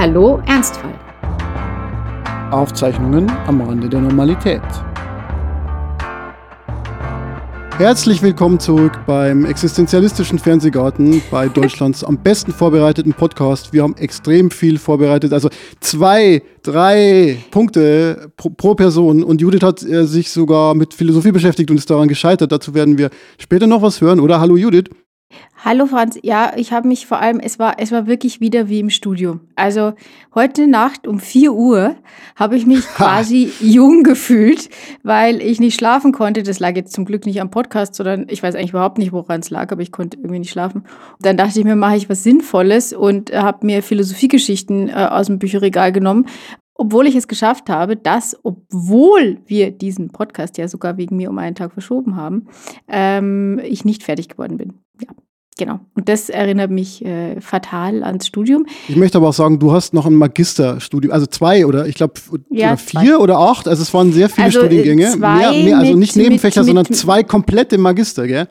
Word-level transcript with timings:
Hallo 0.00 0.40
Ernstfall. 0.46 0.98
Aufzeichnungen 2.52 3.30
am 3.46 3.60
Rande 3.60 3.86
der 3.86 4.00
Normalität. 4.00 4.62
Herzlich 7.76 8.22
willkommen 8.22 8.58
zurück 8.58 8.92
beim 9.06 9.44
existenzialistischen 9.44 10.38
Fernsehgarten 10.38 11.20
bei 11.30 11.48
Deutschlands 11.50 12.02
am 12.02 12.16
besten 12.16 12.50
vorbereiteten 12.50 13.12
Podcast. 13.12 13.74
Wir 13.74 13.82
haben 13.82 13.94
extrem 13.98 14.50
viel 14.50 14.78
vorbereitet, 14.78 15.34
also 15.34 15.50
zwei, 15.80 16.42
drei 16.62 17.36
Punkte 17.50 18.32
pro, 18.38 18.48
pro 18.48 18.74
Person. 18.74 19.22
Und 19.22 19.42
Judith 19.42 19.62
hat 19.62 19.82
äh, 19.82 20.06
sich 20.06 20.30
sogar 20.30 20.74
mit 20.74 20.94
Philosophie 20.94 21.32
beschäftigt 21.32 21.70
und 21.70 21.76
ist 21.76 21.90
daran 21.90 22.08
gescheitert. 22.08 22.50
Dazu 22.50 22.72
werden 22.72 22.96
wir 22.96 23.10
später 23.36 23.66
noch 23.66 23.82
was 23.82 24.00
hören, 24.00 24.20
oder? 24.20 24.40
Hallo 24.40 24.56
Judith. 24.56 24.88
Hallo 25.62 25.84
Franz, 25.84 26.18
ja, 26.22 26.54
ich 26.56 26.72
habe 26.72 26.88
mich 26.88 27.06
vor 27.06 27.20
allem, 27.20 27.38
es 27.38 27.58
war, 27.58 27.74
es 27.78 27.92
war 27.92 28.06
wirklich 28.06 28.40
wieder 28.40 28.70
wie 28.70 28.80
im 28.80 28.88
Studio. 28.88 29.40
Also 29.56 29.92
heute 30.34 30.66
Nacht 30.66 31.06
um 31.06 31.20
4 31.20 31.52
Uhr 31.52 31.96
habe 32.34 32.56
ich 32.56 32.64
mich 32.64 32.80
quasi 32.96 33.52
jung 33.60 34.02
gefühlt, 34.02 34.70
weil 35.02 35.42
ich 35.42 35.60
nicht 35.60 35.78
schlafen 35.78 36.12
konnte. 36.12 36.42
Das 36.42 36.60
lag 36.60 36.76
jetzt 36.76 36.94
zum 36.94 37.04
Glück 37.04 37.26
nicht 37.26 37.42
am 37.42 37.50
Podcast, 37.50 37.94
sondern 37.94 38.24
ich 38.30 38.42
weiß 38.42 38.54
eigentlich 38.54 38.70
überhaupt 38.70 38.96
nicht, 38.96 39.12
woran 39.12 39.40
es 39.40 39.50
lag, 39.50 39.70
aber 39.70 39.82
ich 39.82 39.92
konnte 39.92 40.16
irgendwie 40.16 40.38
nicht 40.38 40.50
schlafen. 40.50 40.84
Dann 41.20 41.36
dachte 41.36 41.58
ich 41.58 41.64
mir, 41.66 41.76
mache 41.76 41.96
ich 41.96 42.08
was 42.08 42.22
Sinnvolles 42.22 42.94
und 42.94 43.30
habe 43.30 43.66
mir 43.66 43.82
Philosophiegeschichten 43.82 44.88
äh, 44.88 44.92
aus 44.92 45.26
dem 45.26 45.38
Bücherregal 45.38 45.92
genommen 45.92 46.26
obwohl 46.74 47.06
ich 47.06 47.14
es 47.14 47.28
geschafft 47.28 47.68
habe, 47.68 47.94
dass, 47.94 48.34
obwohl 48.42 49.42
wir 49.44 49.70
diesen 49.70 50.08
Podcast 50.08 50.56
ja 50.56 50.66
sogar 50.66 50.96
wegen 50.96 51.16
mir 51.16 51.28
um 51.28 51.36
einen 51.36 51.54
Tag 51.54 51.74
verschoben 51.74 52.16
haben, 52.16 52.46
ähm, 52.88 53.60
ich 53.62 53.84
nicht 53.84 54.02
fertig 54.02 54.30
geworden 54.30 54.56
bin. 54.56 54.78
Ja. 54.98 55.08
Genau. 55.60 55.78
Und 55.94 56.08
das 56.08 56.30
erinnert 56.30 56.70
mich 56.70 57.04
äh, 57.04 57.38
fatal 57.38 58.02
ans 58.02 58.26
Studium. 58.26 58.64
Ich 58.88 58.96
möchte 58.96 59.18
aber 59.18 59.28
auch 59.28 59.34
sagen, 59.34 59.58
du 59.58 59.72
hast 59.72 59.92
noch 59.92 60.06
ein 60.06 60.14
Magisterstudium, 60.14 61.12
also 61.12 61.26
zwei 61.26 61.66
oder 61.66 61.86
ich 61.86 61.96
glaube 61.96 62.14
ja, 62.48 62.78
vier 62.78 63.00
zwei. 63.00 63.18
oder 63.18 63.38
acht. 63.38 63.68
Also 63.68 63.82
es 63.82 63.92
waren 63.92 64.10
sehr 64.10 64.30
viele 64.30 64.46
also, 64.46 64.60
Studiengänge. 64.60 65.10
Zwei 65.10 65.36
mehr, 65.36 65.52
mehr, 65.52 65.78
also 65.80 65.94
nicht 65.98 66.16
Nebenfächer, 66.16 66.60
mit, 66.62 66.66
sondern 66.68 66.86
mit, 66.88 66.96
zwei 66.96 67.22
komplette 67.22 67.76
Magister, 67.76 68.26
gell? 68.26 68.48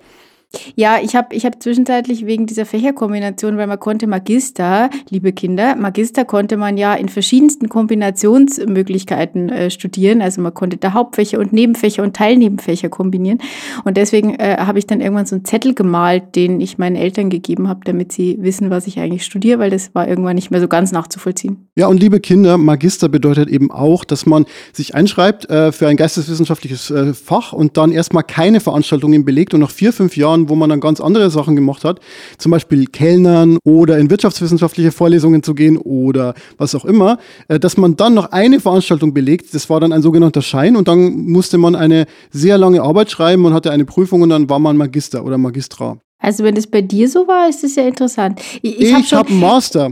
Ja, 0.75 0.97
ich 1.01 1.15
habe 1.15 1.35
ich 1.35 1.45
hab 1.45 1.61
zwischenzeitlich 1.61 2.25
wegen 2.25 2.47
dieser 2.47 2.65
Fächerkombination, 2.65 3.57
weil 3.57 3.67
man 3.67 3.79
konnte 3.79 4.07
Magister, 4.07 4.89
liebe 5.09 5.31
Kinder, 5.31 5.75
Magister 5.75 6.25
konnte 6.25 6.57
man 6.57 6.75
ja 6.75 6.95
in 6.95 7.07
verschiedensten 7.07 7.69
Kombinationsmöglichkeiten 7.69 9.49
äh, 9.49 9.69
studieren. 9.69 10.23
Also 10.23 10.41
man 10.41 10.53
konnte 10.53 10.77
da 10.77 10.93
Hauptfächer 10.93 11.39
und 11.39 11.53
Nebenfächer 11.53 12.01
und 12.01 12.15
Teilnebenfächer 12.15 12.89
kombinieren. 12.89 13.39
Und 13.83 13.97
deswegen 13.97 14.35
äh, 14.35 14.57
habe 14.59 14.79
ich 14.79 14.87
dann 14.87 15.01
irgendwann 15.01 15.27
so 15.27 15.35
einen 15.35 15.45
Zettel 15.45 15.75
gemalt, 15.75 16.35
den 16.35 16.59
ich 16.61 16.79
meinen 16.79 16.95
Eltern 16.95 17.29
gegeben 17.29 17.67
habe, 17.67 17.81
damit 17.85 18.11
sie 18.11 18.37
wissen, 18.41 18.71
was 18.71 18.87
ich 18.87 18.99
eigentlich 18.99 19.25
studiere, 19.25 19.59
weil 19.59 19.69
das 19.69 19.93
war 19.93 20.07
irgendwann 20.07 20.35
nicht 20.35 20.49
mehr 20.49 20.61
so 20.61 20.67
ganz 20.67 20.91
nachzuvollziehen. 20.91 21.69
Ja, 21.75 21.87
und 21.87 21.99
liebe 21.99 22.19
Kinder, 22.19 22.57
Magister 22.57 23.07
bedeutet 23.07 23.49
eben 23.49 23.69
auch, 23.69 24.03
dass 24.03 24.25
man 24.25 24.45
sich 24.73 24.95
einschreibt 24.95 25.49
äh, 25.49 25.71
für 25.71 25.87
ein 25.87 25.95
geisteswissenschaftliches 25.95 26.89
äh, 26.89 27.13
Fach 27.13 27.53
und 27.53 27.77
dann 27.77 27.91
erstmal 27.91 28.23
keine 28.23 28.59
Veranstaltungen 28.59 29.25
belegt 29.25 29.53
und 29.53 29.59
nach 29.59 29.69
vier, 29.69 29.93
fünf 29.93 30.17
Jahren 30.17 30.38
Jahren, 30.39 30.49
wo 30.49 30.55
man 30.55 30.69
dann 30.69 30.79
ganz 30.79 31.01
andere 31.01 31.29
Sachen 31.29 31.55
gemacht 31.55 31.83
hat, 31.83 31.99
zum 32.37 32.51
Beispiel 32.51 32.85
Kellnern 32.87 33.57
oder 33.63 33.97
in 33.97 34.09
wirtschaftswissenschaftliche 34.09 34.91
Vorlesungen 34.91 35.43
zu 35.43 35.53
gehen 35.53 35.77
oder 35.77 36.33
was 36.57 36.75
auch 36.75 36.85
immer, 36.85 37.19
äh, 37.47 37.59
dass 37.59 37.77
man 37.77 37.95
dann 37.95 38.13
noch 38.13 38.31
eine 38.31 38.59
Veranstaltung 38.59 39.13
belegt. 39.13 39.53
Das 39.53 39.69
war 39.69 39.79
dann 39.79 39.93
ein 39.93 40.01
sogenannter 40.01 40.41
Schein 40.41 40.75
und 40.75 40.87
dann 40.87 41.25
musste 41.27 41.57
man 41.57 41.75
eine 41.75 42.05
sehr 42.31 42.57
lange 42.57 42.81
Arbeit 42.81 43.11
schreiben 43.11 43.45
und 43.45 43.53
hatte 43.53 43.71
eine 43.71 43.85
Prüfung 43.85 44.21
und 44.21 44.29
dann 44.29 44.49
war 44.49 44.59
man 44.59 44.77
Magister 44.77 45.23
oder 45.23 45.37
Magistra. 45.37 45.97
Also 46.21 46.43
wenn 46.43 46.55
das 46.55 46.67
bei 46.67 46.81
dir 46.81 47.07
so 47.07 47.27
war, 47.27 47.47
ist 47.47 47.63
das 47.63 47.75
ja 47.75 47.87
interessant. 47.87 48.41
Ich, 48.61 48.79
ich 48.79 48.93
habe 48.93 49.05
hab 49.05 49.29
einen 49.29 49.39
Master. 49.39 49.91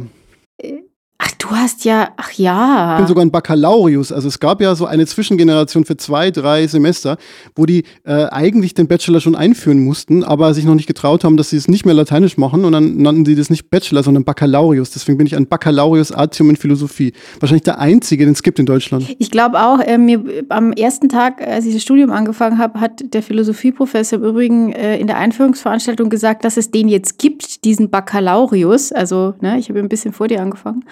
Ach, 1.19 1.31
du 1.39 1.49
hast 1.49 1.83
ja, 1.83 2.09
ach 2.17 2.31
ja. 2.33 2.93
Ich 2.93 2.97
bin 2.99 3.07
sogar 3.07 3.25
ein 3.25 3.31
Baccalaureus. 3.31 4.11
Also 4.11 4.28
es 4.28 4.39
gab 4.39 4.61
ja 4.61 4.75
so 4.75 4.85
eine 4.85 5.07
Zwischengeneration 5.07 5.83
für 5.83 5.97
zwei, 5.97 6.29
drei 6.29 6.67
Semester, 6.67 7.17
wo 7.55 7.66
die 7.66 7.85
äh, 8.03 8.25
eigentlich 8.25 8.75
den 8.75 8.88
Bachelor 8.88 9.19
schon 9.19 9.35
einführen 9.35 9.83
mussten, 9.83 10.23
aber 10.23 10.53
sich 10.53 10.66
noch 10.66 10.75
nicht 10.75 10.85
getraut 10.85 11.23
haben, 11.23 11.35
dass 11.35 11.50
sie 11.50 11.57
es 11.57 11.67
nicht 11.67 11.88
mehr 11.88 11.95
lateinisch 11.95 12.38
machen 12.38 12.66
und 12.66 12.72
dann 12.72 12.97
nannten 12.97 13.25
sie 13.25 13.35
das 13.35 13.50
nicht 13.50 13.72
Bachelor, 13.72 14.03
sondern 14.03 14.25
Baccalaureus. 14.25 14.91
Deswegen 14.91 15.17
bin 15.17 15.25
ich 15.25 15.35
ein 15.35 15.47
Baccalaureus 15.47 16.11
Artium 16.11 16.51
in 16.51 16.56
Philosophie. 16.56 17.13
Wahrscheinlich 17.39 17.63
der 17.63 17.79
einzige, 17.79 18.25
den 18.25 18.33
es 18.33 18.44
gibt 18.44 18.59
in 18.59 18.67
Deutschland. 18.67 19.16
Ich 19.17 19.31
glaube 19.31 19.59
auch, 19.59 19.79
äh, 19.79 19.97
mir 19.97 20.23
am 20.50 20.72
ersten 20.72 21.09
Tag, 21.09 21.41
als 21.41 21.66
ich 21.66 21.73
das 21.73 21.81
Studium 21.81 22.11
angefangen 22.11 22.59
habe, 22.59 22.79
hat 22.79 23.01
der 23.13 23.23
Philosophieprofessor 23.23 24.19
im 24.19 24.25
Übrigen 24.25 24.72
äh, 24.72 25.00
in 25.00 25.07
der 25.07 25.17
Einführungsveranstaltung 25.17 26.11
gesagt, 26.11 26.45
dass 26.45 26.57
es 26.57 26.69
den 26.69 26.88
jetzt 26.88 27.17
gibt, 27.17 27.66
diesen 27.66 27.89
Baccalaureus. 27.89 28.91
Also, 28.91 29.33
ne, 29.41 29.57
ich 29.57 29.69
habe 29.69 29.79
ein 29.79 29.89
bisschen 29.89 30.13
vor 30.13 30.27
dir 30.27 30.44
angefangen. 30.44 30.83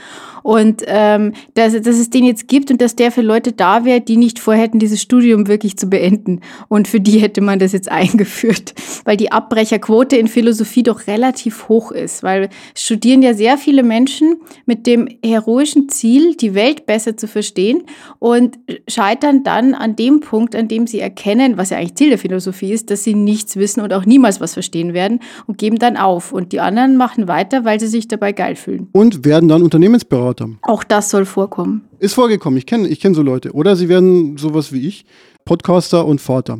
Und 0.44 0.84
ähm, 0.86 1.34
dass, 1.56 1.74
dass 1.74 1.98
es 1.98 2.10
den 2.12 2.24
jetzt 2.24 2.48
gibt 2.48 2.70
und 2.70 2.80
dass 2.80 2.96
der 2.96 3.12
für 3.12 3.22
Leute 3.22 3.52
da 3.52 3.84
wäre, 3.84 4.02
die 4.02 4.18
nicht 4.18 4.38
vorhätten, 4.40 4.80
dieses 4.80 5.02
Studium 5.02 5.48
wirklich 5.48 5.78
zu 5.78 5.88
beenden. 5.88 6.42
Und 6.68 6.88
für 6.88 7.00
die 7.00 7.20
hätte 7.20 7.42
man 7.42 7.60
das 7.60 7.72
jetzt 7.72 7.92
eingeführt, 7.92 8.76
weil 9.06 9.18
die 9.18 9.32
Abbrecherquote 9.32 10.18
in 10.18 10.28
Philosophie 10.28 10.84
doch 10.84 11.08
relativ 11.08 11.68
hoch 11.68 11.92
ist, 11.92 12.22
weil 12.24 12.50
studieren 12.76 13.22
ja 13.22 13.34
sehr 13.34 13.58
viele 13.58 13.84
Menschen 13.84 14.38
mit 14.66 14.86
dem 14.86 15.08
heroischen 15.24 15.90
Ziel, 15.90 16.36
die 16.36 16.54
Welt 16.54 16.86
besser 16.86 17.18
zu 17.18 17.28
verstehen 17.28 17.84
und 18.20 18.60
scheitern 18.88 19.44
dann 19.44 19.74
an 19.74 19.96
dem 19.96 20.20
Punkt, 20.20 20.56
an 20.56 20.68
dem 20.68 20.88
sie 20.88 21.00
erkennen, 21.00 21.58
was 21.58 21.72
ja 21.72 21.78
eigentlich 21.78 21.96
Ziel 21.96 22.10
der 22.10 22.18
Philosophie 22.18 22.72
ist, 22.72 22.92
dass 22.92 23.04
sie 23.04 23.14
nichts 23.14 23.56
wissen 23.58 23.82
und 23.82 23.94
auch 23.94 24.06
niemals 24.06 24.42
was 24.42 24.54
verstehen 24.54 24.94
werden 24.94 25.20
und 25.48 25.58
geben 25.58 25.80
dann 25.80 25.98
auf. 25.98 26.32
Und 26.32 26.52
die 26.52 26.60
anderen 26.60 26.98
machen 26.98 27.28
weiter, 27.28 27.66
weil 27.66 27.80
sie 27.80 27.88
sich 27.88 28.08
dabei 28.08 28.32
geil 28.32 28.56
fühlen. 28.56 28.90
Und 28.92 29.26
werden 29.26 29.50
dann 29.50 29.62
Unternehmens 29.62 30.05
Unternehmensberater. 30.06 30.50
Auch 30.62 30.84
das 30.84 31.10
soll 31.10 31.26
vorkommen. 31.26 31.88
Ist 32.00 32.14
vorgekommen. 32.14 32.58
Ich 32.58 32.66
kenne 32.66 32.88
ich 32.88 33.00
kenn 33.00 33.14
so 33.14 33.22
Leute. 33.22 33.52
Oder 33.54 33.76
sie 33.76 33.90
werden 33.90 34.38
sowas 34.38 34.72
wie 34.72 34.88
ich, 34.88 35.06
Podcaster 35.46 36.06
und 36.06 36.22
Vater. 36.22 36.60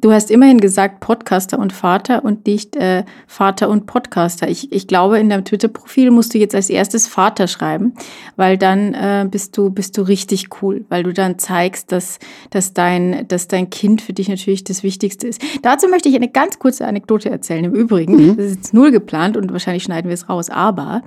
Du 0.00 0.12
hast 0.12 0.30
immerhin 0.30 0.60
gesagt 0.60 1.00
Podcaster 1.00 1.58
und 1.58 1.72
Vater 1.72 2.24
und 2.24 2.46
nicht 2.46 2.76
äh, 2.76 3.04
Vater 3.26 3.70
und 3.70 3.86
Podcaster. 3.86 4.48
Ich, 4.48 4.70
ich 4.72 4.86
glaube, 4.86 5.18
in 5.18 5.30
deinem 5.30 5.44
Twitter-Profil 5.44 6.10
musst 6.10 6.34
du 6.34 6.38
jetzt 6.38 6.54
als 6.54 6.68
erstes 6.68 7.06
Vater 7.06 7.46
schreiben, 7.46 7.94
weil 8.36 8.58
dann 8.58 8.92
äh, 8.92 9.26
bist, 9.30 9.56
du, 9.56 9.70
bist 9.70 9.96
du 9.96 10.02
richtig 10.02 10.48
cool, 10.60 10.84
weil 10.90 11.02
du 11.02 11.12
dann 11.12 11.38
zeigst, 11.38 11.92
dass, 11.92 12.18
dass, 12.50 12.74
dein, 12.74 13.26
dass 13.28 13.48
dein 13.48 13.70
Kind 13.70 14.02
für 14.02 14.12
dich 14.12 14.28
natürlich 14.28 14.64
das 14.64 14.82
Wichtigste 14.82 15.28
ist. 15.28 15.40
Dazu 15.62 15.88
möchte 15.88 16.08
ich 16.08 16.14
eine 16.14 16.28
ganz 16.28 16.58
kurze 16.58 16.86
Anekdote 16.86 17.30
erzählen. 17.30 17.64
Im 17.64 17.74
Übrigen, 17.74 18.16
mhm. 18.16 18.36
das 18.36 18.46
ist 18.46 18.56
jetzt 18.56 18.74
null 18.74 18.90
geplant 18.90 19.36
und 19.36 19.50
wahrscheinlich 19.52 19.84
schneiden 19.84 20.08
wir 20.08 20.14
es 20.14 20.28
raus, 20.28 20.50
aber 20.50 21.02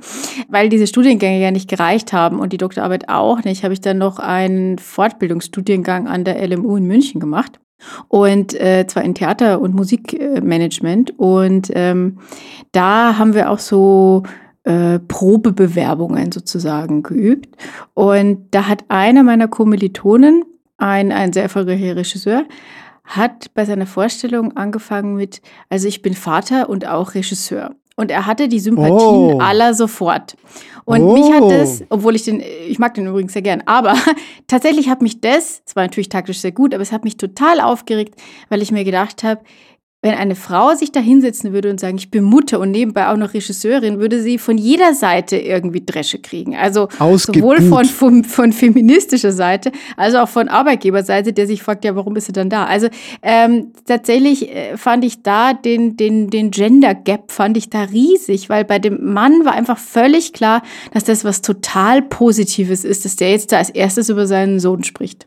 weil 0.47 0.69
diese 0.69 0.87
Studiengänge 0.87 1.41
ja 1.41 1.51
nicht 1.51 1.69
gereicht 1.69 2.11
haben 2.11 2.39
und 2.39 2.53
die 2.53 2.57
Doktorarbeit 2.57 3.07
auch 3.07 3.43
nicht, 3.43 3.63
habe 3.63 3.73
ich 3.73 3.81
dann 3.81 3.99
noch 3.99 4.17
einen 4.17 4.79
Fortbildungsstudiengang 4.79 6.07
an 6.07 6.23
der 6.23 6.45
LMU 6.47 6.75
in 6.77 6.85
München 6.85 7.19
gemacht 7.19 7.59
und 8.07 8.53
äh, 8.53 8.85
zwar 8.87 9.03
in 9.03 9.15
Theater- 9.15 9.61
und 9.61 9.75
Musikmanagement. 9.75 11.17
Und 11.17 11.71
ähm, 11.73 12.19
da 12.71 13.17
haben 13.17 13.33
wir 13.33 13.49
auch 13.49 13.59
so 13.59 14.23
äh, 14.63 14.99
Probebewerbungen 14.99 16.31
sozusagen 16.31 17.03
geübt. 17.03 17.55
Und 17.93 18.47
da 18.51 18.67
hat 18.67 18.85
einer 18.89 19.23
meiner 19.23 19.47
Kommilitonen, 19.47 20.43
ein, 20.77 21.11
ein 21.11 21.33
sehr 21.33 21.43
erfolgreicher 21.43 21.95
Regisseur, 21.95 22.45
hat 23.03 23.53
bei 23.53 23.65
seiner 23.65 23.87
Vorstellung 23.87 24.55
angefangen 24.55 25.15
mit, 25.15 25.41
also 25.69 25.87
ich 25.87 26.01
bin 26.01 26.13
Vater 26.13 26.69
und 26.69 26.87
auch 26.87 27.15
Regisseur. 27.15 27.75
Und 27.99 28.11
er 28.11 28.25
hatte 28.25 28.47
die 28.47 28.61
Sympathien 28.61 28.95
oh. 28.97 29.39
aller 29.41 29.73
sofort. 29.73 30.37
Und 30.85 31.01
oh. 31.01 31.11
mich 31.11 31.29
hat 31.33 31.51
das, 31.51 31.83
obwohl 31.89 32.15
ich 32.15 32.23
den, 32.23 32.41
ich 32.69 32.79
mag 32.79 32.93
den 32.93 33.05
übrigens 33.05 33.33
sehr 33.33 33.41
gern, 33.41 33.61
aber 33.65 33.93
tatsächlich 34.47 34.87
hat 34.87 35.01
mich 35.01 35.19
das, 35.19 35.61
es 35.65 35.75
war 35.75 35.83
natürlich 35.83 36.07
taktisch 36.07 36.39
sehr 36.39 36.53
gut, 36.53 36.73
aber 36.73 36.81
es 36.81 36.93
hat 36.93 37.03
mich 37.03 37.17
total 37.17 37.59
aufgeregt, 37.59 38.15
weil 38.47 38.61
ich 38.61 38.71
mir 38.71 38.85
gedacht 38.85 39.23
habe, 39.23 39.41
wenn 40.01 40.13
eine 40.13 40.35
Frau 40.35 40.73
sich 40.75 40.93
da 40.93 41.01
hinsetzen 41.01 41.51
würde 41.51 41.69
und 41.69 41.79
sagen, 41.79 41.97
ich 41.97 42.09
bin 42.09 42.23
Mutter 42.23 42.61
und 42.61 42.71
nebenbei 42.71 43.09
auch 43.09 43.17
noch 43.17 43.33
Regisseurin, 43.33 43.99
würde 43.99 44.21
sie 44.21 44.37
von 44.37 44.57
jeder 44.57 44.93
Seite 44.93 45.35
irgendwie 45.35 45.83
Dresche 45.85 46.19
kriegen. 46.19 46.55
Also 46.55 46.87
sowohl 47.17 47.61
von, 47.61 47.83
von, 47.83 48.23
von, 48.23 48.53
feministischer 48.53 49.33
Seite, 49.33 49.73
als 49.97 50.15
auch 50.15 50.29
von 50.29 50.47
Arbeitgeberseite, 50.47 51.33
der 51.33 51.47
sich 51.47 51.61
fragt, 51.61 51.83
ja, 51.83 51.97
warum 51.97 52.13
bist 52.13 52.29
du 52.29 52.31
dann 52.31 52.49
da? 52.49 52.65
Also 52.65 52.87
ähm, 53.21 53.73
tatsächlich 53.85 54.49
äh, 54.49 54.77
fand 54.77 55.03
ich 55.03 55.21
da 55.21 55.53
den, 55.53 55.97
den, 55.97 56.29
den 56.29 56.51
Gender 56.51 56.95
Gap, 56.95 57.31
fand 57.31 57.57
ich 57.57 57.69
da 57.69 57.83
riesig, 57.83 58.47
weil 58.47 58.63
bei 58.63 58.79
dem 58.79 59.13
Mann 59.13 59.43
war 59.43 59.53
einfach 59.53 59.77
völlig 59.77 60.31
klar, 60.31 60.61
dass 60.93 61.03
das 61.03 61.25
was 61.25 61.41
total 61.41 62.01
Positives 62.01 62.85
ist, 62.85 63.03
dass 63.03 63.17
der 63.17 63.31
jetzt 63.31 63.51
da 63.51 63.57
als 63.57 63.69
erstes 63.69 64.07
über 64.07 64.27
seinen 64.27 64.61
Sohn 64.61 64.85
spricht. 64.85 65.25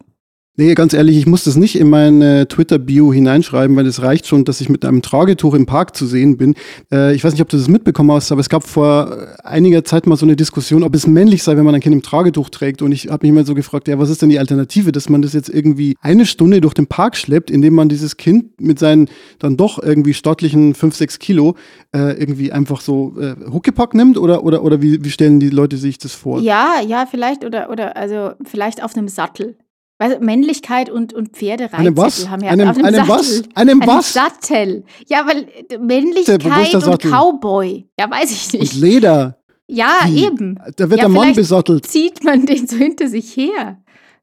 Nee, 0.54 0.74
ganz 0.74 0.92
ehrlich, 0.92 1.16
ich 1.16 1.26
muss 1.26 1.44
das 1.44 1.56
nicht 1.56 1.76
in 1.76 1.88
meine 1.88 2.46
Twitter-Bio 2.46 3.10
hineinschreiben, 3.10 3.74
weil 3.74 3.86
es 3.86 4.02
reicht 4.02 4.26
schon, 4.26 4.44
dass 4.44 4.60
ich 4.60 4.68
mit 4.68 4.84
einem 4.84 5.00
Tragetuch 5.00 5.54
im 5.54 5.64
Park 5.64 5.96
zu 5.96 6.04
sehen 6.04 6.36
bin. 6.36 6.56
Äh, 6.92 7.14
ich 7.14 7.24
weiß 7.24 7.32
nicht, 7.32 7.40
ob 7.40 7.48
du 7.48 7.56
das 7.56 7.68
mitbekommen 7.68 8.12
hast, 8.12 8.30
aber 8.32 8.42
es 8.42 8.50
gab 8.50 8.62
vor 8.62 9.16
einiger 9.44 9.82
Zeit 9.82 10.06
mal 10.06 10.16
so 10.16 10.26
eine 10.26 10.36
Diskussion, 10.36 10.82
ob 10.82 10.94
es 10.94 11.06
männlich 11.06 11.42
sei, 11.42 11.56
wenn 11.56 11.64
man 11.64 11.74
ein 11.74 11.80
Kind 11.80 11.94
im 11.94 12.02
Tragetuch 12.02 12.50
trägt. 12.50 12.82
Und 12.82 12.92
ich 12.92 13.08
habe 13.08 13.26
mich 13.26 13.34
mal 13.34 13.46
so 13.46 13.54
gefragt, 13.54 13.88
ja, 13.88 13.98
was 13.98 14.10
ist 14.10 14.20
denn 14.20 14.28
die 14.28 14.38
Alternative, 14.38 14.92
dass 14.92 15.08
man 15.08 15.22
das 15.22 15.32
jetzt 15.32 15.48
irgendwie 15.48 15.96
eine 16.02 16.26
Stunde 16.26 16.60
durch 16.60 16.74
den 16.74 16.86
Park 16.86 17.16
schleppt, 17.16 17.50
indem 17.50 17.72
man 17.72 17.88
dieses 17.88 18.18
Kind 18.18 18.60
mit 18.60 18.78
seinen 18.78 19.08
dann 19.38 19.56
doch 19.56 19.82
irgendwie 19.82 20.12
stattlichen 20.12 20.74
5, 20.74 20.94
6 20.94 21.18
Kilo 21.18 21.56
äh, 21.94 22.12
irgendwie 22.20 22.52
einfach 22.52 22.82
so 22.82 23.14
äh, 23.18 23.36
Huckepack 23.50 23.94
nimmt? 23.94 24.18
Oder, 24.18 24.44
oder, 24.44 24.62
oder 24.62 24.82
wie, 24.82 25.02
wie 25.02 25.10
stellen 25.10 25.40
die 25.40 25.48
Leute 25.48 25.78
sich 25.78 25.96
das 25.96 26.12
vor? 26.12 26.40
Ja, 26.40 26.82
ja, 26.86 27.06
vielleicht 27.10 27.42
oder, 27.42 27.70
oder 27.70 27.96
also 27.96 28.32
vielleicht 28.44 28.84
auf 28.84 28.94
einem 28.94 29.08
Sattel. 29.08 29.56
Weißt 30.02 30.20
Männlichkeit 30.20 30.90
und, 30.90 31.12
und 31.12 31.36
Pferdereitzettel 31.36 31.96
was? 31.96 32.28
haben 32.28 32.42
ja 32.42 32.50
einem, 32.50 32.68
auf 32.68 32.76
einem, 32.76 32.86
einem 32.86 33.06
Sattel. 33.06 33.08
was? 33.08 33.42
Einem 33.54 33.80
was? 33.86 34.12
Sattel. 34.12 34.84
Ja, 35.06 35.24
weil 35.28 35.46
Männlichkeit 35.80 36.74
und 36.74 37.00
Cowboy. 37.00 37.86
Ja, 37.96 38.10
weiß 38.10 38.32
ich 38.32 38.52
nicht. 38.52 38.74
Und 38.74 38.80
Leder. 38.80 39.38
Ja, 39.68 40.00
Wie? 40.06 40.24
eben. 40.24 40.58
Da 40.76 40.90
wird 40.90 41.00
ja, 41.00 41.06
der 41.06 41.08
Mann 41.08 41.34
besattelt. 41.34 41.86
Zieht 41.86 42.24
man 42.24 42.46
den 42.46 42.66
so 42.66 42.76
hinter 42.76 43.06
sich 43.06 43.36
her. 43.36 43.78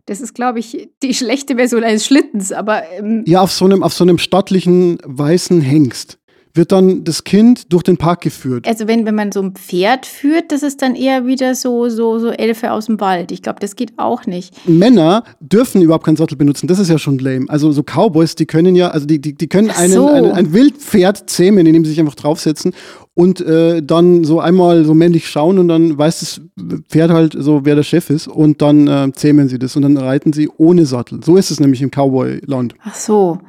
Das 0.05 0.19
ist, 0.19 0.33
glaube 0.33 0.59
ich, 0.59 0.89
die 1.01 1.13
schlechte 1.13 1.55
Version 1.55 1.83
eines 1.83 2.05
Schlittens, 2.05 2.51
aber. 2.51 2.83
Ähm, 2.91 3.23
ja, 3.25 3.39
auf 3.39 3.53
so 3.53 3.63
einem, 3.63 3.81
auf 3.81 3.93
so 3.93 4.03
einem 4.03 4.17
stattlichen 4.17 4.97
weißen 5.05 5.61
Hengst 5.61 6.18
wird 6.59 6.73
dann 6.73 7.05
das 7.05 7.23
Kind 7.23 7.71
durch 7.71 7.83
den 7.83 7.95
Park 7.95 8.19
geführt. 8.19 8.67
Also 8.67 8.85
wenn, 8.85 9.05
wenn 9.05 9.15
man 9.15 9.31
so 9.31 9.41
ein 9.41 9.53
Pferd 9.53 10.05
führt, 10.05 10.51
das 10.51 10.61
ist 10.61 10.81
dann 10.81 10.93
eher 10.93 11.25
wieder 11.25 11.55
so, 11.55 11.87
so, 11.87 12.19
so 12.19 12.31
Elfe 12.31 12.73
aus 12.73 12.87
dem 12.87 12.99
Wald. 12.99 13.31
Ich 13.31 13.41
glaube, 13.41 13.59
das 13.61 13.77
geht 13.77 13.93
auch 13.95 14.25
nicht. 14.25 14.67
Männer 14.67 15.23
dürfen 15.39 15.81
überhaupt 15.81 16.05
keinen 16.05 16.17
Sattel 16.17 16.37
benutzen. 16.37 16.67
Das 16.67 16.77
ist 16.77 16.89
ja 16.89 16.99
schon 16.99 17.17
lame. 17.17 17.45
Also 17.47 17.71
so 17.71 17.81
Cowboys, 17.81 18.35
die 18.35 18.45
können 18.45 18.75
ja, 18.75 18.89
also 18.89 19.05
die, 19.05 19.21
die, 19.21 19.35
die 19.35 19.47
können 19.47 19.71
einen, 19.71 19.93
so. 19.93 20.09
einen, 20.09 20.33
ein 20.33 20.51
Wildpferd 20.51 21.29
zähmen, 21.29 21.65
indem 21.65 21.85
sie 21.85 21.91
sich 21.91 21.99
einfach 22.01 22.15
draufsetzen 22.15 22.73
und 23.13 23.39
äh, 23.39 23.81
dann 23.81 24.25
so 24.25 24.41
einmal 24.41 24.83
so 24.83 24.93
männlich 24.93 25.29
schauen 25.29 25.59
und 25.59 25.69
dann 25.69 25.97
weiß 25.97 26.19
das 26.19 26.41
Pferd 26.89 27.11
halt 27.11 27.37
so, 27.39 27.61
wer 27.63 27.75
der 27.75 27.83
Chef 27.83 28.09
ist 28.09 28.27
und 28.27 28.61
dann 28.61 28.85
äh, 28.87 29.09
zähmen 29.13 29.47
sie 29.47 29.59
das 29.59 29.77
und 29.77 29.83
dann 29.83 29.95
reiten 29.95 30.33
sie 30.33 30.49
ohne 30.57 30.85
Sattel. 30.85 31.21
So 31.23 31.37
ist 31.37 31.51
es 31.51 31.61
nämlich 31.61 31.81
im 31.81 31.89
Cowboy-Land. 31.89 32.75
Ach 32.83 32.95
so. 32.95 33.39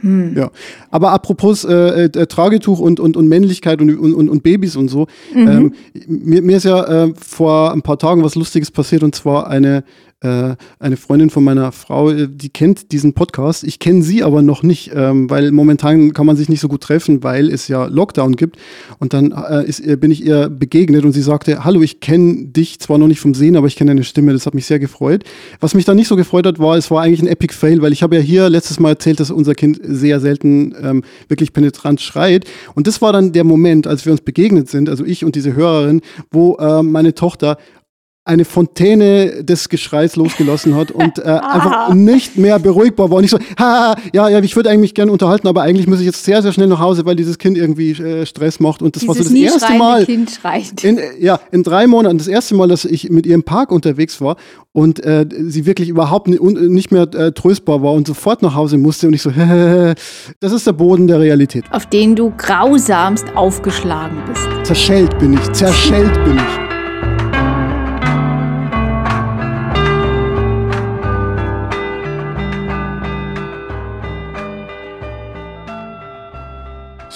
Hm. 0.00 0.36
Ja, 0.36 0.50
aber 0.90 1.12
apropos 1.12 1.64
äh, 1.64 2.04
äh, 2.04 2.26
Tragetuch 2.26 2.80
und, 2.80 3.00
und, 3.00 3.16
und 3.16 3.28
Männlichkeit 3.28 3.80
und, 3.80 3.96
und, 3.98 4.28
und 4.28 4.42
Babys 4.42 4.76
und 4.76 4.88
so, 4.88 5.06
mhm. 5.34 5.48
ähm, 5.48 5.74
mir, 6.06 6.42
mir 6.42 6.56
ist 6.56 6.64
ja 6.64 7.04
äh, 7.04 7.12
vor 7.16 7.72
ein 7.72 7.82
paar 7.82 7.98
Tagen 7.98 8.24
was 8.24 8.34
Lustiges 8.34 8.70
passiert 8.70 9.02
und 9.02 9.14
zwar 9.14 9.48
eine 9.48 9.84
äh, 10.22 10.54
eine 10.78 10.96
Freundin 10.96 11.30
von 11.30 11.42
meiner 11.42 11.72
Frau, 11.72 12.10
äh, 12.10 12.28
die 12.28 12.50
kennt 12.50 12.92
diesen 12.92 13.14
Podcast. 13.14 13.64
Ich 13.64 13.78
kenne 13.78 14.02
sie 14.02 14.22
aber 14.22 14.42
noch 14.42 14.62
nicht, 14.62 14.90
ähm, 14.94 15.30
weil 15.30 15.50
momentan 15.50 16.12
kann 16.12 16.26
man 16.26 16.36
sich 16.36 16.48
nicht 16.48 16.60
so 16.60 16.68
gut 16.68 16.82
treffen, 16.82 17.22
weil 17.22 17.50
es 17.50 17.68
ja 17.68 17.86
Lockdown 17.86 18.36
gibt. 18.36 18.56
Und 18.98 19.14
dann 19.14 19.32
äh, 19.32 19.64
ist, 19.66 19.82
bin 20.00 20.10
ich 20.10 20.24
ihr 20.24 20.50
begegnet 20.50 21.04
und 21.04 21.12
sie 21.12 21.22
sagte, 21.22 21.64
hallo, 21.64 21.80
ich 21.80 22.00
kenne 22.00 22.48
dich 22.48 22.80
zwar 22.80 22.98
noch 22.98 23.08
nicht 23.08 23.20
vom 23.20 23.32
Sehen, 23.32 23.56
aber 23.56 23.66
ich 23.66 23.76
kenne 23.76 23.92
deine 23.92 24.04
Stimme. 24.04 24.32
Das 24.32 24.44
hat 24.44 24.54
mich 24.54 24.66
sehr 24.66 24.78
gefreut. 24.78 25.24
Was 25.60 25.74
mich 25.74 25.86
dann 25.86 25.96
nicht 25.96 26.08
so 26.08 26.16
gefreut 26.16 26.46
hat, 26.46 26.58
war, 26.58 26.76
es 26.76 26.90
war 26.90 27.02
eigentlich 27.02 27.22
ein 27.22 27.28
Epic 27.28 27.54
Fail, 27.54 27.80
weil 27.80 27.92
ich 27.92 28.02
habe 28.02 28.16
ja 28.16 28.20
hier 28.20 28.50
letztes 28.50 28.78
Mal 28.78 28.90
erzählt, 28.90 29.20
dass 29.20 29.30
unser 29.30 29.54
Kind 29.54 29.80
sehr 29.82 30.20
selten 30.20 30.74
ähm, 30.82 31.02
wirklich 31.28 31.52
penetrant 31.54 32.00
schreit. 32.00 32.44
Und 32.74 32.86
das 32.86 33.00
war 33.00 33.12
dann 33.12 33.32
der 33.32 33.44
Moment, 33.44 33.86
als 33.86 34.04
wir 34.04 34.12
uns 34.12 34.20
begegnet 34.20 34.68
sind, 34.68 34.90
also 34.90 35.04
ich 35.04 35.24
und 35.24 35.34
diese 35.34 35.54
Hörerin, 35.54 36.02
wo 36.30 36.56
äh, 36.56 36.82
meine 36.82 37.14
Tochter 37.14 37.56
eine 38.30 38.44
Fontäne 38.44 39.42
des 39.42 39.68
Geschreis 39.68 40.14
losgelassen 40.14 40.76
hat 40.76 40.92
und 40.92 41.18
äh, 41.18 41.22
einfach 41.22 41.92
nicht 41.92 42.38
mehr 42.38 42.58
beruhigbar 42.60 43.10
war. 43.10 43.18
Und 43.18 43.24
ich 43.24 43.30
so, 43.30 43.38
ha, 43.58 43.96
ja, 44.12 44.28
ja, 44.28 44.38
ich 44.38 44.54
würde 44.54 44.70
eigentlich 44.70 44.94
gerne 44.94 45.10
unterhalten, 45.10 45.48
aber 45.48 45.62
eigentlich 45.62 45.88
muss 45.88 45.98
ich 45.98 46.06
jetzt 46.06 46.24
sehr, 46.24 46.40
sehr 46.40 46.52
schnell 46.52 46.68
nach 46.68 46.78
Hause, 46.78 47.04
weil 47.04 47.16
dieses 47.16 47.38
Kind 47.38 47.58
irgendwie 47.58 47.90
äh, 47.90 48.24
Stress 48.24 48.60
macht. 48.60 48.82
Und 48.82 48.94
das 48.94 49.00
dieses 49.00 49.16
war 49.16 49.24
so 49.24 49.30
das 49.30 49.32
erste 49.32 49.74
Mal. 49.74 50.06
Kind 50.06 50.30
schreit. 50.30 50.84
In, 50.84 51.00
ja, 51.18 51.40
in 51.50 51.64
drei 51.64 51.88
Monaten, 51.88 52.18
das 52.18 52.28
erste 52.28 52.54
Mal, 52.54 52.68
dass 52.68 52.84
ich 52.84 53.10
mit 53.10 53.26
ihr 53.26 53.34
im 53.34 53.42
Park 53.42 53.72
unterwegs 53.72 54.20
war 54.20 54.36
und 54.72 55.04
äh, 55.04 55.26
sie 55.28 55.66
wirklich 55.66 55.88
überhaupt 55.88 56.28
nicht, 56.28 56.40
nicht 56.40 56.92
mehr 56.92 57.12
äh, 57.14 57.32
tröstbar 57.32 57.82
war 57.82 57.92
und 57.92 58.06
sofort 58.06 58.42
nach 58.42 58.54
Hause 58.54 58.78
musste. 58.78 59.08
Und 59.08 59.14
ich 59.14 59.22
so, 59.22 59.30
das 60.40 60.52
ist 60.52 60.66
der 60.66 60.72
Boden 60.72 61.08
der 61.08 61.18
Realität. 61.18 61.64
Auf 61.72 61.86
den 61.86 62.14
du 62.14 62.32
grausamst 62.36 63.24
aufgeschlagen 63.34 64.18
bist. 64.28 64.48
Zerschellt 64.64 65.18
bin 65.18 65.34
ich, 65.34 65.52
zerschellt 65.52 66.14
bin 66.24 66.36
ich. 66.36 66.69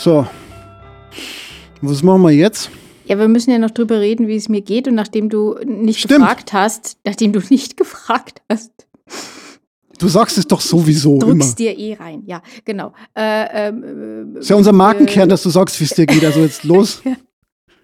So. 0.05 0.27
Was 1.81 2.03
machen 2.03 2.21
wir 2.21 2.31
jetzt? 2.31 2.69
Ja, 3.07 3.19
wir 3.19 3.27
müssen 3.27 3.51
ja 3.51 3.59
noch 3.59 3.71
drüber 3.71 4.01
reden, 4.01 4.29
wie 4.29 4.37
es 4.37 4.51
mir 4.51 4.61
geht. 4.61 4.87
Und 4.87 4.97
nachdem 4.97 5.31
du 5.31 5.57
nicht 5.65 6.01
Stimmt. 6.01 6.21
gefragt 6.21 6.53
hast, 6.53 6.99
nachdem 7.07 7.33
du 7.33 7.41
nicht 7.49 7.77
gefragt 7.79 8.43
hast. 8.51 8.71
Du 9.99 10.07
sagst 10.09 10.37
es 10.37 10.47
doch 10.47 10.61
sowieso 10.61 11.19
drückst 11.19 11.59
immer. 11.59 11.73
dir 11.73 11.79
eh 11.79 11.95
rein, 11.95 12.23
ja, 12.27 12.43
genau. 12.67 12.93
Äh, 13.17 13.69
ähm, 13.69 14.37
ist 14.37 14.51
ja 14.51 14.57
unser 14.57 14.73
Markenkern, 14.73 15.27
äh, 15.27 15.31
dass 15.31 15.43
du 15.43 15.49
sagst, 15.49 15.81
wie 15.81 15.85
es 15.85 15.95
dir 15.95 16.05
geht. 16.05 16.23
Also 16.23 16.41
jetzt 16.41 16.65
los. 16.65 17.01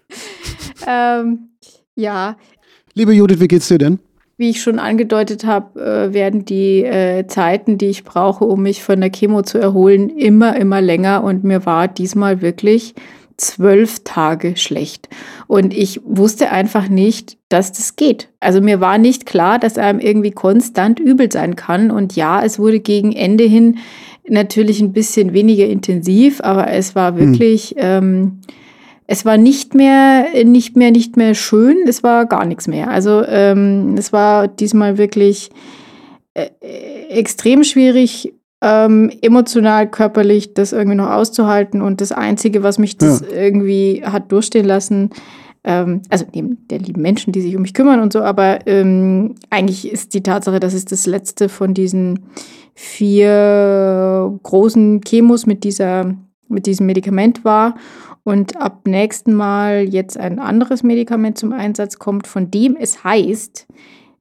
ähm, 0.85 1.49
ja. 1.95 2.37
Liebe 2.93 3.13
Judith, 3.13 3.39
wie 3.39 3.47
geht's 3.47 3.67
dir 3.67 3.79
denn? 3.79 3.99
Wie 4.37 4.49
ich 4.49 4.61
schon 4.61 4.79
angedeutet 4.79 5.45
habe, 5.45 5.79
äh, 5.79 6.13
werden 6.13 6.45
die 6.45 6.83
äh, 6.83 7.27
Zeiten, 7.27 7.77
die 7.77 7.87
ich 7.87 8.03
brauche, 8.03 8.45
um 8.45 8.63
mich 8.63 8.83
von 8.83 8.99
der 8.99 9.11
Chemo 9.11 9.43
zu 9.43 9.59
erholen, 9.59 10.09
immer, 10.09 10.55
immer 10.55 10.81
länger. 10.81 11.23
Und 11.23 11.43
mir 11.43 11.65
war 11.65 11.87
diesmal 11.87 12.41
wirklich 12.41 12.95
zwölf 13.37 14.03
Tage 14.03 14.55
schlecht. 14.55 15.09
Und 15.47 15.73
ich 15.73 15.99
wusste 16.05 16.51
einfach 16.51 16.87
nicht, 16.87 17.37
dass 17.49 17.71
das 17.71 17.95
geht. 17.95 18.29
Also 18.39 18.61
mir 18.61 18.79
war 18.79 18.97
nicht 18.97 19.25
klar, 19.25 19.59
dass 19.59 19.77
einem 19.77 19.99
irgendwie 19.99 20.31
konstant 20.31 20.99
übel 20.99 21.31
sein 21.31 21.55
kann. 21.55 21.91
Und 21.91 22.15
ja, 22.15 22.43
es 22.43 22.59
wurde 22.59 22.79
gegen 22.79 23.11
Ende 23.11 23.43
hin 23.43 23.79
natürlich 24.27 24.79
ein 24.81 24.93
bisschen 24.93 25.33
weniger 25.33 25.65
intensiv, 25.65 26.41
aber 26.41 26.69
es 26.69 26.95
war 26.95 27.15
hm. 27.15 27.19
wirklich. 27.19 27.75
Hm. 27.77 27.77
Ähm, 27.77 28.41
es 29.11 29.25
war 29.25 29.35
nicht 29.35 29.75
mehr, 29.75 30.45
nicht 30.45 30.77
mehr, 30.77 30.89
nicht 30.89 31.17
mehr 31.17 31.35
schön, 31.35 31.79
es 31.85 32.01
war 32.01 32.25
gar 32.25 32.45
nichts 32.45 32.69
mehr. 32.69 32.89
Also 32.89 33.25
ähm, 33.27 33.95
es 33.97 34.13
war 34.13 34.47
diesmal 34.47 34.97
wirklich 34.97 35.49
äh, 36.33 36.47
extrem 37.09 37.65
schwierig, 37.65 38.33
ähm, 38.61 39.11
emotional, 39.21 39.91
körperlich 39.91 40.53
das 40.53 40.71
irgendwie 40.71 40.95
noch 40.95 41.09
auszuhalten. 41.09 41.81
Und 41.81 41.99
das 41.99 42.13
Einzige, 42.13 42.63
was 42.63 42.79
mich 42.79 42.97
das 42.97 43.19
ja. 43.19 43.27
irgendwie 43.35 44.01
hat 44.05 44.31
durchstehen 44.31 44.63
lassen, 44.63 45.09
ähm, 45.65 46.03
also 46.09 46.23
neben 46.33 46.65
der 46.69 46.79
lieben 46.79 47.01
Menschen, 47.01 47.33
die 47.33 47.41
sich 47.41 47.53
um 47.57 47.63
mich 47.63 47.73
kümmern 47.73 47.99
und 47.99 48.13
so, 48.13 48.21
aber 48.21 48.65
ähm, 48.65 49.35
eigentlich 49.49 49.91
ist 49.91 50.13
die 50.13 50.23
Tatsache, 50.23 50.61
dass 50.61 50.73
es 50.73 50.85
das 50.85 51.05
letzte 51.05 51.49
von 51.49 51.73
diesen 51.73 52.27
vier 52.75 54.39
großen 54.41 55.01
Chemos 55.01 55.45
mit 55.45 55.65
dieser 55.65 56.15
mit 56.47 56.65
diesem 56.65 56.85
Medikament 56.85 57.43
war 57.43 57.75
und 58.23 58.57
ab 58.57 58.87
nächsten 58.87 59.33
Mal 59.33 59.83
jetzt 59.83 60.17
ein 60.17 60.39
anderes 60.39 60.83
Medikament 60.83 61.37
zum 61.37 61.53
Einsatz 61.53 61.97
kommt, 61.97 62.27
von 62.27 62.51
dem 62.51 62.75
es 62.79 63.03
heißt, 63.03 63.67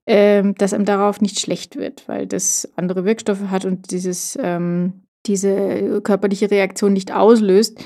äh, 0.06 0.42
dass 0.56 0.72
einem 0.72 0.84
darauf 0.86 1.20
nicht 1.20 1.40
schlecht 1.40 1.76
wird, 1.76 2.08
weil 2.08 2.26
das 2.26 2.68
andere 2.76 3.04
Wirkstoffe 3.04 3.50
hat 3.50 3.64
und 3.64 3.90
dieses, 3.90 4.38
ähm, 4.42 5.02
diese 5.26 6.00
körperliche 6.02 6.50
Reaktion 6.50 6.92
nicht 6.92 7.12
auslöst. 7.12 7.78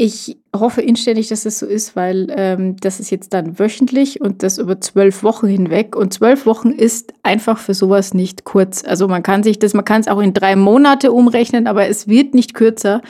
Ich 0.00 0.38
hoffe 0.54 0.80
inständig, 0.80 1.26
dass 1.26 1.42
das 1.42 1.58
so 1.58 1.66
ist, 1.66 1.96
weil 1.96 2.28
ähm, 2.30 2.76
das 2.76 3.00
ist 3.00 3.10
jetzt 3.10 3.34
dann 3.34 3.58
wöchentlich 3.58 4.20
und 4.20 4.44
das 4.44 4.58
über 4.58 4.80
zwölf 4.80 5.24
Wochen 5.24 5.48
hinweg. 5.48 5.96
Und 5.96 6.12
zwölf 6.12 6.46
Wochen 6.46 6.70
ist 6.70 7.12
einfach 7.24 7.58
für 7.58 7.74
sowas 7.74 8.14
nicht 8.14 8.44
kurz. 8.44 8.84
Also 8.84 9.08
man 9.08 9.24
kann 9.24 9.42
sich 9.42 9.58
das, 9.58 9.74
man 9.74 9.84
kann 9.84 10.00
es 10.00 10.06
auch 10.06 10.20
in 10.20 10.34
drei 10.34 10.54
Monate 10.54 11.10
umrechnen, 11.10 11.66
aber 11.66 11.88
es 11.88 12.06
wird 12.06 12.32
nicht 12.32 12.54
kürzer. 12.54 13.02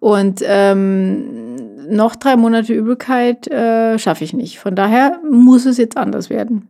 Und 0.00 0.42
ähm, 0.44 1.48
noch 1.88 2.16
drei 2.16 2.36
Monate 2.36 2.74
Übelkeit 2.74 3.48
äh, 3.48 3.98
schaffe 3.98 4.24
ich 4.24 4.32
nicht. 4.32 4.58
Von 4.58 4.76
daher 4.76 5.20
muss 5.28 5.66
es 5.66 5.78
jetzt 5.78 5.96
anders 5.96 6.30
werden. 6.30 6.68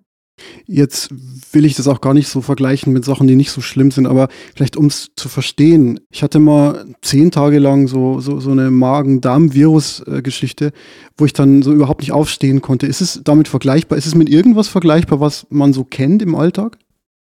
Jetzt 0.66 1.10
will 1.52 1.64
ich 1.64 1.74
das 1.74 1.88
auch 1.88 2.00
gar 2.00 2.14
nicht 2.14 2.28
so 2.28 2.40
vergleichen 2.40 2.92
mit 2.92 3.04
Sachen, 3.04 3.26
die 3.26 3.34
nicht 3.34 3.50
so 3.50 3.60
schlimm 3.60 3.90
sind, 3.90 4.06
aber 4.06 4.28
vielleicht 4.54 4.76
um 4.76 4.86
es 4.86 5.10
zu 5.16 5.28
verstehen. 5.28 5.98
Ich 6.10 6.22
hatte 6.22 6.38
mal 6.38 6.86
zehn 7.02 7.32
Tage 7.32 7.58
lang 7.58 7.88
so, 7.88 8.20
so, 8.20 8.38
so 8.38 8.52
eine 8.52 8.70
Magen-Darm-Virus-Geschichte, 8.70 10.70
wo 11.16 11.24
ich 11.24 11.32
dann 11.32 11.62
so 11.62 11.72
überhaupt 11.72 12.02
nicht 12.02 12.12
aufstehen 12.12 12.62
konnte. 12.62 12.86
Ist 12.86 13.00
es 13.00 13.20
damit 13.24 13.48
vergleichbar? 13.48 13.98
Ist 13.98 14.06
es 14.06 14.14
mit 14.14 14.28
irgendwas 14.28 14.68
vergleichbar, 14.68 15.20
was 15.20 15.46
man 15.50 15.72
so 15.72 15.84
kennt 15.84 16.22
im 16.22 16.34
Alltag? 16.34 16.78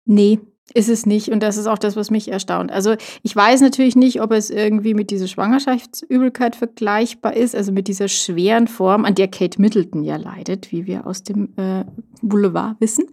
Nee, 0.05 0.39
ist 0.73 0.89
es 0.89 1.05
nicht. 1.05 1.29
Und 1.29 1.41
das 1.41 1.57
ist 1.57 1.67
auch 1.67 1.77
das, 1.77 1.95
was 1.95 2.11
mich 2.11 2.31
erstaunt. 2.31 2.71
Also 2.71 2.95
ich 3.21 3.35
weiß 3.35 3.61
natürlich 3.61 3.95
nicht, 3.95 4.21
ob 4.21 4.31
es 4.31 4.49
irgendwie 4.49 4.93
mit 4.93 5.11
dieser 5.11 5.27
Schwangerschaftsübelkeit 5.27 6.55
vergleichbar 6.55 7.35
ist, 7.35 7.55
also 7.55 7.71
mit 7.71 7.87
dieser 7.87 8.07
schweren 8.07 8.67
Form, 8.67 9.05
an 9.05 9.15
der 9.15 9.27
Kate 9.27 9.61
Middleton 9.61 10.03
ja 10.03 10.17
leidet, 10.17 10.71
wie 10.71 10.85
wir 10.85 11.07
aus 11.07 11.23
dem 11.23 11.53
äh, 11.57 11.85
Boulevard 12.21 12.75
wissen. 12.79 13.05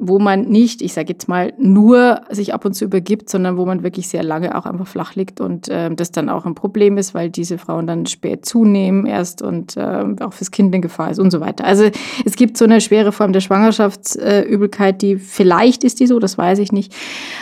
Wo 0.00 0.18
man 0.18 0.48
nicht, 0.48 0.80
ich 0.80 0.94
sage 0.94 1.12
jetzt 1.12 1.28
mal, 1.28 1.52
nur 1.58 2.22
sich 2.30 2.54
ab 2.54 2.64
und 2.64 2.72
zu 2.72 2.86
übergibt, 2.86 3.28
sondern 3.28 3.58
wo 3.58 3.66
man 3.66 3.82
wirklich 3.82 4.08
sehr 4.08 4.22
lange 4.22 4.56
auch 4.56 4.64
einfach 4.64 4.86
flach 4.86 5.14
liegt 5.14 5.40
und 5.40 5.68
äh, 5.68 5.94
das 5.94 6.10
dann 6.10 6.30
auch 6.30 6.46
ein 6.46 6.54
Problem 6.54 6.96
ist, 6.96 7.12
weil 7.12 7.28
diese 7.28 7.58
Frauen 7.58 7.86
dann 7.86 8.06
spät 8.06 8.46
zunehmen 8.46 9.04
erst 9.04 9.42
und 9.42 9.76
äh, 9.76 10.04
auch 10.20 10.32
fürs 10.32 10.50
Kind 10.50 10.74
in 10.74 10.80
Gefahr 10.80 11.10
ist 11.10 11.18
und 11.18 11.30
so 11.30 11.40
weiter. 11.40 11.64
Also 11.64 11.90
es 12.24 12.36
gibt 12.36 12.56
so 12.56 12.64
eine 12.64 12.80
schwere 12.80 13.12
Form 13.12 13.34
der 13.34 13.40
Schwangerschaftsübelkeit, 13.40 15.02
die 15.02 15.16
vielleicht 15.16 15.84
ist 15.84 16.00
die 16.00 16.06
so, 16.06 16.18
das 16.18 16.38
weiß 16.38 16.58
ich 16.60 16.72
nicht. 16.72 16.94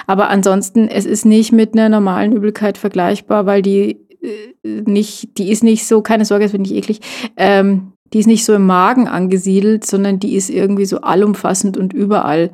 Aber 0.09 0.29
ansonsten, 0.29 0.89
es 0.89 1.07
ist 1.07 1.25
nicht 1.25 1.53
mit 1.53 1.75
einer 1.75 1.89
normalen 1.89 2.33
Übelkeit 2.33 2.77
vergleichbar, 2.77 3.47
weil 3.47 3.63
die 3.63 4.01
äh, 4.21 4.83
nicht, 4.85 5.39
die 5.39 5.51
ist 5.51 5.63
nicht 5.63 5.87
so, 5.87 6.03
keine 6.03 6.25
Sorge, 6.25 6.45
es 6.45 6.53
wird 6.53 6.63
nicht 6.63 6.75
eklig, 6.75 7.01
ähm, 7.37 7.93
die 8.13 8.21
ist 8.21 8.27
nicht 8.27 8.45
so 8.45 8.55
im 8.55 8.67
Magen 8.67 9.09
angesiedelt, 9.09 9.87
sondern 9.87 10.19
die 10.19 10.35
ist 10.35 10.51
irgendwie 10.51 10.87
so 10.87 11.01
allumfassend 11.01 11.77
und 11.77 11.93
überall. 11.93 12.51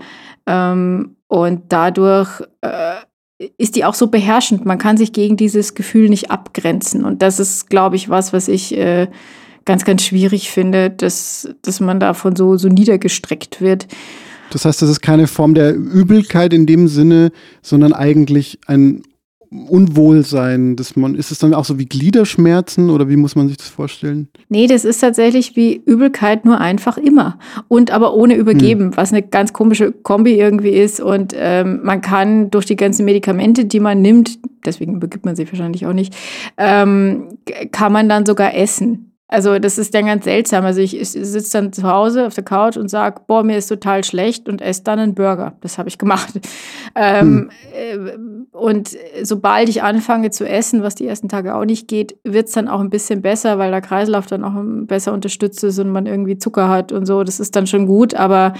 Ähm, 0.46 1.16
und 1.28 1.62
dadurch 1.68 2.42
äh, 2.60 2.94
ist 3.58 3.76
die 3.76 3.84
auch 3.84 3.94
so 3.94 4.08
beherrschend. 4.08 4.64
Man 4.64 4.78
kann 4.78 4.96
sich 4.96 5.12
gegen 5.12 5.36
dieses 5.36 5.74
Gefühl 5.74 6.08
nicht 6.08 6.30
abgrenzen. 6.30 7.04
Und 7.04 7.22
das 7.22 7.40
ist, 7.40 7.68
glaube 7.68 7.96
ich, 7.96 8.08
was, 8.08 8.32
was 8.32 8.48
ich 8.48 8.76
äh, 8.76 9.08
ganz, 9.64 9.84
ganz 9.84 10.02
schwierig 10.02 10.50
finde, 10.50 10.90
dass, 10.90 11.48
dass 11.62 11.80
man 11.80 12.00
davon 12.00 12.36
so, 12.36 12.56
so 12.56 12.68
niedergestreckt 12.68 13.60
wird. 13.60 13.86
Das 14.50 14.64
heißt, 14.64 14.82
das 14.82 14.90
ist 14.90 15.00
keine 15.00 15.26
Form 15.26 15.54
der 15.54 15.74
Übelkeit 15.74 16.52
in 16.52 16.66
dem 16.66 16.86
Sinne, 16.86 17.32
sondern 17.62 17.92
eigentlich 17.92 18.60
ein 18.66 19.02
Unwohlsein, 19.68 20.76
dass 20.76 20.96
man, 20.96 21.14
ist 21.14 21.30
es 21.30 21.38
dann 21.38 21.54
auch 21.54 21.64
so 21.64 21.78
wie 21.78 21.86
Gliederschmerzen 21.86 22.90
oder 22.90 23.08
wie 23.08 23.16
muss 23.16 23.36
man 23.36 23.48
sich 23.48 23.56
das 23.56 23.68
vorstellen? 23.68 24.28
Nee, 24.48 24.66
das 24.66 24.84
ist 24.84 24.98
tatsächlich 24.98 25.54
wie 25.54 25.80
Übelkeit 25.86 26.44
nur 26.44 26.60
einfach 26.60 26.98
immer 26.98 27.38
und 27.68 27.90
aber 27.90 28.14
ohne 28.14 28.34
Übergeben, 28.34 28.86
hm. 28.86 28.96
was 28.96 29.12
eine 29.12 29.22
ganz 29.22 29.52
komische 29.52 29.92
Kombi 29.92 30.34
irgendwie 30.34 30.70
ist 30.70 31.00
und 31.00 31.34
ähm, 31.36 31.80
man 31.84 32.00
kann 32.00 32.50
durch 32.50 32.66
die 32.66 32.76
ganzen 32.76 33.04
Medikamente, 33.04 33.64
die 33.64 33.80
man 33.80 34.02
nimmt, 34.02 34.38
deswegen 34.66 34.96
übergibt 34.96 35.24
man 35.24 35.36
sie 35.36 35.46
wahrscheinlich 35.46 35.86
auch 35.86 35.92
nicht, 35.92 36.14
ähm, 36.56 37.28
kann 37.70 37.92
man 37.92 38.08
dann 38.08 38.26
sogar 38.26 38.54
essen. 38.54 39.13
Also 39.26 39.58
das 39.58 39.78
ist 39.78 39.94
dann 39.94 40.06
ganz 40.06 40.24
seltsam. 40.24 40.64
Also 40.64 40.80
ich, 40.80 40.98
ich 41.00 41.08
sitze 41.08 41.58
dann 41.58 41.72
zu 41.72 41.84
Hause 41.84 42.26
auf 42.26 42.34
der 42.34 42.44
Couch 42.44 42.76
und 42.76 42.88
sage, 42.88 43.22
boah, 43.26 43.42
mir 43.42 43.56
ist 43.56 43.68
total 43.68 44.04
schlecht 44.04 44.48
und 44.48 44.60
esse 44.60 44.84
dann 44.84 44.98
einen 44.98 45.14
Burger. 45.14 45.54
Das 45.60 45.78
habe 45.78 45.88
ich 45.88 45.98
gemacht. 45.98 46.40
Ähm, 46.96 47.50
hm. 47.72 48.46
äh, 48.52 48.56
und 48.56 48.96
sobald 49.24 49.68
ich 49.68 49.82
anfange 49.82 50.30
zu 50.30 50.48
essen, 50.48 50.84
was 50.84 50.94
die 50.94 51.08
ersten 51.08 51.28
Tage 51.28 51.56
auch 51.56 51.64
nicht 51.64 51.88
geht, 51.88 52.16
wird 52.22 52.46
es 52.46 52.52
dann 52.52 52.68
auch 52.68 52.78
ein 52.78 52.90
bisschen 52.90 53.20
besser, 53.20 53.58
weil 53.58 53.72
der 53.72 53.80
Kreislauf 53.80 54.26
dann 54.26 54.44
auch 54.44 54.54
besser 54.86 55.12
unterstützt 55.12 55.64
ist 55.64 55.80
und 55.80 55.90
man 55.90 56.06
irgendwie 56.06 56.38
Zucker 56.38 56.68
hat 56.68 56.92
und 56.92 57.04
so. 57.06 57.24
Das 57.24 57.40
ist 57.40 57.56
dann 57.56 57.66
schon 57.66 57.86
gut, 57.86 58.14
aber 58.14 58.52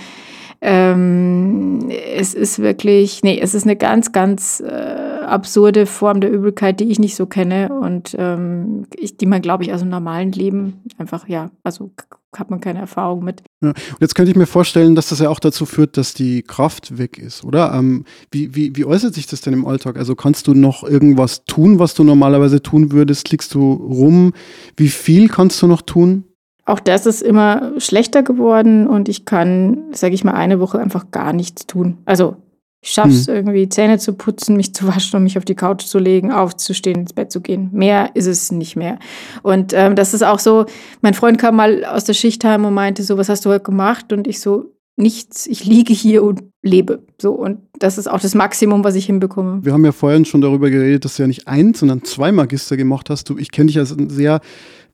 ähm, 0.61 1.91
es 2.17 2.35
ist 2.35 2.59
wirklich, 2.59 3.23
nee, 3.23 3.39
es 3.39 3.55
ist 3.55 3.65
eine 3.65 3.77
ganz, 3.77 4.11
ganz 4.11 4.61
äh, 4.61 5.14
absurde 5.35 5.87
Form 5.87 6.21
der 6.21 6.31
Übelkeit, 6.31 6.81
die 6.81 6.91
ich 6.91 6.99
nicht 6.99 7.17
so 7.17 7.27
kenne 7.27 7.69
und 7.69 8.15
ähm, 8.19 8.87
ich, 8.97 9.17
die 9.17 9.27
man, 9.27 9.43
glaube 9.43 9.65
ich, 9.65 9.73
aus 9.73 9.81
dem 9.81 9.89
normalen 9.89 10.31
Leben 10.33 10.83
einfach, 10.97 11.29
ja, 11.29 11.51
also 11.65 11.91
hat 12.39 12.51
man 12.51 12.61
keine 12.61 12.79
Erfahrung 12.79 13.25
mit. 13.25 13.43
Ja. 13.63 13.71
Und 13.71 14.01
jetzt 14.01 14.15
könnte 14.15 14.31
ich 14.31 14.37
mir 14.37 14.47
vorstellen, 14.47 14.95
dass 14.95 15.09
das 15.09 15.19
ja 15.19 15.29
auch 15.29 15.41
dazu 15.41 15.67
führt, 15.67 15.97
dass 15.97 16.15
die 16.15 16.43
Kraft 16.43 16.99
weg 16.99 17.19
ist, 17.19 17.45
oder? 17.45 17.73
Ähm, 17.75 18.05
wie, 18.31 18.55
wie, 18.55 18.77
wie 18.77 18.85
äußert 18.85 19.15
sich 19.15 19.27
das 19.27 19.41
denn 19.41 19.55
im 19.55 19.67
Alltag? 19.67 19.97
Also 19.97 20.15
kannst 20.15 20.47
du 20.47 20.55
noch 20.55 20.85
irgendwas 20.85 21.45
tun, 21.45 21.79
was 21.79 21.95
du 21.95 22.05
normalerweise 22.05 22.63
tun 22.63 22.93
würdest? 22.93 23.27
Klickst 23.27 23.55
du 23.55 23.73
rum? 23.73 24.33
Wie 24.77 24.89
viel 24.89 25.29
kannst 25.29 25.61
du 25.63 25.67
noch 25.67 25.83
tun? 25.83 26.25
Auch 26.67 26.81
das 26.81 27.07
ist 27.07 27.23
immer 27.23 27.73
schlechter 27.79 28.23
geworden 28.23 28.87
und 28.87 29.09
ich 29.09 29.27
kann, 29.27 29.93
sage 29.93 30.15
ich 30.15 30.25
mal, 30.25 30.33
eine 30.33 30.61
Woche 30.61 30.79
einfach 30.79 31.11
gar 31.11 31.33
nichts 31.33 31.67
tun. 31.67 31.99
Also 32.07 32.37
ich 32.85 32.91
schaffe 32.91 33.09
es 33.09 33.29
hm. 33.29 33.35
irgendwie, 33.35 33.67
Zähne 33.71 33.99
zu 33.99 34.13
putzen, 34.13 34.59
mich 34.59 34.75
zu 34.75 34.87
waschen 34.87 35.17
und 35.17 35.23
mich 35.23 35.39
auf 35.39 35.47
die 35.47 35.55
Couch 35.55 35.85
zu 35.85 35.99
legen, 35.99 36.31
aufzustehen, 36.31 37.01
ins 37.01 37.15
Bett 37.15 37.33
zu 37.33 37.41
gehen. 37.41 37.71
Mehr 37.73 38.11
ist 38.13 38.27
es 38.27 38.53
nicht 38.53 38.77
mehr. 38.77 38.99
Und 39.43 39.73
ähm, 39.73 39.97
das 39.97 40.13
ist 40.13 40.23
auch 40.23 40.39
so, 40.39 40.67
mein 41.01 41.15
Freund 41.15 41.39
kam 41.39 41.57
mal 41.57 41.87
aus 41.87 42.05
der 42.05 42.13
Schicht 42.13 42.45
heim 42.45 42.67
und 42.67 42.75
meinte 42.75 43.03
so, 43.03 43.17
was 43.17 43.31
hast 43.31 43.47
du 43.47 43.51
heute 43.51 43.65
gemacht? 43.65 44.13
Und 44.13 44.27
ich 44.27 44.39
so, 44.39 44.75
nichts, 44.97 45.47
ich 45.47 45.65
liege 45.65 45.95
hier 45.95 46.23
und 46.23 46.43
lebe. 46.63 47.03
So, 47.19 47.33
und 47.33 47.61
das 47.79 47.97
ist 47.97 48.07
auch 48.07 48.21
das 48.21 48.35
Maximum, 48.35 48.85
was 48.85 48.97
ich 48.97 49.07
hinbekomme. 49.07 49.65
Wir 49.65 49.73
haben 49.73 49.85
ja 49.87 49.93
vorhin 49.93 50.27
schon 50.27 50.43
darüber 50.43 50.69
geredet, 50.69 51.07
dass 51.07 51.17
du 51.17 51.23
ja 51.23 51.27
nicht 51.27 51.49
ein, 51.49 51.73
sondern 51.73 52.05
zwei 52.05 52.33
Magister 52.33 52.77
gemacht 52.77 53.09
hast. 53.09 53.31
Du, 53.31 53.39
ich 53.39 53.51
kenne 53.51 53.69
dich 53.69 53.79
als 53.79 53.97
einen 53.97 54.11
sehr 54.11 54.43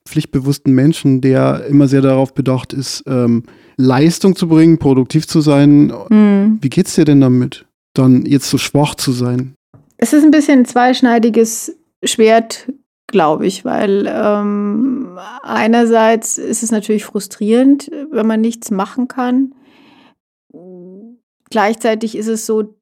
pflichtbewussten 0.08 0.72
Menschen, 0.72 1.20
der 1.20 1.66
immer 1.66 1.88
sehr 1.88 2.02
darauf 2.02 2.34
bedacht 2.34 2.72
ist, 2.72 3.02
ähm, 3.08 3.42
Leistung 3.76 4.36
zu 4.36 4.46
bringen, 4.46 4.78
produktiv 4.78 5.26
zu 5.26 5.40
sein. 5.40 5.92
Mhm. 6.08 6.58
Wie 6.62 6.70
geht's 6.70 6.94
dir 6.94 7.04
denn 7.04 7.20
damit, 7.20 7.66
dann 8.00 8.26
jetzt 8.26 8.50
so 8.50 8.58
schwach 8.58 8.94
zu 8.94 9.12
sein? 9.12 9.54
Es 9.96 10.12
ist 10.12 10.24
ein 10.24 10.30
bisschen 10.30 10.60
ein 10.60 10.64
zweischneidiges 10.64 11.76
Schwert, 12.02 12.72
glaube 13.06 13.46
ich, 13.46 13.64
weil 13.64 14.06
ähm, 14.08 15.18
einerseits 15.42 16.38
ist 16.38 16.62
es 16.62 16.70
natürlich 16.70 17.04
frustrierend, 17.04 17.90
wenn 18.10 18.26
man 18.26 18.40
nichts 18.40 18.70
machen 18.70 19.08
kann. 19.08 19.54
Gleichzeitig 21.50 22.16
ist 22.16 22.28
es 22.28 22.46
so, 22.46 22.74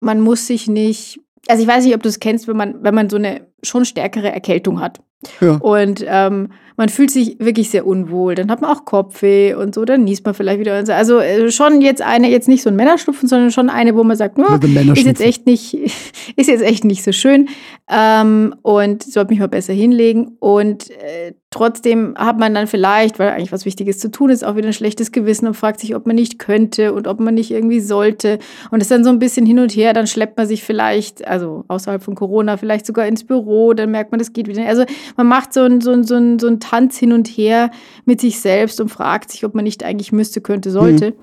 man 0.00 0.20
muss 0.20 0.46
sich 0.46 0.68
nicht, 0.68 1.20
also 1.48 1.62
ich 1.62 1.68
weiß 1.68 1.84
nicht, 1.84 1.94
ob 1.94 2.02
du 2.02 2.08
es 2.08 2.20
kennst, 2.20 2.48
wenn 2.48 2.56
man, 2.56 2.82
wenn 2.82 2.94
man 2.94 3.10
so 3.10 3.16
eine 3.16 3.46
schon 3.66 3.84
stärkere 3.84 4.32
Erkältung 4.32 4.80
hat. 4.80 5.00
Ja. 5.40 5.56
Und 5.56 6.04
ähm, 6.06 6.48
man 6.76 6.90
fühlt 6.90 7.10
sich 7.10 7.38
wirklich 7.38 7.70
sehr 7.70 7.86
unwohl. 7.86 8.34
Dann 8.34 8.50
hat 8.50 8.60
man 8.60 8.70
auch 8.70 8.84
Kopfweh 8.84 9.54
und 9.54 9.74
so, 9.74 9.84
dann 9.84 10.04
niest 10.04 10.24
man 10.24 10.34
vielleicht 10.34 10.60
wieder. 10.60 10.74
Also 10.94 11.20
äh, 11.20 11.50
schon 11.50 11.80
jetzt 11.80 12.02
eine, 12.02 12.30
jetzt 12.30 12.48
nicht 12.48 12.62
so 12.62 12.68
ein 12.68 12.76
Männerschnupfen, 12.76 13.28
sondern 13.28 13.50
schon 13.50 13.70
eine, 13.70 13.96
wo 13.96 14.04
man 14.04 14.16
sagt, 14.16 14.38
oh, 14.38 14.58
ist 14.92 15.06
jetzt 15.06 15.22
echt 15.22 15.46
nicht, 15.46 15.74
ist 16.36 16.48
jetzt 16.48 16.62
echt 16.62 16.84
nicht 16.84 17.02
so 17.02 17.12
schön 17.12 17.48
ähm, 17.90 18.54
und 18.62 19.02
sollte 19.02 19.30
mich 19.30 19.38
mal 19.38 19.48
besser 19.48 19.72
hinlegen. 19.72 20.36
Und 20.38 20.90
äh, 20.90 21.32
trotzdem 21.50 22.14
hat 22.18 22.38
man 22.38 22.52
dann 22.54 22.66
vielleicht, 22.66 23.18
weil 23.18 23.30
eigentlich 23.30 23.52
was 23.52 23.64
Wichtiges 23.64 23.98
zu 23.98 24.10
tun 24.10 24.28
ist, 24.28 24.44
auch 24.44 24.56
wieder 24.56 24.66
ein 24.66 24.74
schlechtes 24.74 25.12
Gewissen 25.12 25.46
und 25.46 25.54
fragt 25.54 25.80
sich, 25.80 25.96
ob 25.96 26.06
man 26.06 26.16
nicht 26.16 26.38
könnte 26.38 26.92
und 26.92 27.08
ob 27.08 27.20
man 27.20 27.34
nicht 27.34 27.50
irgendwie 27.50 27.80
sollte. 27.80 28.38
Und 28.70 28.82
ist 28.82 28.90
dann 28.90 29.04
so 29.04 29.10
ein 29.10 29.18
bisschen 29.18 29.46
hin 29.46 29.60
und 29.60 29.74
her, 29.74 29.94
dann 29.94 30.06
schleppt 30.06 30.36
man 30.36 30.46
sich 30.46 30.62
vielleicht, 30.62 31.26
also 31.26 31.64
außerhalb 31.68 32.02
von 32.02 32.14
Corona, 32.14 32.58
vielleicht 32.58 32.84
sogar 32.84 33.06
ins 33.06 33.24
Büro, 33.24 33.55
dann 33.72 33.90
merkt 33.90 34.12
man, 34.12 34.18
das 34.18 34.32
geht 34.32 34.48
wieder. 34.48 34.66
Also 34.66 34.84
man 35.16 35.26
macht 35.26 35.52
so 35.52 35.62
ein, 35.62 35.80
so 35.80 35.92
ein, 35.92 36.04
so 36.04 36.14
ein, 36.16 36.38
so 36.38 36.46
ein 36.46 36.60
Tanz 36.60 36.98
hin 36.98 37.12
und 37.12 37.28
her 37.28 37.70
mit 38.04 38.20
sich 38.20 38.40
selbst 38.40 38.80
und 38.80 38.88
fragt 38.88 39.30
sich, 39.30 39.44
ob 39.44 39.54
man 39.54 39.64
nicht 39.64 39.84
eigentlich 39.84 40.12
müsste, 40.12 40.40
könnte, 40.40 40.70
sollte. 40.70 41.10
Mhm. 41.10 41.14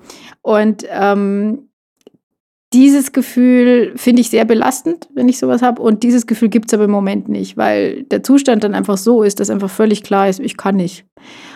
Und 0.42 0.84
ähm, 0.90 1.68
dieses 2.74 3.12
Gefühl 3.12 3.92
finde 3.94 4.20
ich 4.20 4.30
sehr 4.30 4.44
belastend, 4.44 5.08
wenn 5.14 5.28
ich 5.28 5.38
sowas 5.38 5.62
habe. 5.62 5.80
Und 5.80 6.02
dieses 6.02 6.26
Gefühl 6.26 6.48
gibt 6.48 6.68
es 6.68 6.74
aber 6.74 6.84
im 6.84 6.90
Moment 6.90 7.28
nicht, 7.28 7.56
weil 7.56 8.02
der 8.02 8.24
Zustand 8.24 8.64
dann 8.64 8.74
einfach 8.74 8.98
so 8.98 9.22
ist, 9.22 9.38
dass 9.38 9.48
einfach 9.48 9.70
völlig 9.70 10.02
klar 10.02 10.28
ist, 10.28 10.40
ich 10.40 10.56
kann 10.56 10.76
nicht. 10.76 11.06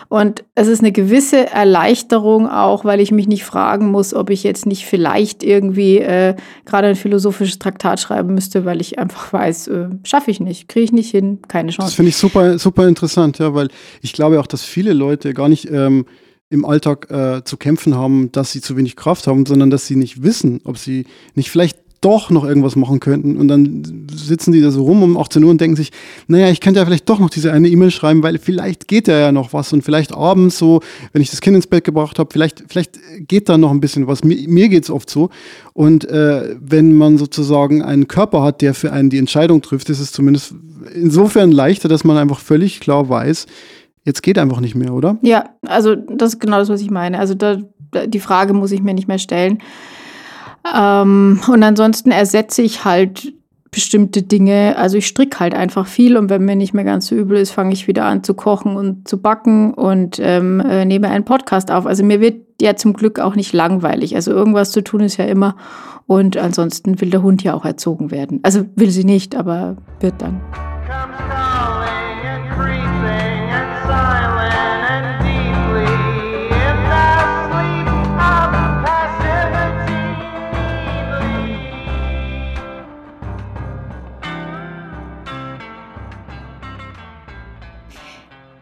Und 0.09 0.43
es 0.55 0.69
ist 0.69 0.81
eine 0.81 0.91
gewisse 0.91 1.51
Erleichterung 1.51 2.49
auch, 2.49 2.85
weil 2.85 2.99
ich 3.01 3.11
mich 3.11 3.29
nicht 3.29 3.45
fragen 3.45 3.91
muss, 3.91 4.15
ob 4.15 4.31
ich 4.31 4.43
jetzt 4.43 4.65
nicht 4.65 4.87
vielleicht 4.87 5.43
irgendwie 5.43 5.99
äh, 5.99 6.35
gerade 6.65 6.89
ein 6.89 6.97
philosophisches 6.97 7.59
Traktat 7.59 8.01
schreiben 8.01 8.33
müsste, 8.33 8.65
weil 8.65 8.81
ich 8.81 8.99
einfach 8.99 9.31
weiß, 9.33 9.69
äh, 9.69 9.89
schaffe 10.05 10.31
ich 10.31 10.41
nicht, 10.41 10.69
kriege 10.69 10.85
ich 10.85 10.93
nicht 10.93 11.11
hin, 11.11 11.41
keine 11.47 11.73
Chance. 11.73 11.89
Das 11.89 11.95
finde 11.95 12.09
ich 12.09 12.17
super, 12.17 12.59
super 12.59 12.89
interessant, 12.89 13.39
ja, 13.39 13.53
weil 13.55 13.69
ich 14.01 14.15
glaube 14.15 14.41
auch, 14.41 14.47
dass 14.47 14.63
viele 14.63 14.95
Leute 14.95 15.35
gar 15.35 15.51
nicht 15.51 15.71
ähm, 15.71 16.07
im 16.49 16.65
Alltag 16.65 17.11
äh, 17.11 17.45
zu 17.45 17.59
kämpfen 17.59 17.95
haben, 17.95 18.33
dass 18.33 18.53
sie 18.53 18.63
zu 18.63 18.79
wenig 18.79 18.97
Kraft 18.97 19.27
haben, 19.27 19.45
sondern 19.45 19.69
dass 19.69 19.87
sie 19.87 19.97
nicht 19.97 20.23
wissen, 20.23 20.61
ob 20.65 20.79
sie 20.79 21.05
nicht 21.35 21.51
vielleicht 21.51 21.79
doch 22.01 22.31
noch 22.31 22.45
irgendwas 22.45 22.77
machen 22.77 23.01
könnten. 23.01 23.37
Und 23.37 23.49
dann 23.49 24.07
sitzen 24.13 24.53
die 24.53 24.61
da 24.61 24.71
so 24.71 24.85
rum 24.85 25.03
um 25.03 25.17
18 25.17 25.43
Uhr 25.43 25.51
und 25.51 25.61
denken 25.61 25.77
sich, 25.77 25.91
naja, 26.27 26.49
ich 26.49 26.61
könnte 26.61 26.81
ja 26.81 26.87
vielleicht 26.87 27.09
doch 27.09 27.19
noch 27.19 27.31
diese 27.31 27.53
eine 27.53 27.69
E-Mail 27.69 27.91
schreiben, 27.91 28.23
weil 28.23 28.39
vielleicht 28.39 28.89
geht 28.89 29.09
da 29.09 29.19
ja 29.19 29.33
noch 29.33 29.53
was. 29.53 29.73
Und 29.73 29.83
vielleicht 29.83 30.15
abends 30.15 30.59
so, 30.59 30.81
wenn 31.13 31.23
ich 31.23 31.31
das 31.31 31.41
Kind 31.41 31.57
ins 31.57 31.67
Bett 31.67 31.85
gebracht 31.85 32.19
habe, 32.19 32.31
vielleicht, 32.33 32.65
vielleicht 32.69 32.99
geht 33.27 33.49
da 33.49 33.59
noch 33.59 33.71
ein 33.71 33.81
bisschen 33.81 34.07
was. 34.07 34.23
Mir, 34.23 34.49
mir 34.49 34.69
geht 34.69 34.85
es 34.85 34.91
oft 34.91 35.11
so. 35.11 35.31
Und 35.73 36.09
äh, 36.09 36.57
wenn 36.61 36.95
man 36.95 37.19
sozusagen 37.19 37.83
einen 37.83 38.09
Körper 38.09 38.43
hat, 38.43 38.63
der 38.63 38.75
für 38.75 38.93
einen 38.93 39.11
die 39.11 39.19
Entscheidung 39.19 39.63
trifft, 39.63 39.91
ist 39.91 40.01
es 40.01 40.13
zumindest 40.13 40.55
insofern 40.95 41.53
leichter, 41.53 41.89
dass 41.89 42.05
man 42.05 42.17
einfach 42.17 42.41
völlig 42.41 42.81
klar 42.81 43.09
weiß, 43.09 43.47
jetzt 44.05 44.23
geht 44.23 44.39
einfach 44.39 44.61
nicht 44.61 44.75
mehr, 44.75 44.95
oder? 44.95 45.19
Ja, 45.23 45.51
also 45.67 45.95
das 45.95 46.35
ist 46.35 46.41
genau 46.41 46.59
das, 46.59 46.69
was 46.69 46.81
ich 46.81 46.91
meine. 46.91 47.19
Also 47.19 47.35
da, 47.35 47.59
die 48.07 48.21
Frage 48.21 48.55
muss 48.55 48.73
ich 48.73 48.83
mir 48.83 48.95
nicht 48.95 49.09
mehr 49.09 49.19
stellen. 49.19 49.59
Ähm, 50.77 51.41
und 51.49 51.63
ansonsten 51.63 52.11
ersetze 52.11 52.63
ich 52.63 52.85
halt 52.85 53.33
bestimmte 53.71 54.23
Dinge. 54.23 54.77
Also 54.77 54.99
ich 54.99 55.07
stricke 55.07 55.41
halt 55.41 55.55
einfach 55.55 55.87
viel 55.87 56.17
und 56.17 56.31
wenn 56.31 56.45
mir 56.45 56.57
nicht 56.57 56.75
mehr 56.75 56.85
ganz 56.85 57.09
so 57.09 57.15
übel 57.15 57.39
ist, 57.39 57.51
fange 57.51 57.73
ich 57.73 57.87
wieder 57.87 58.05
an 58.05 58.25
zu 58.25 58.35
kochen 58.35 58.77
und 58.77 59.07
zu 59.07 59.21
backen 59.21 59.75
und 59.75 60.19
ähm, 60.21 60.61
äh, 60.61 60.85
nehme 60.85 61.09
einen 61.09 61.25
Podcast 61.25 61.71
auf. 61.71 61.87
Also 61.87 62.03
mir 62.03 62.21
wird 62.21 62.47
ja 62.61 62.77
zum 62.77 62.95
Glück 62.95 63.21
auch 63.21 63.35
nicht 63.35 63.53
langweilig. 63.53 64.15
Also 64.15 64.33
irgendwas 64.33 64.73
zu 64.73 64.83
tun 64.83 65.01
ist 65.01 65.17
ja 65.17 65.27
immer. 65.27 65.57
Und 66.07 66.39
ansonsten 66.39 67.01
will 67.01 67.11
der 67.11 67.23
Hund 67.23 67.43
ja 67.43 67.55
auch 67.55 67.65
erzogen 67.67 68.11
werden. 68.11 68.41
Also 68.43 68.65
will 68.75 68.91
sie 68.91 69.05
nicht, 69.05 69.37
aber 69.37 69.77
wird 70.01 70.15
dann. 70.19 70.41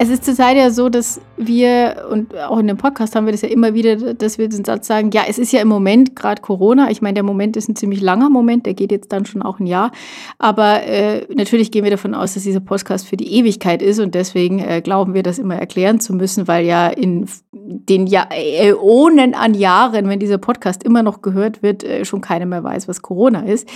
Es 0.07 0.13
ist 0.13 0.25
zurzeit 0.25 0.57
ja 0.57 0.71
so, 0.71 0.89
dass 0.89 1.21
wir, 1.37 2.07
und 2.11 2.37
auch 2.37 2.59
in 2.59 2.67
dem 2.67 2.77
Podcast 2.77 3.17
haben 3.17 3.27
wir 3.27 3.33
das 3.33 3.43
ja 3.43 3.49
immer 3.49 3.73
wieder, 3.75 4.15
dass 4.15 4.37
wir 4.37 4.49
den 4.49 4.65
Satz 4.65 4.87
sagen, 4.87 5.11
ja, 5.13 5.23
es 5.27 5.39
ist 5.39 5.53
ja 5.53 5.63
im 5.63 5.69
Moment 5.69 6.15
gerade 6.15 6.43
Corona. 6.43 6.91
Ich 6.91 7.01
meine, 7.01 7.15
der 7.15 7.23
Moment 7.23 7.57
ist 7.57 7.69
ein 7.69 7.75
ziemlich 7.75 8.01
langer 8.01 8.29
Moment, 8.29 8.67
der 8.67 8.75
geht 8.75 8.93
jetzt 8.93 9.11
dann 9.13 9.27
schon 9.27 9.43
auch 9.43 9.59
ein 9.59 9.67
Jahr. 9.67 9.91
Aber 10.39 10.83
äh, 10.85 11.27
natürlich 11.35 11.71
gehen 11.71 11.85
wir 11.85 11.91
davon 11.91 12.15
aus, 12.15 12.35
dass 12.35 12.43
dieser 12.43 12.61
Podcast 12.61 13.09
für 13.09 13.17
die 13.17 13.33
Ewigkeit 13.33 13.81
ist 13.81 13.99
und 13.99 14.15
deswegen 14.15 14.59
äh, 14.59 14.83
glauben 14.83 15.15
wir, 15.15 15.23
das 15.23 15.39
immer 15.39 15.57
erklären 15.57 15.99
zu 15.99 16.15
müssen, 16.15 16.47
weil 16.47 16.67
ja 16.67 16.89
in 16.89 17.27
den 17.53 18.07
ja 18.07 18.29
Äonen 18.31 19.35
an 19.35 19.55
Jahren, 19.55 20.09
wenn 20.09 20.21
dieser 20.21 20.39
Podcast 20.39 20.85
immer 20.85 21.03
noch 21.03 21.23
gehört 21.23 21.63
wird, 21.63 21.83
äh, 21.85 22.05
schon 22.05 22.21
keiner 22.21 22.47
mehr 22.47 22.63
weiß, 22.63 22.87
was 22.87 23.03
Corona 23.03 23.41
ist. 23.41 23.67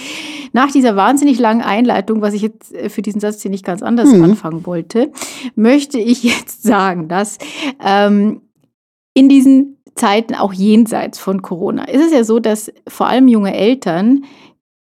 Nach 0.53 0.71
dieser 0.71 0.97
wahnsinnig 0.97 1.39
langen 1.39 1.63
Einleitung, 1.63 2.21
was 2.21 2.35
ich 2.35 2.43
jetzt 2.43 2.75
äh, 2.75 2.91
für 2.91 3.03
diesen 3.03 3.21
Satz 3.21 3.41
hier 3.41 3.51
nicht 3.51 3.65
ganz 3.65 3.83
anders 3.83 4.13
mhm. 4.13 4.25
anfangen 4.25 4.67
wollte, 4.67 5.11
möchte 5.55 5.99
ich 5.99 6.11
ich 6.11 6.23
jetzt 6.25 6.63
sagen, 6.63 7.09
dass 7.09 7.39
ähm, 7.85 8.43
in 9.15 9.29
diesen 9.29 9.79
Zeiten 9.95 10.35
auch 10.35 10.53
jenseits 10.53 11.19
von 11.19 11.43
Corona 11.43 11.85
ist 11.85 12.05
es 12.05 12.13
ja 12.13 12.25
so, 12.25 12.39
dass 12.39 12.73
vor 12.87 13.07
allem 13.07 13.29
junge 13.29 13.55
Eltern 13.55 14.25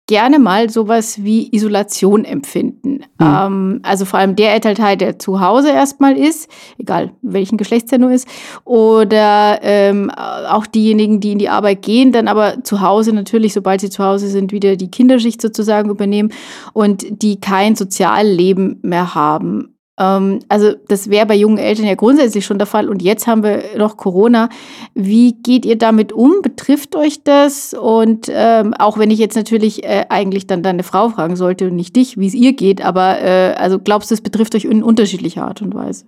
gerne 0.08 0.38
mal 0.38 0.70
sowas 0.70 1.24
wie 1.24 1.50
Isolation 1.52 2.26
empfinden. 2.26 3.06
Mhm. 3.20 3.26
Ähm, 3.26 3.80
also 3.84 4.06
vor 4.06 4.20
allem 4.20 4.36
der 4.36 4.54
Elternteil, 4.54 4.98
der 4.98 5.18
zu 5.18 5.42
Hause 5.42 5.72
erstmal 5.72 6.16
ist, 6.16 6.48
egal 6.78 7.12
welchen 7.24 7.58
Geschlechts 7.58 7.92
er 7.92 7.98
nur 7.98 8.12
ist, 8.12 8.28
oder 8.66 9.60
ähm, 9.64 10.12
auch 10.12 10.68
diejenigen, 10.68 11.22
die 11.22 11.32
in 11.32 11.40
die 11.40 11.50
Arbeit 11.50 11.82
gehen, 11.82 12.12
dann 12.12 12.28
aber 12.28 12.64
zu 12.64 12.82
Hause 12.82 13.14
natürlich, 13.14 13.54
sobald 13.54 13.82
sie 13.82 13.90
zu 13.90 14.04
Hause 14.04 14.28
sind, 14.28 14.52
wieder 14.52 14.76
die 14.76 14.92
Kinderschicht 14.92 15.42
sozusagen 15.42 15.90
übernehmen 15.90 16.32
und 16.74 17.24
die 17.24 17.40
kein 17.40 17.76
Sozialleben 17.76 18.80
mehr 18.84 19.16
haben. 19.16 19.75
Ähm, 19.98 20.40
also 20.50 20.74
das 20.88 21.10
wäre 21.10 21.26
bei 21.26 21.36
jungen 21.36 21.58
Eltern 21.58 21.86
ja 21.86 21.96
grundsätzlich 21.96 22.46
schon 22.46 22.58
der 22.58 22.68
Fall. 22.68 22.90
Und 22.90 23.02
jetzt 23.02 23.28
haben 23.28 23.44
wir 23.44 23.64
noch 23.78 23.98
Corona. 23.98 24.50
Wie 24.94 25.34
geht 25.34 25.66
ihr 25.66 25.78
damit 25.78 26.12
um? 26.12 26.42
Betrifft 26.42 26.96
euch 26.96 27.24
das? 27.24 27.74
Und 27.74 28.30
ähm, 28.30 28.74
auch 28.74 28.98
wenn 28.98 29.12
ich 29.12 29.20
jetzt 29.20 29.36
natürlich 29.36 29.84
äh, 29.84 30.06
eigentlich 30.10 30.48
dann 30.48 30.64
deine 30.64 30.84
Frau 30.84 31.10
fragen 31.10 31.36
sollte 31.36 31.68
und 31.68 31.76
nicht 31.76 31.96
dich, 31.96 32.18
wie 32.18 32.28
es 32.28 32.34
ihr 32.34 32.54
geht, 32.54 32.84
aber 32.84 33.22
äh, 33.22 33.54
also 33.58 33.80
glaubst 33.80 34.12
du, 34.12 34.16
es 34.16 34.22
betrifft 34.22 34.56
euch 34.56 34.66
in 34.66 34.84
unterschiedlicher 34.84 35.46
Art 35.46 35.62
und 35.62 35.74
Weise? 35.74 36.06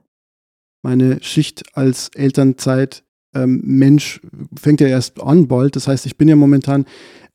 Meine 0.84 1.22
Schicht 1.22 1.64
als 1.74 2.10
Elternzeit 2.14 3.04
ähm, 3.34 3.62
Mensch 3.64 4.22
fängt 4.60 4.82
ja 4.82 4.88
erst 4.88 5.22
an 5.22 5.48
bald. 5.48 5.76
Das 5.76 5.88
heißt, 5.88 6.06
ich 6.06 6.18
bin 6.18 6.28
ja 6.28 6.36
momentan 6.36 6.86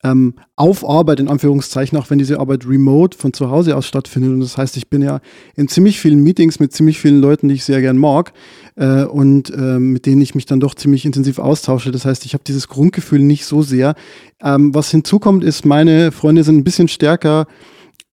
ähm, 0.05 0.35
auf 0.57 0.89
Arbeit, 0.89 1.21
in 1.21 1.29
Anführungszeichen, 1.29 1.97
auch 1.97 2.11
wenn 2.11 2.19
diese 2.19 2.41
Arbeit 2.41 2.67
remote 2.67 3.17
von 3.17 3.33
zu 3.33 3.51
Hause 3.51 3.77
aus 3.77 3.87
stattfindet. 3.87 4.33
Und 4.33 4.41
das 4.41 4.57
heißt, 4.57 4.77
ich 4.77 4.89
bin 4.89 5.03
ja 5.03 5.21
in 5.55 5.69
ziemlich 5.69 6.01
vielen 6.01 6.23
Meetings 6.23 6.59
mit 6.61 6.73
ziemlich 6.73 6.99
vielen 6.99 7.21
Leuten, 7.21 7.49
die 7.49 7.55
ich 7.55 7.65
sehr 7.65 7.81
gern 7.81 7.97
mag 7.97 8.33
äh, 8.77 9.05
und 9.05 9.51
äh, 9.51 9.79
mit 9.79 10.07
denen 10.07 10.21
ich 10.21 10.35
mich 10.35 10.47
dann 10.47 10.61
doch 10.61 10.75
ziemlich 10.75 11.05
intensiv 11.05 11.39
austausche. 11.39 11.93
Das 11.93 12.05
heißt, 12.05 12.25
ich 12.25 12.35
habe 12.35 12.45
dieses 12.45 12.69
Grundgefühl 12.69 13.21
nicht 13.21 13.45
so 13.45 13.63
sehr. 13.63 13.95
Ähm, 14.43 14.75
was 14.75 14.91
hinzukommt, 14.91 15.45
ist, 15.45 15.65
meine 15.65 16.11
Freunde 16.11 16.43
sind 16.43 16.57
ein 16.57 16.65
bisschen 16.65 16.89
stärker 16.89 17.47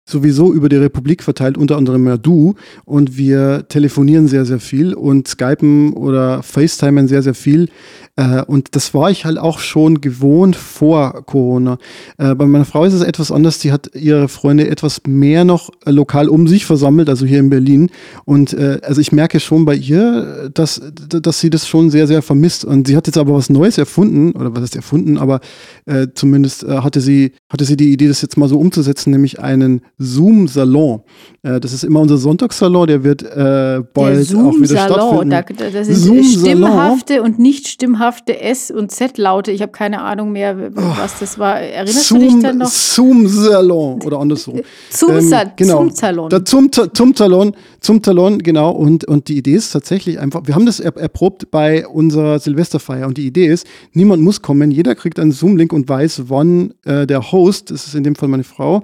sowieso 0.07 0.53
über 0.53 0.69
die 0.69 0.77
Republik 0.77 1.23
verteilt, 1.23 1.59
unter 1.59 1.77
anderem 1.77 2.07
ja 2.07 2.17
du. 2.17 2.55
Und 2.85 3.17
wir 3.17 3.67
telefonieren 3.69 4.29
sehr, 4.29 4.45
sehr 4.45 4.61
viel 4.61 4.95
und 4.95 5.29
skypen 5.29 5.93
oder 5.93 6.43
FaceTimen 6.43 7.09
sehr, 7.09 7.23
sehr 7.23 7.35
viel. 7.35 7.69
Äh, 8.17 8.43
und 8.43 8.75
das 8.75 8.95
war 8.95 9.11
ich 9.11 9.25
halt 9.25 9.39
auch 9.39 9.59
schon 9.59 10.01
gewohnt 10.01 10.57
vor 10.57 11.25
Corona. 11.27 11.79
Äh, 12.19 12.35
bei 12.35 12.47
meiner 12.47 12.65
Frau 12.65 12.85
ist 12.85 12.95
es 12.95 13.03
etwas 13.03 13.31
anders. 13.31 13.61
Sie 13.61 13.73
hat 13.73 13.95
ihre 13.95 14.29
Freunde 14.29 14.69
etwas 14.69 15.03
mehr 15.07 15.45
noch 15.45 15.71
äh, 15.85 15.91
lokal 15.91 16.29
um 16.29 16.49
sich 16.49 16.65
versammelt, 16.67 17.09
also 17.09 17.27
hier 17.27 17.41
in 17.41 17.51
Berlin. 17.51 17.91
Und 18.25 18.57
also 18.57 19.01
ich 19.01 19.13
merke 19.13 19.41
schon 19.41 19.65
bei 19.65 19.75
ihr, 19.75 20.51
dass, 20.53 20.81
dass 21.09 21.41
sie 21.41 21.51
das 21.51 21.69
schon 21.69 21.91
sehr, 21.91 22.07
sehr 22.07 22.23
vermisst. 22.23 22.65
Und 22.65 22.87
sie 22.87 22.97
hat 22.97 23.07
jetzt 23.07 23.19
aber 23.19 23.35
was 23.35 23.51
Neues 23.51 23.79
erfunden, 23.79 24.33
oder 24.33 24.55
was 24.55 24.65
ist 24.65 24.77
erfunden, 24.77 25.19
aber 25.19 25.41
äh, 25.87 26.09
zumindest 26.15 26.65
äh, 26.65 26.79
hatte, 26.79 27.01
sie, 27.01 27.33
hatte 27.49 27.65
sie 27.65 27.76
die 27.76 27.93
Idee, 27.93 28.09
das 28.09 28.23
jetzt 28.23 28.37
mal 28.37 28.49
so 28.49 28.59
umzusetzen, 28.59 29.11
nämlich 29.11 29.41
einen 29.41 29.83
Zoom-Salon. 29.99 31.03
Äh, 31.43 31.61
das 31.61 31.73
ist 31.73 31.85
immer 31.85 32.00
unser 32.00 32.17
Sonntagssalon, 32.17 32.87
der 32.87 33.05
wird 33.05 33.23
bald 33.23 34.35
auch 34.35 34.55
wieder 34.55 34.76
stattfinden. 34.76 35.31
Da, 35.31 35.71
das 35.71 35.87
sind 35.87 36.25
stimmhafte 36.25 37.23
und 37.23 37.38
nicht 37.38 37.69
stimmhafte 37.69 38.41
S- 38.41 38.71
und 38.71 38.91
Z-Laute. 38.91 39.52
Ich 39.52 39.63
habe 39.63 39.73
keine 39.73 40.02
Ahnung 40.02 40.32
mehr, 40.32 40.75
was 40.75 41.19
das 41.21 41.39
war. 41.39 41.61
Erinnerst 41.61 42.09
Zoom, 42.09 42.21
du 42.21 42.26
dich 42.26 42.43
dann 42.43 42.59
noch? 42.59 42.69
Zoom-Salon 42.69 44.02
oder 44.02 44.19
andersrum. 44.19 44.61
Zoom, 44.91 45.17
ähm, 45.17 45.50
genau. 45.56 45.78
Zum 45.78 45.91
Salon. 45.91 46.30
Da, 46.30 46.45
zum, 46.45 46.71
zum 46.73 47.15
Talon, 47.15 47.54
zum 47.80 48.02
Talon, 48.02 48.39
genau. 48.39 48.71
Und, 48.73 49.04
und 49.04 49.28
die 49.28 49.37
Idee 49.37 49.54
ist 49.54 49.71
tatsächlich 49.71 50.19
einfach, 50.19 50.43
wir 50.47 50.54
haben 50.54 50.67
das 50.67 50.80
er, 50.80 50.97
erprobt 50.97 51.50
bei 51.50 51.87
unserer 51.87 52.39
Silvesterfeier. 52.39 53.06
Und 53.06 53.19
die 53.19 53.26
Idee 53.26 53.47
ist, 53.47 53.67
niemand 53.93 54.23
muss 54.23 54.43
kommen, 54.43 54.71
jeder 54.71 54.95
kriegt 54.95 55.21
einen 55.21 55.32
Zoom-Link 55.32 55.73
und 55.73 55.89
weiß, 55.89 56.25
wann 56.26 56.75
äh, 56.85 57.06
der 57.06 57.30
Host, 57.30 57.36
das 57.71 57.87
ist 57.87 57.95
in 57.95 58.05
dem 58.05 58.15
Fall 58.15 58.29
meine 58.29 58.45
Frau, 58.45 58.83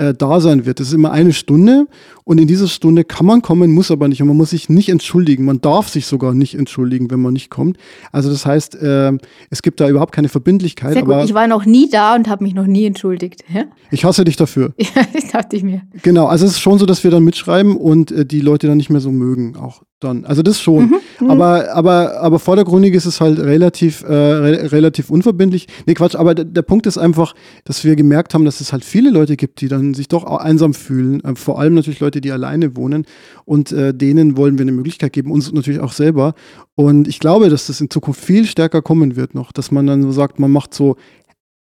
äh, 0.00 0.14
da 0.14 0.40
sein 0.40 0.64
wird. 0.64 0.80
Das 0.80 0.88
ist 0.88 0.94
immer 0.94 1.12
eine 1.12 1.32
Stunde 1.32 1.86
und 2.24 2.38
in 2.38 2.48
dieser 2.48 2.68
Stunde 2.68 3.04
kann 3.04 3.26
man 3.26 3.42
kommen, 3.42 3.72
muss 3.72 3.90
aber 3.90 4.08
nicht. 4.08 4.22
Und 4.22 4.28
man 4.28 4.36
muss 4.36 4.50
sich 4.50 4.68
nicht 4.68 4.88
entschuldigen. 4.88 5.44
Man 5.44 5.60
darf 5.60 5.88
sich 5.88 6.06
sogar 6.06 6.32
nicht 6.32 6.54
entschuldigen, 6.54 7.10
wenn 7.10 7.20
man 7.20 7.34
nicht 7.34 7.50
kommt. 7.50 7.76
Also 8.10 8.30
das 8.30 8.46
heißt, 8.46 8.76
äh, 8.76 9.12
es 9.50 9.62
gibt 9.62 9.78
da 9.80 9.88
überhaupt 9.88 10.12
keine 10.12 10.28
Verbindlichkeit. 10.28 10.94
Sehr 10.94 11.02
gut. 11.02 11.24
ich 11.24 11.34
war 11.34 11.46
noch 11.46 11.66
nie 11.66 11.90
da 11.90 12.14
und 12.14 12.28
habe 12.28 12.44
mich 12.44 12.54
noch 12.54 12.66
nie 12.66 12.86
entschuldigt. 12.86 13.44
Ja? 13.52 13.64
Ich 13.90 14.04
hasse 14.04 14.24
dich 14.24 14.36
dafür. 14.36 14.72
Ja, 14.96 15.02
das 15.12 15.30
dachte 15.30 15.54
ich 15.54 15.62
mir. 15.62 15.82
Genau, 16.02 16.26
also 16.26 16.44
es 16.46 16.52
ist 16.52 16.60
schon 16.60 16.78
so, 16.78 16.86
dass 16.86 17.04
wir 17.04 17.12
dann 17.12 17.22
mitschreiben 17.22 17.76
und 17.76 18.10
äh, 18.10 18.26
die 18.26 18.40
Leute 18.40 18.66
dann 18.66 18.76
nicht 18.76 18.90
mehr 18.90 19.00
so 19.00 19.12
mögen 19.12 19.54
auch 19.56 19.82
dann. 20.00 20.24
Also 20.24 20.42
das 20.42 20.60
schon. 20.60 20.86
Mhm, 20.86 21.00
mhm, 21.20 21.30
aber, 21.30 21.72
aber, 21.72 22.20
aber 22.20 22.38
vordergründig 22.38 22.94
ist 22.94 23.04
es 23.04 23.20
halt 23.20 23.38
relativ, 23.38 24.02
äh, 24.02 24.12
re 24.12 24.72
relativ 24.72 25.10
unverbindlich. 25.10 25.68
Nee, 25.86 25.94
Quatsch, 25.94 26.16
aber 26.16 26.34
der 26.34 26.62
Punkt 26.62 26.86
ist 26.86 26.98
einfach, 26.98 27.34
dass 27.64 27.84
wir 27.84 27.94
gemerkt 27.96 28.34
haben, 28.34 28.44
dass 28.44 28.60
es 28.60 28.72
halt 28.72 28.84
viele 28.84 29.10
Leute 29.10 29.36
gibt, 29.36 29.60
die 29.60 29.68
dann 29.68 29.89
sich 29.94 30.08
doch 30.08 30.24
einsam 30.24 30.74
fühlen. 30.74 31.22
Äh, 31.24 31.34
vor 31.34 31.58
allem 31.58 31.74
natürlich 31.74 32.00
Leute, 32.00 32.20
die 32.20 32.32
alleine 32.32 32.76
wohnen. 32.76 33.06
Und 33.44 33.72
äh, 33.72 33.94
denen 33.94 34.36
wollen 34.36 34.58
wir 34.58 34.62
eine 34.62 34.72
Möglichkeit 34.72 35.12
geben, 35.12 35.30
uns 35.30 35.52
natürlich 35.52 35.80
auch 35.80 35.92
selber. 35.92 36.34
Und 36.74 37.08
ich 37.08 37.20
glaube, 37.20 37.48
dass 37.48 37.66
das 37.66 37.80
in 37.80 37.90
Zukunft 37.90 38.20
viel 38.20 38.46
stärker 38.46 38.82
kommen 38.82 39.16
wird 39.16 39.34
noch, 39.34 39.52
dass 39.52 39.70
man 39.70 39.86
dann 39.86 40.02
so 40.02 40.12
sagt, 40.12 40.38
man 40.38 40.50
macht 40.50 40.74
so 40.74 40.96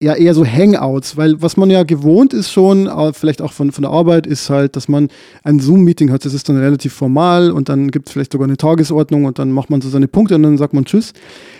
ja 0.00 0.14
eher 0.14 0.34
so 0.34 0.46
Hangouts, 0.46 1.16
weil 1.16 1.42
was 1.42 1.56
man 1.56 1.70
ja 1.70 1.82
gewohnt 1.82 2.32
ist 2.32 2.52
schon, 2.52 2.88
vielleicht 3.14 3.42
auch 3.42 3.52
von, 3.52 3.72
von 3.72 3.82
der 3.82 3.90
Arbeit, 3.90 4.26
ist 4.26 4.48
halt, 4.48 4.76
dass 4.76 4.88
man 4.88 5.08
ein 5.42 5.58
Zoom-Meeting 5.58 6.12
hat. 6.12 6.24
Das 6.24 6.34
ist 6.34 6.48
dann 6.48 6.56
relativ 6.56 6.92
formal 6.92 7.50
und 7.50 7.68
dann 7.68 7.90
gibt 7.90 8.08
es 8.08 8.12
vielleicht 8.12 8.32
sogar 8.32 8.46
eine 8.46 8.56
Tagesordnung 8.56 9.24
und 9.24 9.38
dann 9.38 9.50
macht 9.50 9.70
man 9.70 9.80
so 9.80 9.88
seine 9.88 10.06
Punkte 10.06 10.36
und 10.36 10.44
dann 10.44 10.56
sagt 10.56 10.72
man 10.72 10.84
Tschüss. 10.84 11.12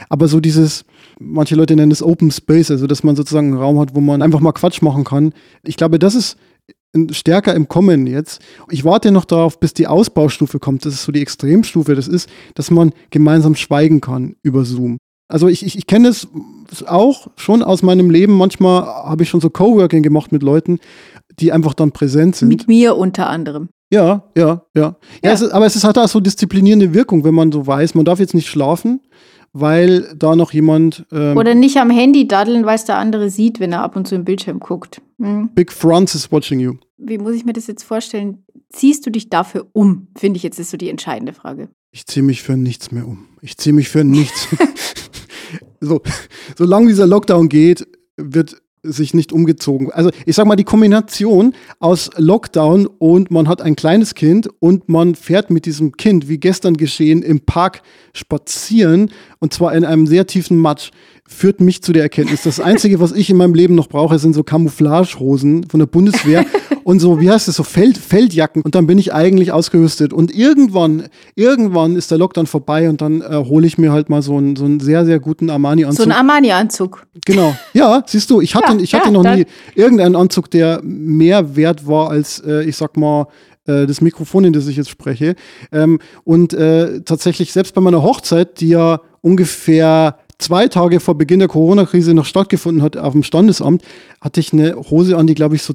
Aber 0.09 0.29
so 0.29 0.39
dieses, 0.39 0.85
manche 1.19 1.57
Leute 1.57 1.75
nennen 1.75 1.91
es 1.91 2.03
Open 2.03 2.31
Space, 2.31 2.71
also 2.71 2.87
dass 2.87 3.03
man 3.03 3.17
sozusagen 3.17 3.49
einen 3.49 3.59
Raum 3.59 3.81
hat, 3.81 3.95
wo 3.95 4.01
man 4.01 4.23
einfach 4.23 4.41
mal 4.41 4.53
Quatsch 4.53 4.83
machen 4.83 5.03
kann. 5.03 5.33
Ich 5.65 5.77
glaube, 5.77 5.99
das 5.99 6.15
ist 6.15 6.37
stärker 7.11 7.55
im 7.55 7.69
Kommen 7.69 8.07
jetzt. 8.07 8.41
Ich 8.71 8.85
warte 8.85 9.13
noch 9.13 9.25
darauf, 9.25 9.61
bis 9.61 9.75
die 9.75 9.87
Ausbaustufe 9.87 10.59
kommt. 10.59 10.85
Das 10.85 10.95
ist 10.95 11.05
so 11.05 11.13
die 11.13 11.23
Extremstufe. 11.23 11.95
Das 11.95 12.09
ist, 12.09 12.29
dass 12.55 12.71
man 12.71 12.93
gemeinsam 13.11 13.55
schweigen 13.55 14.01
kann 14.01 14.37
über 14.43 14.65
Zoom. 14.65 14.99
Also 15.29 15.49
ich, 15.49 15.65
ich, 15.65 15.77
ich 15.77 15.87
kenne 15.87 16.09
es 16.09 16.27
auch 16.87 17.29
schon 17.37 17.63
aus 17.63 17.83
meinem 17.83 18.11
Leben. 18.11 18.33
Manchmal 18.35 18.85
habe 18.85 19.23
ich 19.23 19.29
schon 19.29 19.41
so 19.41 19.51
Coworking 19.51 20.03
gemacht 20.03 20.33
mit 20.33 20.43
Leuten, 20.43 20.79
die 21.39 21.53
einfach 21.53 21.75
dann 21.75 21.93
präsent 21.93 22.37
sind. 22.37 22.49
Mit 22.49 22.67
mir 22.67 22.97
unter 22.97 23.29
anderem. 23.29 23.69
Ja, 23.91 24.25
ja, 24.37 24.43
ja. 24.45 24.63
ja. 24.75 24.97
ja 25.23 25.33
es 25.33 25.43
ist, 25.43 25.51
aber 25.51 25.67
es 25.67 25.77
ist, 25.77 25.85
hat 25.85 25.99
auch 25.99 26.09
so 26.09 26.21
disziplinierende 26.21 26.95
Wirkung, 26.95 27.25
wenn 27.25 27.35
man 27.35 27.53
so 27.53 27.67
weiß, 27.67 27.95
man 27.95 28.05
darf 28.05 28.19
jetzt 28.19 28.35
nicht 28.35 28.49
schlafen, 28.49 29.01
weil 29.61 30.15
da 30.17 30.37
noch 30.37 30.53
jemand. 30.53 31.07
Ähm, 31.13 31.37
Oder 31.37 31.55
nicht 31.55 31.77
am 31.79 31.91
Handy 31.91 32.29
daddeln, 32.29 32.65
weil 32.65 32.77
es 32.77 32.85
der 32.85 32.97
andere 32.97 33.31
sieht, 33.31 33.61
wenn 33.61 33.73
er 33.73 33.83
ab 33.83 33.97
und 33.97 34.07
zu 34.07 34.15
im 34.15 34.25
Bildschirm 34.25 34.61
guckt. 34.61 35.01
Mhm. 35.19 35.51
Big 35.55 35.73
Franz 35.73 36.15
is 36.15 36.31
watching 36.31 36.61
you. 36.61 36.75
Wie 36.97 37.19
muss 37.19 37.35
ich 37.35 37.45
mir 37.45 37.53
das 37.53 37.67
jetzt 37.67 37.85
vorstellen? 37.85 38.45
Ziehst 38.71 39.07
du 39.07 39.11
dich 39.11 39.31
dafür 39.31 39.67
um? 39.73 40.09
Finde 40.17 40.37
ich 40.37 40.43
jetzt 40.43 40.59
ist 40.59 40.71
so 40.71 40.77
die 40.77 40.91
entscheidende 40.91 41.33
Frage. 41.33 41.69
Ich 41.91 42.07
ziehe 42.07 42.25
mich 42.25 42.43
für 42.43 42.57
nichts 42.57 42.93
mehr 42.93 43.07
um. 43.07 43.27
Ich 43.41 43.57
ziehe 43.57 43.73
mich 43.73 43.89
für 43.89 44.05
nichts. 44.05 44.49
so, 45.81 46.03
solange 46.57 46.89
dieser 46.89 47.07
Lockdown 47.07 47.49
geht, 47.49 47.87
wird 48.17 48.61
sich 48.83 49.15
nicht 49.15 49.33
umgezogen. 49.33 49.91
Also 49.93 50.11
ich 50.27 50.37
sag 50.37 50.47
mal, 50.47 50.57
die 50.57 50.65
Kombination 50.65 51.55
aus 51.81 52.11
Lockdown 52.17 52.87
und 52.87 53.31
man 53.31 53.49
hat 53.49 53.63
ein 53.63 53.77
kleines 53.77 54.15
Kind 54.15 54.49
und 54.61 54.89
man 54.89 55.15
fährt 55.15 55.51
mit 55.51 55.67
diesem 55.67 55.97
Kind, 55.97 56.29
wie 56.29 56.39
gestern 56.39 56.77
geschehen, 56.77 57.23
im 57.23 57.41
Park 57.41 57.83
spazieren 58.13 59.11
und 59.41 59.53
zwar 59.53 59.75
in 59.75 59.85
einem 59.85 60.07
sehr 60.07 60.27
tiefen 60.27 60.59
Matsch 60.59 60.91
führt 61.29 61.61
mich 61.61 61.83
zu 61.83 61.93
der 61.93 62.03
Erkenntnis, 62.03 62.43
das 62.43 62.59
Einzige, 62.59 63.01
was 63.01 63.13
ich 63.13 63.29
in 63.31 63.37
meinem 63.37 63.55
Leben 63.55 63.75
noch 63.75 63.89
brauche, 63.89 64.19
sind 64.19 64.35
so 64.35 64.43
Camouflagehosen 64.43 65.69
von 65.69 65.79
der 65.79 65.87
Bundeswehr 65.87 66.47
und 66.85 67.01
so, 67.01 67.21
wie 67.21 67.31
heißt 67.31 67.49
es, 67.49 67.57
so 67.57 67.63
Feld, 67.63 67.99
Feldjacken 67.99 68.63
und 68.63 68.75
dann 68.75 68.87
bin 68.87 68.99
ich 68.99 69.13
eigentlich 69.13 69.53
ausgerüstet 69.53 70.13
und 70.13 70.35
irgendwann, 70.35 71.09
irgendwann 71.35 71.97
ist 71.97 72.11
der 72.11 72.19
Lockdown 72.19 72.47
vorbei 72.47 72.89
und 72.89 73.03
dann 73.03 73.21
äh, 73.21 73.37
hole 73.37 73.67
ich 73.67 73.77
mir 73.77 73.93
halt 73.93 74.09
mal 74.09 74.23
so 74.23 74.39
einen, 74.39 74.57
so 74.57 74.65
einen 74.65 74.81
sehr, 74.81 75.05
sehr 75.05 75.21
guten 75.21 75.51
Armani-Anzug. 75.51 75.99
So 75.99 76.11
einen 76.11 76.19
Armani-Anzug. 76.19 77.07
Genau. 77.27 77.55
Ja, 77.75 78.03
siehst 78.07 78.31
du, 78.31 78.41
ich 78.41 78.55
hatte, 78.55 78.73
ja, 78.73 78.81
ich 78.81 78.95
hatte 78.95 79.09
ja, 79.09 79.11
noch 79.13 79.23
nie 79.23 79.45
irgendeinen 79.75 80.17
Anzug, 80.17 80.51
der 80.51 80.81
mehr 80.83 81.55
wert 81.57 81.87
war 81.87 82.11
als, 82.11 82.41
äh, 82.41 82.65
ich 82.65 82.77
sag 82.77 82.97
mal, 82.97 83.27
äh, 83.67 83.87
das 83.87 84.01
Mikrofon, 84.01 84.45
in 84.45 84.55
das 84.55 84.67
ich 84.67 84.77
jetzt 84.77 84.91
spreche. 84.91 85.35
Ähm, 85.71 85.99
und 86.25 86.55
äh, 86.55 87.03
tatsächlich, 87.03 87.53
selbst 87.53 87.75
bei 87.75 87.83
meiner 87.83 88.03
Hochzeit, 88.03 88.61
die 88.61 88.71
ja 88.71 89.03
ungefähr 89.21 90.19
zwei 90.39 90.69
Tage 90.69 91.01
vor 91.01 91.17
Beginn 91.17 91.41
der 91.41 91.49
Corona-Krise 91.49 92.15
noch 92.15 92.25
stattgefunden 92.25 92.83
hat 92.83 92.97
auf 92.97 93.13
dem 93.13 93.23
Standesamt, 93.23 93.83
hatte 94.21 94.41
ich 94.41 94.53
eine 94.53 94.77
Hose 94.77 95.17
an, 95.17 95.27
die, 95.27 95.35
glaube 95.35 95.57
ich, 95.57 95.63
so 95.63 95.75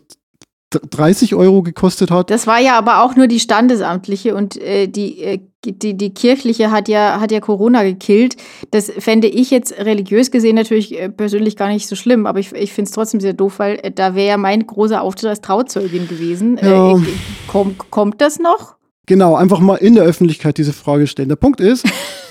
30 0.80 1.36
Euro 1.36 1.62
gekostet 1.62 2.12
hat. 2.12 2.30
Das 2.30 2.48
war 2.48 2.60
ja 2.60 2.78
aber 2.78 3.04
auch 3.04 3.16
nur 3.16 3.28
die 3.28 3.40
standesamtliche 3.40 4.36
und 4.36 4.58
äh, 4.58 4.88
die, 4.88 5.22
äh, 5.22 5.40
die, 5.66 5.96
die 5.96 6.14
kirchliche 6.14 6.72
hat 6.72 6.88
ja, 6.88 7.20
hat 7.20 7.32
ja 7.32 7.40
Corona 7.40 7.84
gekillt. 7.84 8.36
Das 8.72 8.92
fände 8.98 9.28
ich 9.28 9.52
jetzt 9.52 9.78
religiös 9.78 10.32
gesehen 10.32 10.56
natürlich 10.56 11.00
äh, 11.00 11.10
persönlich 11.10 11.56
gar 11.56 11.68
nicht 11.68 11.88
so 11.88 11.96
schlimm, 11.96 12.26
aber 12.26 12.40
ich, 12.40 12.52
ich 12.54 12.74
finde 12.74 12.90
es 12.90 12.96
trotzdem 12.96 13.20
sehr 13.20 13.34
doof, 13.34 13.60
weil 13.60 13.80
äh, 13.84 13.92
da 13.92 14.16
wäre 14.16 14.30
ja 14.30 14.38
mein 14.38 14.66
großer 14.66 15.02
Auftritt 15.02 15.30
als 15.30 15.42
Trauzeugin 15.42 16.08
gewesen. 16.08 16.58
Äh, 16.58 16.70
ja. 16.70 17.00
Komm, 17.48 17.76
kommt 17.90 18.22
das 18.22 18.40
noch? 18.40 18.76
Genau, 19.06 19.36
einfach 19.36 19.60
mal 19.60 19.76
in 19.76 19.96
der 19.96 20.06
Öffentlichkeit 20.06 20.58
diese 20.58 20.74
Frage 20.74 21.08
stellen. 21.08 21.30
Der 21.30 21.36
Punkt 21.36 21.60
ist, 21.60 21.86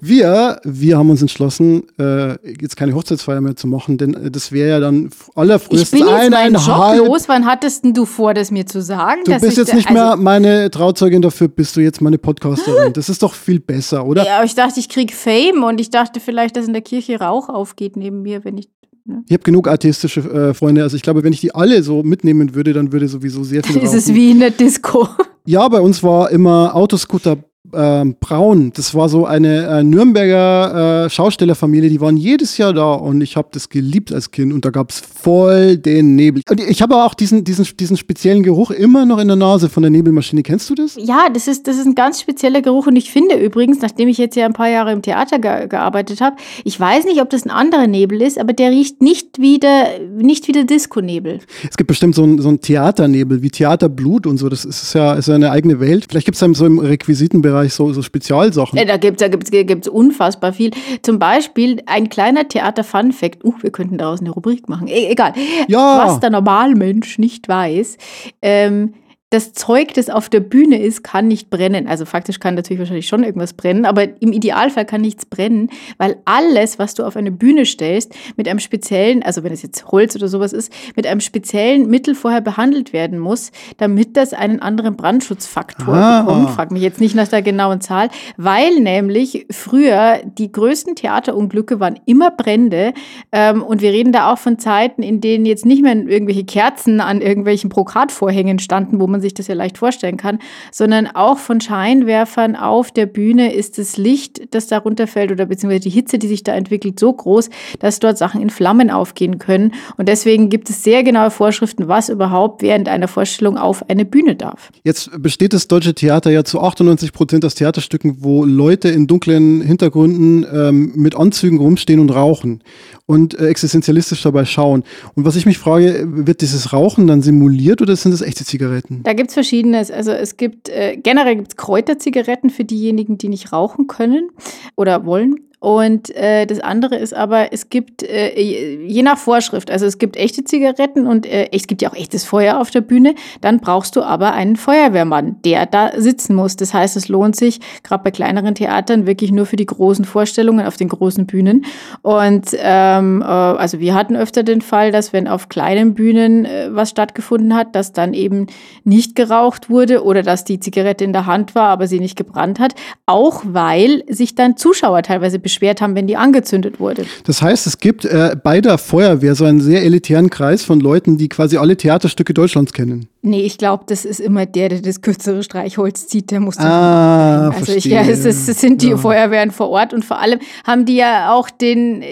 wir, 0.00 0.60
wir 0.64 0.96
haben 0.96 1.10
uns 1.10 1.20
entschlossen, 1.20 1.82
äh, 1.98 2.32
jetzt 2.60 2.76
keine 2.76 2.94
Hochzeitsfeier 2.94 3.40
mehr 3.40 3.56
zu 3.56 3.66
machen, 3.66 3.98
denn 3.98 4.14
äh, 4.14 4.30
das 4.30 4.52
wäre 4.52 4.70
ja 4.70 4.80
dann 4.80 5.10
allerfrühestens 5.34 6.00
ich 6.00 6.06
bin 6.06 6.08
jetzt 6.08 6.26
eineinhalb. 6.26 6.98
Job 6.98 7.08
los. 7.08 7.28
Wann 7.28 7.44
hattest 7.44 7.84
denn 7.84 7.92
du 7.92 8.04
vor, 8.06 8.32
das 8.32 8.50
mir 8.50 8.66
zu 8.66 8.82
sagen? 8.82 9.22
Du 9.24 9.38
bist 9.38 9.56
jetzt 9.56 9.74
nicht 9.74 9.88
also 9.88 10.00
mehr 10.00 10.16
meine 10.16 10.70
Trauzeugin, 10.70 11.22
dafür 11.22 11.48
bist 11.48 11.76
du 11.76 11.80
jetzt 11.80 12.00
meine 12.00 12.18
Podcasterin. 12.18 12.92
Das 12.92 13.08
ist 13.08 13.22
doch 13.22 13.34
viel 13.34 13.58
besser, 13.58 14.06
oder? 14.06 14.24
Ja, 14.24 14.36
aber 14.36 14.44
ich 14.44 14.54
dachte, 14.54 14.78
ich 14.78 14.88
krieg 14.88 15.12
Fame 15.12 15.64
und 15.64 15.80
ich 15.80 15.90
dachte 15.90 16.20
vielleicht, 16.20 16.56
dass 16.56 16.66
in 16.66 16.72
der 16.72 16.82
Kirche 16.82 17.18
Rauch 17.18 17.48
aufgeht 17.48 17.96
neben 17.96 18.22
mir, 18.22 18.44
wenn 18.44 18.58
ich 18.58 18.68
ne? 19.04 19.24
ich 19.26 19.32
habe 19.32 19.42
genug 19.42 19.68
atheistische 19.68 20.20
äh, 20.20 20.54
Freunde. 20.54 20.82
Also 20.82 20.96
ich 20.96 21.02
glaube, 21.02 21.24
wenn 21.24 21.32
ich 21.32 21.40
die 21.40 21.54
alle 21.54 21.82
so 21.82 22.02
mitnehmen 22.02 22.54
würde, 22.54 22.72
dann 22.72 22.92
würde 22.92 23.08
sowieso 23.08 23.42
sehr 23.42 23.64
viel. 23.64 23.76
Ist 23.82 23.94
es 23.94 24.14
wie 24.14 24.30
in 24.30 24.40
der 24.40 24.50
Disco? 24.50 25.08
Ja, 25.46 25.66
bei 25.68 25.80
uns 25.80 26.02
war 26.02 26.30
immer 26.30 26.74
Autoscooter 26.74 27.38
ähm, 27.74 28.16
Braun, 28.20 28.72
das 28.74 28.94
war 28.94 29.08
so 29.08 29.26
eine 29.26 29.66
äh, 29.66 29.82
Nürnberger 29.82 31.04
äh, 31.04 31.10
Schaustellerfamilie, 31.10 31.90
die 31.90 32.00
waren 32.00 32.16
jedes 32.16 32.58
Jahr 32.58 32.72
da 32.72 32.92
und 32.92 33.20
ich 33.20 33.36
habe 33.36 33.48
das 33.52 33.68
geliebt 33.68 34.12
als 34.12 34.30
Kind 34.30 34.52
und 34.52 34.64
da 34.64 34.70
gab 34.70 34.90
es 34.90 35.00
voll 35.00 35.76
den 35.76 36.16
Nebel. 36.16 36.42
Und 36.48 36.60
ich 36.60 36.82
habe 36.82 36.96
auch 36.96 37.14
diesen, 37.14 37.44
diesen, 37.44 37.66
diesen 37.78 37.96
speziellen 37.96 38.42
Geruch 38.42 38.70
immer 38.70 39.04
noch 39.04 39.18
in 39.18 39.28
der 39.28 39.36
Nase 39.36 39.68
von 39.68 39.82
der 39.82 39.90
Nebelmaschine. 39.90 40.42
Kennst 40.42 40.70
du 40.70 40.74
das? 40.74 40.96
Ja, 40.96 41.28
das 41.32 41.48
ist, 41.48 41.66
das 41.66 41.76
ist 41.76 41.86
ein 41.86 41.94
ganz 41.94 42.20
spezieller 42.20 42.62
Geruch 42.62 42.86
und 42.86 42.96
ich 42.96 43.10
finde 43.10 43.36
übrigens, 43.36 43.80
nachdem 43.80 44.08
ich 44.08 44.18
jetzt 44.18 44.36
ja 44.36 44.46
ein 44.46 44.52
paar 44.52 44.68
Jahre 44.68 44.92
im 44.92 45.02
Theater 45.02 45.38
ge 45.38 45.68
gearbeitet 45.68 46.20
habe, 46.20 46.36
ich 46.64 46.78
weiß 46.78 47.04
nicht, 47.04 47.20
ob 47.20 47.30
das 47.30 47.44
ein 47.44 47.50
anderer 47.50 47.86
Nebel 47.86 48.22
ist, 48.22 48.38
aber 48.38 48.52
der 48.52 48.70
riecht 48.70 49.02
nicht 49.02 49.40
wie 49.40 49.58
der, 49.58 50.00
nicht 50.10 50.48
wie 50.48 50.52
der 50.52 50.64
Disco-Nebel. 50.64 51.40
Es 51.68 51.76
gibt 51.76 51.88
bestimmt 51.88 52.14
so 52.14 52.22
einen 52.22 52.40
so 52.40 52.56
Theaternebel, 52.56 53.42
wie 53.42 53.50
Theaterblut 53.50 54.26
und 54.26 54.38
so. 54.38 54.48
Das 54.48 54.64
ist 54.64 54.94
ja, 54.94 55.14
ist 55.14 55.28
ja 55.28 55.34
eine 55.34 55.50
eigene 55.50 55.80
Welt. 55.80 56.06
Vielleicht 56.08 56.26
gibt 56.26 56.36
es 56.36 56.40
dann 56.40 56.54
so 56.54 56.66
im 56.66 56.78
Requisitenbereich 56.78 57.59
Bereich 57.60 57.74
so, 57.74 57.92
so 57.92 58.02
Spezialsachen. 58.02 58.78
Ja, 58.78 58.84
da 58.84 58.96
gibt 58.96 59.20
es 59.20 59.26
da 59.26 59.28
gibt's, 59.28 59.50
gibt's 59.50 59.88
unfassbar 59.88 60.52
viel. 60.52 60.70
Zum 61.02 61.18
Beispiel 61.18 61.82
ein 61.86 62.08
kleiner 62.08 62.48
Theater-Fun-Fact. 62.48 63.44
Uh, 63.44 63.54
wir 63.60 63.70
könnten 63.70 63.98
daraus 63.98 64.20
eine 64.20 64.30
Rubrik 64.30 64.68
machen. 64.68 64.88
E 64.88 65.06
egal. 65.06 65.34
Ja. 65.68 66.06
Was 66.06 66.20
der 66.20 66.30
Normalmensch 66.30 67.18
nicht 67.18 67.48
weiß. 67.48 67.98
Ähm, 68.42 68.94
das 69.30 69.52
Zeug, 69.52 69.94
das 69.94 70.10
auf 70.10 70.28
der 70.28 70.40
Bühne 70.40 70.82
ist, 70.82 71.04
kann 71.04 71.28
nicht 71.28 71.50
brennen. 71.50 71.86
Also 71.86 72.04
faktisch 72.04 72.40
kann 72.40 72.56
natürlich 72.56 72.80
wahrscheinlich 72.80 73.06
schon 73.06 73.22
irgendwas 73.22 73.52
brennen, 73.52 73.86
aber 73.86 74.20
im 74.20 74.32
Idealfall 74.32 74.84
kann 74.84 75.02
nichts 75.02 75.24
brennen, 75.24 75.70
weil 75.98 76.16
alles, 76.24 76.80
was 76.80 76.94
du 76.94 77.04
auf 77.04 77.16
eine 77.16 77.30
Bühne 77.30 77.64
stellst, 77.64 78.12
mit 78.36 78.48
einem 78.48 78.58
speziellen, 78.58 79.22
also 79.22 79.44
wenn 79.44 79.52
es 79.52 79.62
jetzt 79.62 79.86
Holz 79.86 80.16
oder 80.16 80.26
sowas 80.26 80.52
ist, 80.52 80.72
mit 80.96 81.06
einem 81.06 81.20
speziellen 81.20 81.88
Mittel 81.88 82.16
vorher 82.16 82.40
behandelt 82.40 82.92
werden 82.92 83.20
muss, 83.20 83.52
damit 83.76 84.16
das 84.16 84.32
einen 84.32 84.60
anderen 84.60 84.96
Brandschutzfaktor 84.96 85.94
ah. 85.94 86.22
bekommt. 86.22 86.50
Frag 86.50 86.72
mich 86.72 86.82
jetzt 86.82 87.00
nicht 87.00 87.14
nach 87.14 87.28
der 87.28 87.42
genauen 87.42 87.80
Zahl, 87.80 88.08
weil 88.36 88.80
nämlich 88.80 89.46
früher 89.48 90.22
die 90.24 90.50
größten 90.50 90.96
Theaterunglücke 90.96 91.78
waren 91.78 92.00
immer 92.04 92.32
Brände 92.32 92.94
ähm, 93.30 93.62
und 93.62 93.80
wir 93.80 93.92
reden 93.92 94.12
da 94.12 94.32
auch 94.32 94.38
von 94.38 94.58
Zeiten, 94.58 95.04
in 95.04 95.20
denen 95.20 95.46
jetzt 95.46 95.64
nicht 95.64 95.82
mehr 95.82 95.94
irgendwelche 95.94 96.44
Kerzen 96.44 97.00
an 97.00 97.20
irgendwelchen 97.20 97.70
Brokatvorhängen 97.70 98.58
standen, 98.58 98.98
wo 98.98 99.06
man 99.06 99.19
man 99.20 99.22
sich 99.22 99.34
das 99.34 99.46
ja 99.46 99.54
leicht 99.54 99.78
vorstellen 99.78 100.16
kann, 100.16 100.38
sondern 100.72 101.06
auch 101.06 101.38
von 101.38 101.60
Scheinwerfern 101.60 102.56
auf 102.56 102.90
der 102.90 103.06
Bühne 103.06 103.52
ist 103.52 103.78
das 103.78 103.96
Licht, 103.96 104.54
das 104.54 104.66
darunter 104.66 105.06
fällt 105.06 105.30
oder 105.30 105.46
beziehungsweise 105.46 105.82
die 105.82 105.90
Hitze, 105.90 106.18
die 106.18 106.26
sich 106.26 106.42
da 106.42 106.54
entwickelt, 106.54 106.98
so 106.98 107.12
groß, 107.12 107.50
dass 107.78 108.00
dort 108.00 108.16
Sachen 108.16 108.40
in 108.40 108.50
Flammen 108.50 108.90
aufgehen 108.90 109.38
können. 109.38 109.74
Und 109.96 110.08
deswegen 110.08 110.48
gibt 110.48 110.70
es 110.70 110.82
sehr 110.82 111.02
genaue 111.02 111.30
Vorschriften, 111.30 111.88
was 111.88 112.08
überhaupt 112.08 112.62
während 112.62 112.88
einer 112.88 113.08
Vorstellung 113.08 113.58
auf 113.58 113.88
eine 113.90 114.04
Bühne 114.04 114.36
darf. 114.36 114.70
Jetzt 114.84 115.10
besteht 115.22 115.52
das 115.52 115.68
deutsche 115.68 115.94
Theater 115.94 116.30
ja 116.30 116.44
zu 116.44 116.60
98 116.60 117.12
Prozent 117.12 117.44
aus 117.44 117.54
Theaterstücken, 117.54 118.16
wo 118.20 118.44
Leute 118.44 118.88
in 118.88 119.06
dunklen 119.06 119.60
Hintergründen 119.60 120.46
ähm, 120.52 120.92
mit 120.94 121.14
Anzügen 121.14 121.58
rumstehen 121.58 122.00
und 122.00 122.10
rauchen 122.10 122.62
und 123.10 123.36
äh, 123.36 123.48
existenzialistisch 123.48 124.22
dabei 124.22 124.44
schauen. 124.44 124.84
Und 125.16 125.24
was 125.24 125.34
ich 125.34 125.44
mich 125.44 125.58
frage, 125.58 126.06
wird 126.06 126.42
dieses 126.42 126.72
Rauchen 126.72 127.08
dann 127.08 127.22
simuliert 127.22 127.82
oder 127.82 127.96
sind 127.96 128.12
das 128.12 128.22
echte 128.22 128.44
Zigaretten? 128.44 129.02
Da 129.02 129.14
gibt 129.14 129.30
es 129.30 129.34
verschiedenes. 129.34 129.90
Also 129.90 130.12
es 130.12 130.36
gibt 130.36 130.68
äh, 130.68 130.96
generell 130.96 131.34
gibt's 131.34 131.56
Kräuterzigaretten 131.56 132.50
für 132.50 132.64
diejenigen, 132.64 133.18
die 133.18 133.28
nicht 133.28 133.52
rauchen 133.52 133.88
können 133.88 134.30
oder 134.76 135.06
wollen. 135.06 135.40
Und 135.60 136.08
äh, 136.16 136.46
das 136.46 136.58
andere 136.58 136.96
ist 136.96 137.14
aber, 137.14 137.52
es 137.52 137.68
gibt 137.68 138.02
äh, 138.02 138.40
je 138.40 139.02
nach 139.02 139.18
Vorschrift, 139.18 139.70
also 139.70 139.84
es 139.84 139.98
gibt 139.98 140.16
echte 140.16 140.42
Zigaretten 140.42 141.06
und 141.06 141.26
äh, 141.26 141.50
es 141.52 141.66
gibt 141.66 141.82
ja 141.82 141.90
auch 141.90 141.94
echtes 141.94 142.24
Feuer 142.24 142.58
auf 142.58 142.70
der 142.70 142.80
Bühne, 142.80 143.14
dann 143.42 143.60
brauchst 143.60 143.94
du 143.94 144.02
aber 144.02 144.32
einen 144.32 144.56
Feuerwehrmann, 144.56 145.36
der 145.44 145.66
da 145.66 145.90
sitzen 145.96 146.34
muss. 146.34 146.56
Das 146.56 146.72
heißt, 146.72 146.96
es 146.96 147.08
lohnt 147.08 147.36
sich 147.36 147.60
gerade 147.82 148.02
bei 148.02 148.10
kleineren 148.10 148.54
Theatern 148.54 149.06
wirklich 149.06 149.32
nur 149.32 149.44
für 149.44 149.56
die 149.56 149.66
großen 149.66 150.06
Vorstellungen 150.06 150.66
auf 150.66 150.78
den 150.78 150.88
großen 150.88 151.26
Bühnen. 151.26 151.66
Und 152.00 152.56
ähm, 152.56 153.20
äh, 153.20 153.26
also 153.26 153.80
wir 153.80 153.94
hatten 153.94 154.16
öfter 154.16 154.42
den 154.42 154.62
Fall, 154.62 154.92
dass 154.92 155.12
wenn 155.12 155.28
auf 155.28 155.50
kleinen 155.50 155.92
Bühnen 155.92 156.46
äh, 156.46 156.68
was 156.70 156.88
stattgefunden 156.88 157.54
hat, 157.54 157.76
dass 157.76 157.92
dann 157.92 158.14
eben 158.14 158.46
nicht 158.84 159.14
geraucht 159.14 159.68
wurde 159.68 160.04
oder 160.04 160.22
dass 160.22 160.44
die 160.44 160.58
Zigarette 160.58 161.04
in 161.04 161.12
der 161.12 161.26
Hand 161.26 161.54
war, 161.54 161.68
aber 161.68 161.86
sie 161.86 162.00
nicht 162.00 162.16
gebrannt 162.16 162.58
hat, 162.58 162.74
auch 163.04 163.42
weil 163.44 164.04
sich 164.08 164.34
dann 164.34 164.56
Zuschauer 164.56 165.02
teilweise 165.02 165.38
beschwert 165.50 165.80
haben, 165.80 165.94
wenn 165.94 166.06
die 166.06 166.16
angezündet 166.16 166.78
wurde. 166.78 167.04
Das 167.24 167.42
heißt, 167.42 167.66
es 167.66 167.78
gibt 167.78 168.04
äh, 168.04 168.36
bei 168.42 168.60
der 168.60 168.78
Feuerwehr 168.78 169.34
so 169.34 169.44
einen 169.44 169.60
sehr 169.60 169.82
elitären 169.82 170.30
Kreis 170.30 170.62
von 170.62 170.80
Leuten, 170.80 171.18
die 171.18 171.28
quasi 171.28 171.56
alle 171.56 171.76
Theaterstücke 171.76 172.32
Deutschlands 172.32 172.72
kennen. 172.72 173.08
Nee, 173.22 173.42
ich 173.42 173.58
glaube, 173.58 173.84
das 173.86 174.06
ist 174.06 174.18
immer 174.18 174.46
der, 174.46 174.70
der 174.70 174.80
das 174.80 175.02
kürzere 175.02 175.42
Streichholz 175.42 176.06
zieht, 176.06 176.30
der 176.30 176.40
muss 176.40 176.56
ah, 176.56 177.48
Also 177.48 177.64
verstehe. 177.64 177.76
ich, 177.76 177.84
ja, 177.84 178.00
es, 178.00 178.24
es, 178.24 178.46
sind 178.46 178.80
die 178.80 178.90
ja. 178.90 178.96
Feuerwehren 178.96 179.50
vor 179.50 179.68
Ort 179.68 179.92
und 179.92 180.06
vor 180.06 180.18
allem 180.18 180.38
haben 180.64 180.86
die 180.86 180.96
ja 180.96 181.34
auch 181.34 181.50
den, 181.50 182.02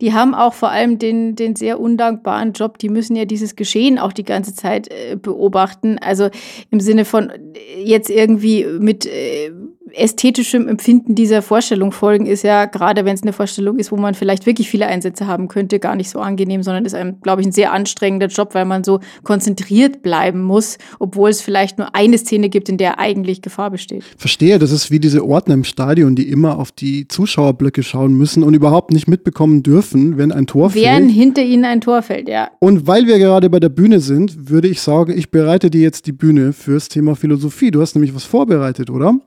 die 0.00 0.12
haben 0.12 0.34
auch 0.34 0.54
vor 0.54 0.70
allem 0.70 0.98
den, 0.98 1.34
den 1.34 1.56
sehr 1.56 1.80
undankbaren 1.80 2.52
Job, 2.52 2.78
die 2.78 2.90
müssen 2.90 3.16
ja 3.16 3.24
dieses 3.24 3.56
Geschehen 3.56 3.98
auch 3.98 4.12
die 4.12 4.22
ganze 4.22 4.54
Zeit 4.54 4.88
äh, 4.88 5.16
beobachten. 5.16 5.98
Also 5.98 6.28
im 6.70 6.78
Sinne 6.78 7.04
von 7.04 7.30
äh, 7.30 7.82
jetzt 7.84 8.08
irgendwie 8.08 8.64
mit 8.78 9.04
äh, 9.06 9.50
ästhetischem 9.94 10.68
Empfinden 10.68 11.14
dieser 11.14 11.42
Vorstellung 11.42 11.92
folgen, 11.92 12.26
ist 12.26 12.42
ja, 12.42 12.66
gerade 12.66 13.04
wenn 13.04 13.14
es 13.14 13.22
eine 13.22 13.32
Vorstellung 13.32 13.78
ist, 13.78 13.92
wo 13.92 13.96
man 13.96 14.14
vielleicht 14.14 14.46
wirklich 14.46 14.70
viele 14.70 14.86
Einsätze 14.86 15.26
haben 15.26 15.48
könnte, 15.48 15.78
gar 15.78 15.96
nicht 15.96 16.10
so 16.10 16.18
angenehm, 16.20 16.62
sondern 16.62 16.84
ist 16.84 16.94
einem, 16.94 17.20
glaube 17.20 17.42
ich, 17.42 17.48
ein 17.48 17.52
sehr 17.52 17.72
anstrengender 17.72 18.26
Job, 18.26 18.54
weil 18.54 18.64
man 18.64 18.84
so 18.84 19.00
konzentriert 19.22 20.02
bleiben 20.02 20.42
muss, 20.42 20.78
obwohl 20.98 21.30
es 21.30 21.40
vielleicht 21.40 21.78
nur 21.78 21.94
eine 21.94 22.18
Szene 22.18 22.48
gibt, 22.48 22.68
in 22.68 22.78
der 22.78 22.98
eigentlich 22.98 23.42
Gefahr 23.42 23.70
besteht. 23.70 24.04
Verstehe, 24.16 24.58
das 24.58 24.72
ist 24.72 24.90
wie 24.90 25.00
diese 25.00 25.24
Ordner 25.24 25.54
im 25.54 25.64
Stadion, 25.64 26.14
die 26.14 26.28
immer 26.28 26.58
auf 26.58 26.72
die 26.72 27.08
Zuschauerblöcke 27.08 27.82
schauen 27.82 28.14
müssen 28.14 28.42
und 28.42 28.54
überhaupt 28.54 28.92
nicht 28.92 29.08
mitbekommen 29.08 29.62
dürfen, 29.62 30.18
wenn 30.18 30.32
ein 30.32 30.46
Tor 30.46 30.70
fällt. 30.70 30.84
Während 30.84 31.10
hinter 31.10 31.42
ihnen 31.42 31.64
ein 31.64 31.80
Tor 31.80 32.02
fällt, 32.02 32.28
ja. 32.28 32.50
Und 32.60 32.86
weil 32.86 33.06
wir 33.06 33.18
gerade 33.18 33.50
bei 33.50 33.60
der 33.60 33.68
Bühne 33.68 34.00
sind, 34.00 34.50
würde 34.50 34.68
ich 34.68 34.80
sagen, 34.80 35.16
ich 35.16 35.30
bereite 35.30 35.70
dir 35.70 35.80
jetzt 35.80 36.06
die 36.06 36.12
Bühne 36.12 36.52
fürs 36.52 36.88
Thema 36.88 37.16
Philosophie. 37.16 37.70
Du 37.70 37.80
hast 37.80 37.94
nämlich 37.94 38.14
was 38.14 38.24
vorbereitet, 38.24 38.90
oder? 38.90 39.18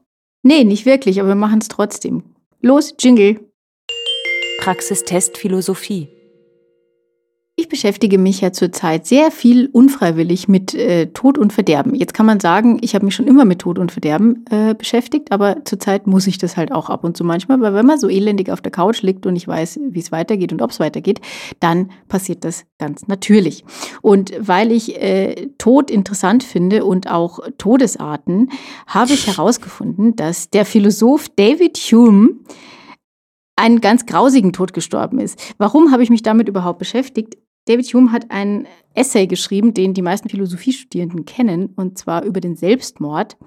Nee, 0.48 0.64
nicht 0.64 0.86
wirklich, 0.86 1.20
aber 1.20 1.30
wir 1.30 1.36
machen 1.36 1.58
es 1.58 1.70
trotzdem. 1.70 2.22
Los, 2.62 2.94
Jingle. 3.00 3.40
Praxistest 4.60 5.40
Philosophie. 5.40 6.15
Ich 7.58 7.70
beschäftige 7.70 8.18
mich 8.18 8.42
ja 8.42 8.52
zurzeit 8.52 9.06
sehr 9.06 9.32
viel 9.32 9.70
unfreiwillig 9.72 10.50
mit 10.50 10.76
äh, 10.76 11.06
Tod 11.14 11.38
und 11.38 11.54
Verderben. 11.54 11.96
Jetzt 11.96 12.14
kann 12.14 12.26
man 12.26 12.42
sagen, 12.42 12.80
ich 12.82 12.96
habe 12.96 13.06
mich 13.06 13.16
schon 13.16 13.28
immer 13.28 13.46
mit 13.46 13.60
Tod 13.60 13.80
und 13.80 13.94
Verderben 13.94 14.44
äh, 14.50 14.74
beschäftigt, 14.74 15.32
aber 15.32 15.64
zurzeit 15.64 16.06
muss 16.06 16.28
ich 16.28 16.38
das 16.38 16.58
halt 16.58 16.74
auch 16.74 16.90
ab 16.90 17.06
und 17.06 17.16
zu 17.16 17.24
manchmal, 17.24 17.62
weil 17.62 17.74
wenn 17.74 17.86
man 17.86 17.98
so 17.98 18.10
elendig 18.10 18.52
auf 18.52 18.60
der 18.60 18.74
Couch 18.74 19.04
liegt 19.04 19.26
und 19.26 19.38
ich 19.38 19.48
weiß, 19.48 19.80
wie 19.90 20.00
es 20.00 20.12
weitergeht 20.12 20.52
und 20.52 20.62
ob 20.62 20.72
es 20.72 20.82
weitergeht, 20.82 21.22
dann 21.62 21.92
passiert 22.10 22.44
das 22.44 22.66
ganz 22.78 23.08
natürlich. 23.08 23.64
Und 24.02 24.34
weil 24.38 24.74
ich 24.74 25.02
äh, 25.02 25.48
Tod 25.58 25.90
interessant 25.90 26.44
finde 26.44 26.84
und 26.84 27.10
auch 27.10 27.40
Todesarten, 27.58 28.50
habe 28.86 29.14
ich 29.14 29.28
herausgefunden, 29.28 30.18
dass 30.18 30.50
der 30.50 30.66
Philosoph 30.66 31.30
David 31.38 31.78
Hume 31.78 32.32
einen 33.56 33.80
ganz 33.80 34.06
grausigen 34.06 34.52
Tod 34.52 34.74
gestorben 34.74 35.20
ist. 35.20 35.56
Warum 35.58 35.94
habe 35.94 36.04
ich 36.04 36.10
mich 36.10 36.22
damit 36.22 36.50
überhaupt 36.50 36.80
beschäftigt? 36.80 37.38
David 37.66 37.86
Hume 37.94 38.12
hat 38.12 38.30
ein 38.30 38.68
Essay 38.94 39.28
geschrieben, 39.28 39.74
den 39.74 39.94
die 39.94 40.02
meisten 40.02 40.30
Philosophiestudierenden 40.30 41.26
kennen, 41.26 41.74
und 41.76 41.98
zwar 41.98 42.24
über 42.24 42.40
den 42.40 42.56
Selbstmord. 42.56 43.38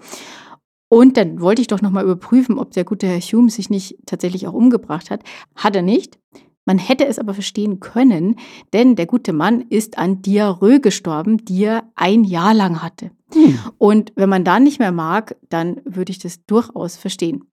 Und 0.88 1.16
dann 1.16 1.40
wollte 1.40 1.60
ich 1.60 1.68
doch 1.68 1.82
nochmal 1.82 2.04
überprüfen, 2.04 2.58
ob 2.58 2.72
der 2.72 2.84
gute 2.84 3.06
Herr 3.06 3.20
Hume 3.20 3.50
sich 3.50 3.70
nicht 3.70 3.96
tatsächlich 4.06 4.46
auch 4.46 4.54
umgebracht 4.54 5.10
hat. 5.10 5.22
Hat 5.54 5.76
er 5.76 5.82
nicht. 5.82 6.18
Man 6.64 6.78
hätte 6.78 7.06
es 7.06 7.18
aber 7.18 7.32
verstehen 7.32 7.80
können, 7.80 8.36
denn 8.74 8.94
der 8.94 9.06
gute 9.06 9.32
Mann 9.32 9.62
ist 9.70 9.96
an 9.96 10.20
Diarrhoe 10.20 10.80
gestorben, 10.80 11.42
die 11.44 11.64
er 11.64 11.90
ein 11.94 12.24
Jahr 12.24 12.52
lang 12.52 12.82
hatte. 12.82 13.10
Hm. 13.32 13.58
Und 13.78 14.12
wenn 14.16 14.28
man 14.28 14.44
da 14.44 14.60
nicht 14.60 14.78
mehr 14.78 14.92
mag, 14.92 15.36
dann 15.48 15.80
würde 15.84 16.10
ich 16.12 16.18
das 16.18 16.44
durchaus 16.44 16.96
verstehen. 16.96 17.47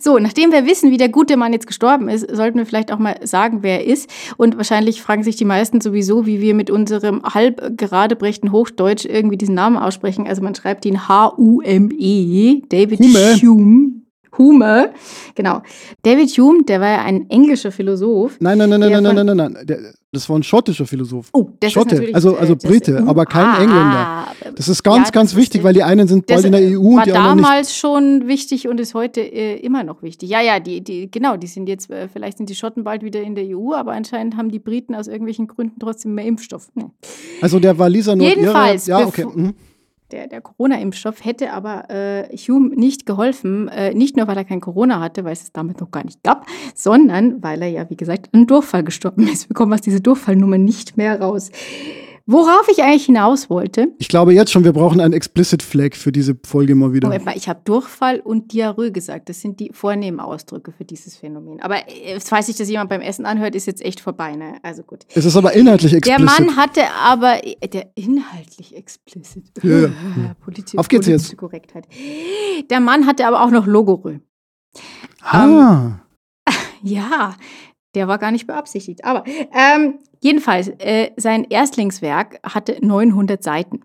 So, 0.00 0.18
nachdem 0.18 0.52
wir 0.52 0.66
wissen, 0.66 0.90
wie 0.90 0.96
der 0.96 1.08
gute 1.08 1.36
Mann 1.36 1.52
jetzt 1.52 1.66
gestorben 1.66 2.08
ist, 2.08 2.28
sollten 2.34 2.58
wir 2.58 2.66
vielleicht 2.66 2.92
auch 2.92 2.98
mal 2.98 3.16
sagen, 3.22 3.58
wer 3.62 3.80
er 3.80 3.86
ist. 3.86 4.10
Und 4.36 4.56
wahrscheinlich 4.56 5.00
fragen 5.00 5.22
sich 5.22 5.36
die 5.36 5.44
meisten 5.44 5.80
sowieso, 5.80 6.26
wie 6.26 6.40
wir 6.40 6.54
mit 6.54 6.70
unserem 6.70 7.22
halb 7.22 7.78
geradebrechten 7.78 8.52
Hochdeutsch 8.52 9.04
irgendwie 9.04 9.36
diesen 9.36 9.54
Namen 9.54 9.76
aussprechen. 9.76 10.26
Also 10.26 10.42
man 10.42 10.54
schreibt 10.54 10.84
ihn 10.84 11.08
H-U-M-E, 11.08 12.62
David 12.68 13.00
Hume. 13.00 13.36
Hume. 13.40 14.01
Hume, 14.38 14.92
genau. 15.34 15.62
David 16.02 16.30
Hume, 16.30 16.64
der 16.64 16.80
war 16.80 16.88
ja 16.88 17.02
ein 17.02 17.28
englischer 17.30 17.70
Philosoph. 17.70 18.36
Nein, 18.40 18.58
nein, 18.58 18.70
nein, 18.70 18.80
nein, 18.80 18.90
nein, 18.90 19.02
nein, 19.02 19.26
nein, 19.26 19.36
nein, 19.36 19.52
nein. 19.66 19.94
Das 20.14 20.28
war 20.28 20.38
ein 20.38 20.42
schottischer 20.42 20.84
Philosoph. 20.84 21.30
Oh, 21.32 21.48
das 21.58 21.72
Schotte, 21.72 21.94
ist 21.94 22.00
natürlich, 22.00 22.14
also, 22.14 22.36
also 22.36 22.54
Brite, 22.54 22.92
ist, 22.92 23.02
uh, 23.02 23.08
aber 23.08 23.24
kein 23.24 23.46
ah, 23.46 23.62
Engländer. 23.62 24.26
Das 24.54 24.68
ist 24.68 24.82
ganz, 24.82 25.08
ja, 25.08 25.10
ganz 25.10 25.34
wichtig, 25.34 25.64
weil 25.64 25.72
die 25.72 25.82
einen 25.82 26.06
sind 26.06 26.26
bald 26.26 26.44
in 26.44 26.52
der 26.52 26.60
EU 26.60 26.82
war 26.82 26.98
und 26.98 27.06
die 27.06 27.12
anderen 27.12 27.36
nicht. 27.36 27.44
damals 27.46 27.76
schon 27.76 28.28
wichtig 28.28 28.68
und 28.68 28.78
ist 28.78 28.92
heute 28.92 29.22
äh, 29.22 29.56
immer 29.60 29.84
noch 29.84 30.02
wichtig. 30.02 30.28
Ja, 30.28 30.42
ja, 30.42 30.60
die, 30.60 30.82
die, 30.82 31.10
genau, 31.10 31.38
die 31.38 31.46
sind 31.46 31.66
jetzt, 31.66 31.90
äh, 31.90 32.08
vielleicht 32.08 32.36
sind 32.36 32.50
die 32.50 32.54
Schotten 32.54 32.84
bald 32.84 33.02
wieder 33.02 33.22
in 33.22 33.34
der 33.34 33.44
EU, 33.56 33.72
aber 33.72 33.92
anscheinend 33.92 34.36
haben 34.36 34.50
die 34.50 34.58
Briten 34.58 34.94
aus 34.94 35.06
irgendwelchen 35.06 35.46
Gründen 35.46 35.78
trotzdem 35.80 36.14
mehr 36.14 36.26
Impfstoff. 36.26 36.68
Nee. 36.74 36.90
Also 37.40 37.58
der 37.58 37.78
war 37.78 37.88
Lisa 37.88 38.14
nur 38.14 38.28
Jedenfalls, 38.28 38.88
ihre, 38.88 39.00
ja, 39.00 39.06
okay. 39.06 39.24
Mhm 39.24 39.54
der, 40.12 40.28
der 40.28 40.40
Corona-Impfstoff 40.40 41.24
hätte 41.24 41.52
aber 41.52 41.90
äh, 41.90 42.36
Hume 42.36 42.74
nicht 42.74 43.06
geholfen, 43.06 43.68
äh, 43.68 43.94
nicht 43.94 44.16
nur 44.16 44.26
weil 44.28 44.36
er 44.36 44.44
kein 44.44 44.60
Corona 44.60 45.00
hatte, 45.00 45.24
weil 45.24 45.32
es 45.32 45.42
es 45.42 45.52
damit 45.52 45.80
noch 45.80 45.90
gar 45.90 46.04
nicht 46.04 46.22
gab, 46.22 46.46
sondern 46.74 47.42
weil 47.42 47.62
er 47.62 47.68
ja, 47.68 47.90
wie 47.90 47.96
gesagt, 47.96 48.28
an 48.32 48.46
Durchfall 48.46 48.84
gestorben 48.84 49.26
ist. 49.32 49.48
Wir 49.48 49.54
kommen 49.54 49.72
aus 49.72 49.80
dieser 49.80 50.00
Durchfallnummer 50.00 50.58
nicht 50.58 50.96
mehr 50.96 51.20
raus. 51.20 51.50
Worauf 52.26 52.68
ich 52.70 52.82
eigentlich 52.82 53.06
hinaus 53.06 53.50
wollte. 53.50 53.88
Ich 53.98 54.08
glaube 54.08 54.32
jetzt 54.32 54.52
schon, 54.52 54.64
wir 54.64 54.72
brauchen 54.72 55.00
einen 55.00 55.12
Explicit 55.12 55.62
Flag 55.62 55.94
für 55.94 56.12
diese 56.12 56.36
Folge 56.44 56.74
mal 56.74 56.92
wieder. 56.92 57.08
Moment 57.08 57.24
mal, 57.24 57.36
ich 57.36 57.48
habe 57.48 57.60
Durchfall 57.64 58.20
und 58.20 58.52
Diarrhoe 58.52 58.92
gesagt. 58.92 59.28
Das 59.28 59.40
sind 59.40 59.58
die 59.58 59.70
vornehmen 59.72 60.20
Ausdrücke 60.20 60.72
für 60.72 60.84
dieses 60.84 61.16
Phänomen. 61.16 61.60
Aber 61.60 61.88
äh, 61.88 62.20
falls 62.20 62.46
sich 62.46 62.56
das 62.56 62.68
jemand 62.68 62.90
beim 62.90 63.00
Essen 63.00 63.26
anhört, 63.26 63.54
ist 63.56 63.66
jetzt 63.66 63.84
echt 63.84 64.00
vorbei. 64.00 64.36
Ne? 64.36 64.54
Also 64.62 64.82
gut. 64.84 65.04
Es 65.14 65.24
ist 65.24 65.36
aber 65.36 65.52
inhaltlich 65.54 65.94
explicit. 65.94 66.18
Der 66.18 66.24
Mann 66.24 66.56
hatte 66.56 66.82
aber 66.92 67.44
äh, 67.44 67.68
der 67.68 67.90
inhaltlich 67.96 68.76
explicit. 68.76 69.50
Ja, 69.62 69.78
ja. 69.80 69.90
Politik, 70.40 70.78
Auf 70.78 70.88
geht's 70.88 71.08
jetzt. 71.08 71.36
Korrektheit. 71.36 71.88
Der 72.70 72.80
Mann 72.80 73.06
hatte 73.06 73.26
aber 73.26 73.42
auch 73.42 73.50
noch 73.50 73.66
Logorö. 73.66 74.18
Ah. 75.22 75.44
Ähm, 75.44 76.54
ja, 76.82 77.34
der 77.94 78.08
war 78.08 78.18
gar 78.18 78.30
nicht 78.30 78.46
beabsichtigt. 78.46 79.04
Aber 79.04 79.24
ähm, 79.26 79.98
jedenfalls, 80.22 80.68
äh, 80.78 81.10
sein 81.16 81.44
Erstlingswerk 81.44 82.40
hatte 82.42 82.78
900 82.80 83.42
Seiten. 83.42 83.80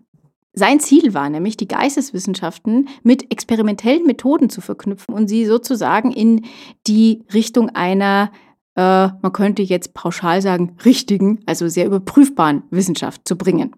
Sein 0.54 0.80
Ziel 0.80 1.14
war 1.14 1.30
nämlich, 1.30 1.56
die 1.56 1.68
Geisteswissenschaften 1.68 2.88
mit 3.02 3.30
experimentellen 3.32 4.06
Methoden 4.06 4.50
zu 4.50 4.60
verknüpfen 4.60 5.14
und 5.14 5.28
sie 5.28 5.44
sozusagen 5.46 6.10
in 6.10 6.46
die 6.86 7.24
Richtung 7.32 7.70
einer, 7.70 8.32
äh, 8.74 9.08
man 9.22 9.32
könnte 9.32 9.62
jetzt 9.62 9.94
pauschal 9.94 10.42
sagen, 10.42 10.76
richtigen, 10.84 11.40
also 11.46 11.68
sehr 11.68 11.86
überprüfbaren 11.86 12.64
Wissenschaft 12.70 13.28
zu 13.28 13.36
bringen. 13.36 13.76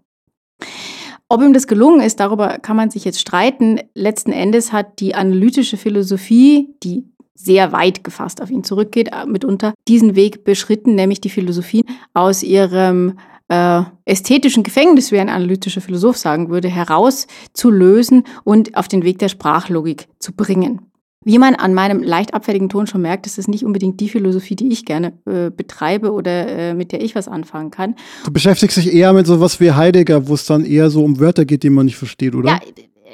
Ob 1.28 1.42
ihm 1.42 1.52
das 1.52 1.66
gelungen 1.66 2.00
ist, 2.00 2.18
darüber 2.18 2.58
kann 2.58 2.76
man 2.76 2.90
sich 2.90 3.04
jetzt 3.04 3.20
streiten. 3.20 3.80
Letzten 3.94 4.32
Endes 4.32 4.72
hat 4.72 5.00
die 5.00 5.14
analytische 5.14 5.76
Philosophie, 5.76 6.74
die 6.82 7.04
sehr 7.42 7.72
weit 7.72 8.04
gefasst 8.04 8.42
auf 8.42 8.50
ihn 8.50 8.64
zurückgeht, 8.64 9.08
äh, 9.12 9.26
mitunter 9.26 9.74
diesen 9.88 10.16
Weg 10.16 10.44
beschritten, 10.44 10.94
nämlich 10.94 11.20
die 11.20 11.30
Philosophie 11.30 11.84
aus 12.14 12.42
ihrem 12.42 13.18
äh, 13.48 13.82
ästhetischen 14.04 14.62
Gefängnis, 14.62 15.10
wie 15.12 15.18
ein 15.18 15.28
analytischer 15.28 15.80
Philosoph 15.80 16.16
sagen 16.16 16.50
würde, 16.50 16.68
herauszulösen 16.68 18.24
und 18.44 18.76
auf 18.76 18.88
den 18.88 19.02
Weg 19.02 19.18
der 19.18 19.28
Sprachlogik 19.28 20.06
zu 20.18 20.32
bringen. 20.32 20.82
Wie 21.22 21.38
man 21.38 21.54
an 21.54 21.74
meinem 21.74 22.02
leicht 22.02 22.32
abfälligen 22.32 22.70
Ton 22.70 22.86
schon 22.86 23.02
merkt, 23.02 23.26
ist 23.26 23.38
es 23.38 23.46
nicht 23.46 23.62
unbedingt 23.62 24.00
die 24.00 24.08
Philosophie, 24.08 24.56
die 24.56 24.68
ich 24.68 24.86
gerne 24.86 25.12
äh, 25.26 25.50
betreibe 25.50 26.12
oder 26.12 26.48
äh, 26.48 26.74
mit 26.74 26.92
der 26.92 27.02
ich 27.02 27.14
was 27.14 27.28
anfangen 27.28 27.70
kann. 27.70 27.94
Du 28.24 28.32
beschäftigst 28.32 28.78
dich 28.78 28.90
eher 28.90 29.12
mit 29.12 29.26
sowas 29.26 29.60
wie 29.60 29.72
Heidegger, 29.72 30.28
wo 30.28 30.34
es 30.34 30.46
dann 30.46 30.64
eher 30.64 30.88
so 30.88 31.04
um 31.04 31.20
Wörter 31.20 31.44
geht, 31.44 31.62
die 31.62 31.68
man 31.68 31.84
nicht 31.84 31.96
versteht, 31.96 32.34
oder? 32.34 32.48
Ja, 32.48 32.60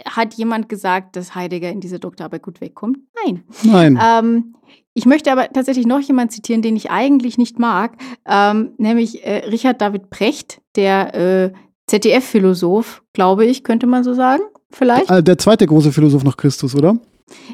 hat 0.04 0.34
jemand 0.34 0.68
gesagt, 0.68 1.16
dass 1.16 1.34
Heidegger 1.34 1.70
in 1.70 1.80
dieser 1.80 1.98
Doktorarbeit 1.98 2.42
gut 2.42 2.60
wegkommt? 2.60 2.98
Nein. 3.24 3.44
Nein. 3.62 4.00
Ähm, 4.02 4.54
ich 4.94 5.06
möchte 5.06 5.30
aber 5.30 5.48
tatsächlich 5.48 5.86
noch 5.86 6.00
jemanden 6.00 6.30
zitieren, 6.32 6.62
den 6.62 6.76
ich 6.76 6.90
eigentlich 6.90 7.38
nicht 7.38 7.58
mag, 7.58 7.96
ähm, 8.26 8.72
nämlich 8.78 9.24
äh, 9.24 9.46
Richard 9.46 9.80
David 9.80 10.10
Precht, 10.10 10.60
der 10.74 11.14
äh, 11.14 11.52
ZDF-Philosoph, 11.86 13.02
glaube 13.12 13.44
ich, 13.44 13.62
könnte 13.62 13.86
man 13.86 14.04
so 14.04 14.14
sagen, 14.14 14.42
vielleicht. 14.70 15.08
Der, 15.08 15.18
äh, 15.18 15.22
der 15.22 15.38
zweite 15.38 15.66
große 15.66 15.92
Philosoph 15.92 16.24
nach 16.24 16.36
Christus, 16.36 16.74
oder? 16.74 16.96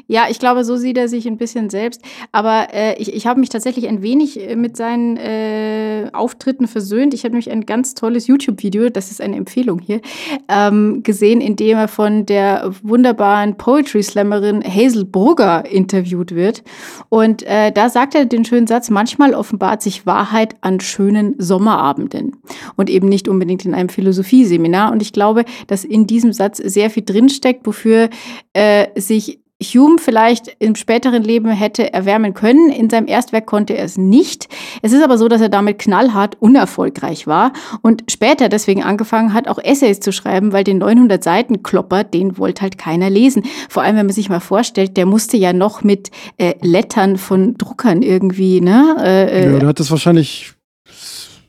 Ja, 0.05 0.27
ich 0.29 0.37
glaube, 0.37 0.63
so 0.63 0.75
sieht 0.75 0.97
er 0.97 1.07
sich 1.07 1.27
ein 1.27 1.37
bisschen 1.37 1.71
selbst. 1.71 2.01
Aber 2.31 2.67
äh, 2.73 2.95
ich, 3.01 3.13
ich 3.13 3.25
habe 3.25 3.39
mich 3.39 3.49
tatsächlich 3.49 3.87
ein 3.87 4.03
wenig 4.03 4.39
äh, 4.39 4.55
mit 4.55 4.77
seinen 4.77 5.17
äh, 5.17 6.09
Auftritten 6.13 6.67
versöhnt. 6.67 7.13
Ich 7.13 7.23
habe 7.23 7.31
nämlich 7.31 7.49
ein 7.49 7.65
ganz 7.65 7.95
tolles 7.95 8.27
YouTube-Video, 8.27 8.89
das 8.89 9.09
ist 9.09 9.19
eine 9.19 9.35
Empfehlung 9.35 9.79
hier, 9.79 10.01
ähm, 10.47 11.01
gesehen, 11.01 11.41
in 11.41 11.55
dem 11.55 11.77
er 11.77 11.87
von 11.87 12.25
der 12.27 12.71
wunderbaren 12.83 13.57
Poetry-Slammerin 13.57 14.63
Hazel 14.63 15.05
Brugger 15.05 15.65
interviewt 15.65 16.35
wird. 16.35 16.63
Und 17.09 17.41
äh, 17.43 17.71
da 17.71 17.89
sagt 17.89 18.13
er 18.13 18.25
den 18.25 18.45
schönen 18.45 18.67
Satz, 18.67 18.91
manchmal 18.91 19.33
offenbart 19.33 19.81
sich 19.81 20.05
Wahrheit 20.05 20.55
an 20.61 20.81
schönen 20.81 21.35
Sommerabenden 21.39 22.35
und 22.75 22.91
eben 22.91 23.09
nicht 23.09 23.27
unbedingt 23.27 23.65
in 23.65 23.73
einem 23.73 23.89
Philosophieseminar. 23.89 24.91
Und 24.91 25.01
ich 25.01 25.13
glaube, 25.13 25.45
dass 25.65 25.83
in 25.83 26.05
diesem 26.05 26.31
Satz 26.31 26.57
sehr 26.57 26.91
viel 26.91 27.03
drinsteckt, 27.03 27.65
wofür 27.65 28.09
äh, 28.53 28.87
sich 28.99 29.39
Hume 29.61 29.97
vielleicht 29.99 30.55
im 30.59 30.75
späteren 30.75 31.23
Leben 31.23 31.49
hätte 31.49 31.93
erwärmen 31.93 32.33
können. 32.33 32.69
In 32.69 32.89
seinem 32.89 33.07
Erstwerk 33.07 33.45
konnte 33.45 33.73
er 33.73 33.85
es 33.85 33.97
nicht. 33.97 34.47
Es 34.81 34.91
ist 34.91 35.03
aber 35.03 35.17
so, 35.17 35.27
dass 35.27 35.41
er 35.41 35.49
damit 35.49 35.79
knallhart 35.79 36.37
unerfolgreich 36.39 37.27
war 37.27 37.53
und 37.81 38.03
später 38.09 38.49
deswegen 38.49 38.83
angefangen 38.83 39.33
hat, 39.33 39.47
auch 39.47 39.59
Essays 39.59 39.99
zu 39.99 40.11
schreiben, 40.11 40.51
weil 40.51 40.63
den 40.63 40.79
900 40.79 41.23
Seiten 41.23 41.63
Klopper, 41.63 42.03
den 42.03 42.37
wollte 42.37 42.63
halt 42.63 42.77
keiner 42.77 43.09
lesen. 43.09 43.43
Vor 43.69 43.83
allem, 43.83 43.95
wenn 43.95 44.07
man 44.07 44.15
sich 44.15 44.29
mal 44.29 44.39
vorstellt, 44.39 44.97
der 44.97 45.05
musste 45.05 45.37
ja 45.37 45.53
noch 45.53 45.83
mit 45.83 46.11
äh, 46.37 46.55
Lettern 46.61 47.17
von 47.17 47.55
Druckern 47.55 48.01
irgendwie, 48.01 48.61
ne? 48.61 48.97
Äh, 48.99 49.43
äh 49.43 49.53
ja, 49.53 49.59
der 49.59 49.69
hat 49.69 49.79
das 49.79 49.91
wahrscheinlich 49.91 50.53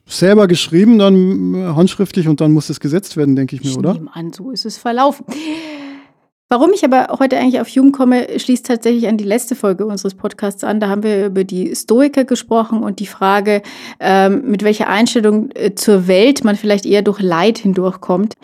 selber 0.07 0.47
geschrieben, 0.47 0.99
dann 0.99 1.55
äh, 1.55 1.75
handschriftlich 1.75 2.29
und 2.29 2.41
dann 2.41 2.53
muss 2.53 2.71
es 2.71 2.81
gesetzt 2.81 3.17
werden, 3.17 3.37
denke 3.37 3.57
ich 3.57 3.65
mir, 3.65 3.71
ich 3.71 3.79
oder? 3.79 3.99
An, 4.13 4.33
so 4.33 4.51
ist 4.51 4.65
es 4.65 4.77
verlaufen. 4.77 5.25
Warum 6.55 6.71
ich 6.73 6.85
aber 6.85 7.19
heute 7.19 7.37
eigentlich 7.37 7.61
auf 7.61 7.67
Hume 7.67 7.91
komme, 7.91 8.39
schließt 8.39 8.65
tatsächlich 8.65 9.09
an 9.09 9.17
die 9.17 9.25
letzte 9.25 9.57
Folge 9.57 9.87
unseres 9.87 10.15
Podcasts 10.15 10.63
an. 10.63 10.79
Da 10.79 10.89
haben 10.89 11.03
wir 11.03 11.27
über 11.27 11.43
die 11.43 11.75
Stoiker 11.75 12.23
gesprochen 12.23 12.85
und 12.85 13.01
die 13.01 13.09
Frage, 13.09 13.61
ähm, 13.99 14.43
mit 14.45 14.63
welcher 14.63 14.87
Einstellung 14.87 15.51
äh, 15.57 15.75
zur 15.75 16.07
Welt 16.07 16.45
man 16.45 16.55
vielleicht 16.55 16.87
eher 16.87 17.03
durch 17.03 17.21
Leid 17.21 17.59
hindurchkommt. 17.59 18.35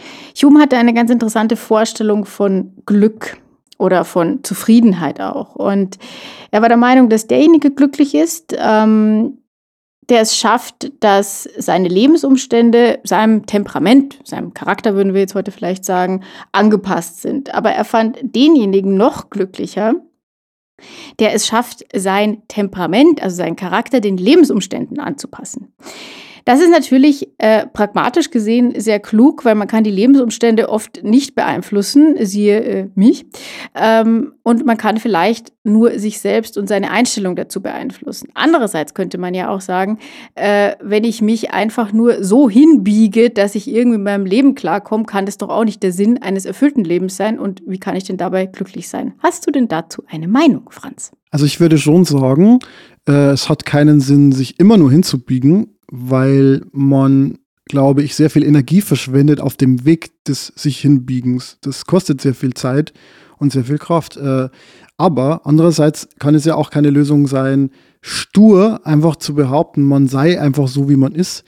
Hume 0.43 0.61
hatte 0.61 0.77
eine 0.77 0.93
ganz 0.93 1.13
interessante 1.13 1.55
Vorstellung 1.55 2.25
von 2.25 2.73
Glück 2.85 3.37
oder 3.79 4.05
von 4.05 4.43
Zufriedenheit 4.43 5.21
auch. 5.21 5.55
Und 5.55 5.97
er 6.51 6.63
war 6.63 6.69
der 6.69 6.79
Meinung, 6.79 7.11
dass 7.11 7.29
derjenige 7.29 7.71
glücklich 7.71 8.17
ist, 8.17 8.57
ähm, 8.59 9.39
der 10.11 10.21
es 10.21 10.37
schafft, 10.37 10.93
dass 11.01 11.49
seine 11.57 11.89
Lebensumstände 11.89 12.99
seinem 13.05 13.47
Temperament, 13.47 14.19
seinem 14.25 14.53
Charakter 14.53 14.95
würden 14.95 15.15
wir 15.15 15.21
jetzt 15.21 15.37
heute 15.37 15.53
vielleicht 15.53 15.85
sagen, 15.85 16.25
angepasst 16.53 17.23
sind. 17.23 17.55
Aber 17.55 17.71
er 17.71 17.85
fand 17.85 18.19
denjenigen 18.23 18.97
noch 18.97 19.31
glücklicher, 19.31 19.95
der 21.21 21.33
es 21.35 21.47
schafft, 21.47 21.85
sein 21.95 22.43
Temperament, 22.49 23.23
also 23.23 23.37
seinen 23.37 23.57
Charakter 23.57 24.01
den 24.01 24.17
Lebensumständen 24.17 24.99
anzupassen. 24.99 25.73
Das 26.45 26.61
ist 26.61 26.71
natürlich 26.71 27.29
äh, 27.39 27.67
pragmatisch 27.67 28.31
gesehen 28.31 28.75
sehr 28.79 29.01
klug, 29.01 29.45
weil 29.45 29.55
man 29.55 29.69
kann 29.69 29.85
die 29.85 29.91
Lebensumstände 29.91 30.69
oft 30.69 31.03
nicht 31.03 31.35
beeinflussen, 31.35 32.15
siehe 32.25 32.61
äh, 32.61 32.89
mich. 32.95 33.27
Ähm, 33.75 34.33
und 34.43 34.65
man 34.67 34.77
kann 34.77 34.99
vielleicht 34.99 35.53
nur 35.63 35.99
sich 35.99 36.21
selbst 36.21 36.57
und 36.57 36.69
seine 36.69 36.91
Einstellung 36.91 37.37
dazu 37.37 37.61
beeinflussen. 37.61 38.29
Andererseits 38.35 38.95
könnte 38.95 39.19
man 39.19 39.35
ja 39.35 39.51
auch 39.51 39.61
sagen, 39.61 39.99
äh, 40.35 40.73
wenn 40.81 41.05
ich 41.05 41.21
mich 41.23 41.53
einfach 41.53 41.93
nur 41.93 42.25
so 42.25 42.49
hinbiege, 42.49 43.31
dass 43.31 43.55
ich 43.55 43.69
irgendwie 43.69 43.97
in 43.97 44.03
meinem 44.03 44.27
Leben 44.27 44.55
klarkomme, 44.55 45.05
kann 45.05 45.27
das 45.27 45.39
doch 45.39 45.49
auch 45.49 45.65
nicht 45.65 45.83
der 45.83 45.93
Sinn 45.93 46.23
eines 46.23 46.47
erfüllten 46.47 46.85
Lebens 46.85 47.17
sein. 47.17 47.39
Und 47.39 47.63
wie 47.67 47.79
kann 47.79 47.97
ich 47.97 48.05
denn 48.05 48.17
dabei 48.17 48.47
glücklich 48.47 48.89
sein? 48.89 49.15
Hast 49.19 49.47
du 49.47 49.51
denn 49.51 49.69
dazu 49.69 50.03
eine 50.09 50.29
Meinung, 50.29 50.71
Franz? 50.71 51.13
Also 51.31 51.45
ich 51.45 51.61
würde 51.61 51.79
schon 51.79 52.05
sagen, 52.05 52.59
äh, 53.07 53.31
es 53.31 53.49
hat 53.49 53.65
keinen 53.65 54.01
Sinn, 54.01 54.33
sich 54.33 54.59
immer 54.59 54.77
nur 54.77 54.91
hinzubiegen, 54.91 55.77
weil 55.91 56.63
man 56.73 57.39
glaube 57.71 58.03
ich, 58.03 58.17
sehr 58.17 58.31
viel 58.31 58.43
Energie 58.43 58.81
verschwendet 58.81 59.41
auf 59.41 59.57
dem 59.57 59.85
Weg 59.85 60.11
des 60.25 60.49
sich 60.57 60.81
Hinbiegens. 60.81 61.57
Das 61.61 61.87
kostet 61.87 62.21
sehr 62.21 62.35
viel 62.35 62.53
Zeit 62.53 62.93
und 63.39 63.53
sehr 63.53 63.65
viel 63.65 63.79
Kraft. 63.79 64.17
Äh, 64.17 64.49
aber 64.97 65.43
andererseits 65.47 66.09
kann 66.19 66.35
es 66.35 66.45
ja 66.45 66.57
auch 66.57 66.71
keine 66.71 66.91
Lösung 66.91 67.29
sein, 67.29 67.71
stur 68.01 68.81
einfach 68.85 69.17
zu 69.17 69.35
behaupten, 69.35 69.85
man 69.85 70.09
sei 70.09 70.41
einfach 70.41 70.67
so, 70.67 70.89
wie 70.89 70.97
man 70.97 71.15
ist. 71.15 71.45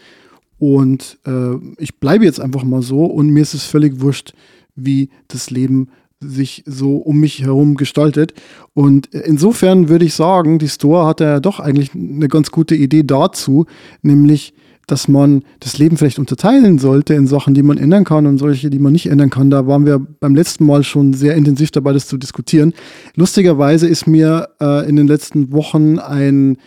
Und 0.59 1.19
äh, 1.27 1.57
ich 1.79 1.99
bleibe 1.99 2.25
jetzt 2.25 2.41
einfach 2.41 2.63
mal 2.63 2.83
so 2.83 3.05
und 3.05 3.31
mir 3.31 3.43
ist 3.43 3.55
es 3.55 3.65
völlig 3.65 4.01
wurscht, 4.01 4.33
wie 4.77 5.11
das 5.27 5.51
Leben 5.51 5.89
sich 6.23 6.63
so 6.67 6.97
um 6.97 7.19
mich 7.19 7.43
herum 7.43 7.75
gestaltet. 7.75 8.35
Und 8.75 9.07
insofern 9.07 9.89
würde 9.89 10.05
ich 10.05 10.15
sagen, 10.15 10.59
die 10.59 10.69
Store 10.69 11.07
hatte 11.07 11.25
ja 11.25 11.41
doch 11.41 11.61
eigentlich 11.61 11.95
eine 11.95 12.29
ganz 12.29 12.51
gute 12.51 12.75
Idee 12.75 13.03
dazu, 13.03 13.67
nämlich 14.03 14.55
dass 14.87 15.09
man 15.09 15.45
das 15.61 15.79
Leben 15.79 15.97
vielleicht 15.97 16.19
unterteilen 16.19 16.79
sollte 16.79 17.15
in 17.15 17.27
Sachen, 17.27 17.55
die 17.55 17.63
man 17.63 17.79
ändern 17.79 18.05
kann 18.05 18.27
und 18.27 18.39
solche, 18.39 18.69
die 18.69 18.81
man 18.81 18.93
nicht 18.93 19.07
ändern 19.07 19.31
kann. 19.31 19.49
Da 19.49 19.67
waren 19.67 19.87
wir 19.87 19.99
beim 19.99 20.35
letzten 20.35 20.67
Mal 20.67 20.83
schon 20.83 21.15
sehr 21.15 21.37
intensiv 21.37 21.71
dabei, 21.71 21.93
das 21.93 22.09
zu 22.09 22.19
diskutieren. 22.19 22.75
Lustigerweise 23.15 23.87
ist 23.87 24.07
mir 24.07 24.49
äh, 24.61 24.89
in 24.89 24.97
den 24.97 25.07
letzten 25.07 25.53
Wochen 25.53 25.99
ein 25.99 26.59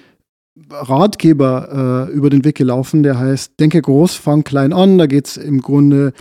Ratgeber 0.70 2.08
äh, 2.10 2.14
über 2.14 2.30
den 2.30 2.46
Weg 2.46 2.56
gelaufen, 2.56 3.04
der 3.04 3.20
heißt 3.20 3.60
Denke 3.60 3.82
groß, 3.82 4.16
fang 4.16 4.44
klein 4.44 4.72
an. 4.72 4.98
Da 4.98 5.06
geht 5.06 5.28
es 5.28 5.38
im 5.38 5.62
Grunde 5.62 6.14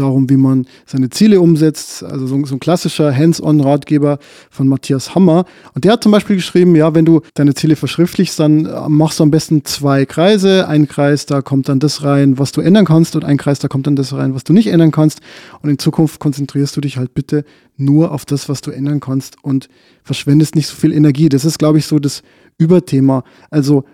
darum, 0.00 0.28
wie 0.30 0.36
man 0.36 0.66
seine 0.86 1.10
Ziele 1.10 1.40
umsetzt. 1.40 2.02
Also 2.02 2.26
so, 2.26 2.44
so 2.44 2.56
ein 2.56 2.60
klassischer 2.60 3.14
Hands-on-Ratgeber 3.14 4.18
von 4.50 4.68
Matthias 4.68 5.14
Hammer. 5.14 5.44
Und 5.74 5.84
der 5.84 5.92
hat 5.92 6.02
zum 6.02 6.12
Beispiel 6.12 6.36
geschrieben, 6.36 6.74
ja, 6.74 6.94
wenn 6.94 7.04
du 7.04 7.20
deine 7.34 7.54
Ziele 7.54 7.76
verschriftlichst, 7.76 8.38
dann 8.38 8.68
machst 8.88 9.20
du 9.20 9.24
am 9.24 9.30
besten 9.30 9.64
zwei 9.64 10.06
Kreise. 10.06 10.66
Ein 10.66 10.88
Kreis, 10.88 11.26
da 11.26 11.42
kommt 11.42 11.68
dann 11.68 11.78
das 11.78 12.02
rein, 12.02 12.38
was 12.38 12.52
du 12.52 12.60
ändern 12.60 12.84
kannst 12.84 13.14
und 13.14 13.24
ein 13.24 13.36
Kreis, 13.36 13.58
da 13.58 13.68
kommt 13.68 13.86
dann 13.86 13.96
das 13.96 14.12
rein, 14.12 14.34
was 14.34 14.44
du 14.44 14.52
nicht 14.52 14.68
ändern 14.68 14.90
kannst. 14.90 15.20
Und 15.62 15.70
in 15.70 15.78
Zukunft 15.78 16.20
konzentrierst 16.20 16.76
du 16.76 16.80
dich 16.80 16.96
halt 16.96 17.14
bitte 17.14 17.44
nur 17.76 18.12
auf 18.12 18.24
das, 18.24 18.48
was 18.48 18.60
du 18.60 18.70
ändern 18.70 19.00
kannst 19.00 19.36
und 19.42 19.68
verschwendest 20.02 20.54
nicht 20.54 20.66
so 20.66 20.76
viel 20.76 20.92
Energie. 20.92 21.28
Das 21.28 21.44
ist, 21.44 21.58
glaube 21.58 21.78
ich, 21.78 21.86
so 21.86 21.98
das 21.98 22.22
Überthema. 22.58 23.24
Also 23.50 23.84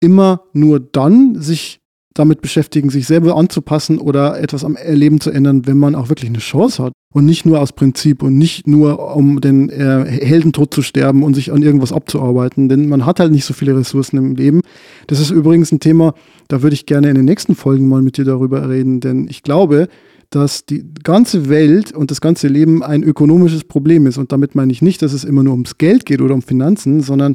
immer 0.00 0.42
nur 0.52 0.80
dann 0.80 1.40
sich 1.40 1.80
damit 2.14 2.42
beschäftigen, 2.42 2.90
sich 2.90 3.06
selber 3.06 3.36
anzupassen 3.36 3.98
oder 3.98 4.40
etwas 4.40 4.64
am 4.64 4.76
Leben 4.86 5.20
zu 5.20 5.30
ändern, 5.30 5.66
wenn 5.66 5.78
man 5.78 5.94
auch 5.94 6.08
wirklich 6.08 6.28
eine 6.28 6.38
Chance 6.38 6.82
hat. 6.82 6.92
Und 7.12 7.24
nicht 7.24 7.44
nur 7.44 7.60
aus 7.60 7.72
Prinzip 7.72 8.22
und 8.22 8.38
nicht 8.38 8.68
nur, 8.68 9.16
um 9.16 9.40
den 9.40 9.68
äh, 9.68 10.04
Heldentod 10.06 10.72
zu 10.72 10.82
sterben 10.82 11.24
und 11.24 11.34
sich 11.34 11.52
an 11.52 11.62
irgendwas 11.62 11.92
abzuarbeiten, 11.92 12.68
denn 12.68 12.88
man 12.88 13.04
hat 13.04 13.18
halt 13.18 13.32
nicht 13.32 13.44
so 13.44 13.52
viele 13.52 13.76
Ressourcen 13.76 14.16
im 14.16 14.36
Leben. 14.36 14.60
Das 15.08 15.18
ist 15.18 15.30
übrigens 15.30 15.72
ein 15.72 15.80
Thema, 15.80 16.14
da 16.46 16.62
würde 16.62 16.74
ich 16.74 16.86
gerne 16.86 17.08
in 17.08 17.16
den 17.16 17.24
nächsten 17.24 17.56
Folgen 17.56 17.88
mal 17.88 18.02
mit 18.02 18.16
dir 18.16 18.24
darüber 18.24 18.68
reden, 18.68 19.00
denn 19.00 19.26
ich 19.28 19.42
glaube, 19.42 19.88
dass 20.30 20.64
die 20.64 20.84
ganze 21.02 21.48
Welt 21.48 21.90
und 21.90 22.12
das 22.12 22.20
ganze 22.20 22.46
Leben 22.46 22.84
ein 22.84 23.02
ökonomisches 23.02 23.64
Problem 23.64 24.06
ist. 24.06 24.16
Und 24.16 24.30
damit 24.30 24.54
meine 24.54 24.70
ich 24.70 24.80
nicht, 24.80 25.02
dass 25.02 25.12
es 25.12 25.24
immer 25.24 25.42
nur 25.42 25.52
ums 25.52 25.78
Geld 25.78 26.06
geht 26.06 26.20
oder 26.20 26.34
um 26.34 26.42
Finanzen, 26.42 27.00
sondern 27.00 27.34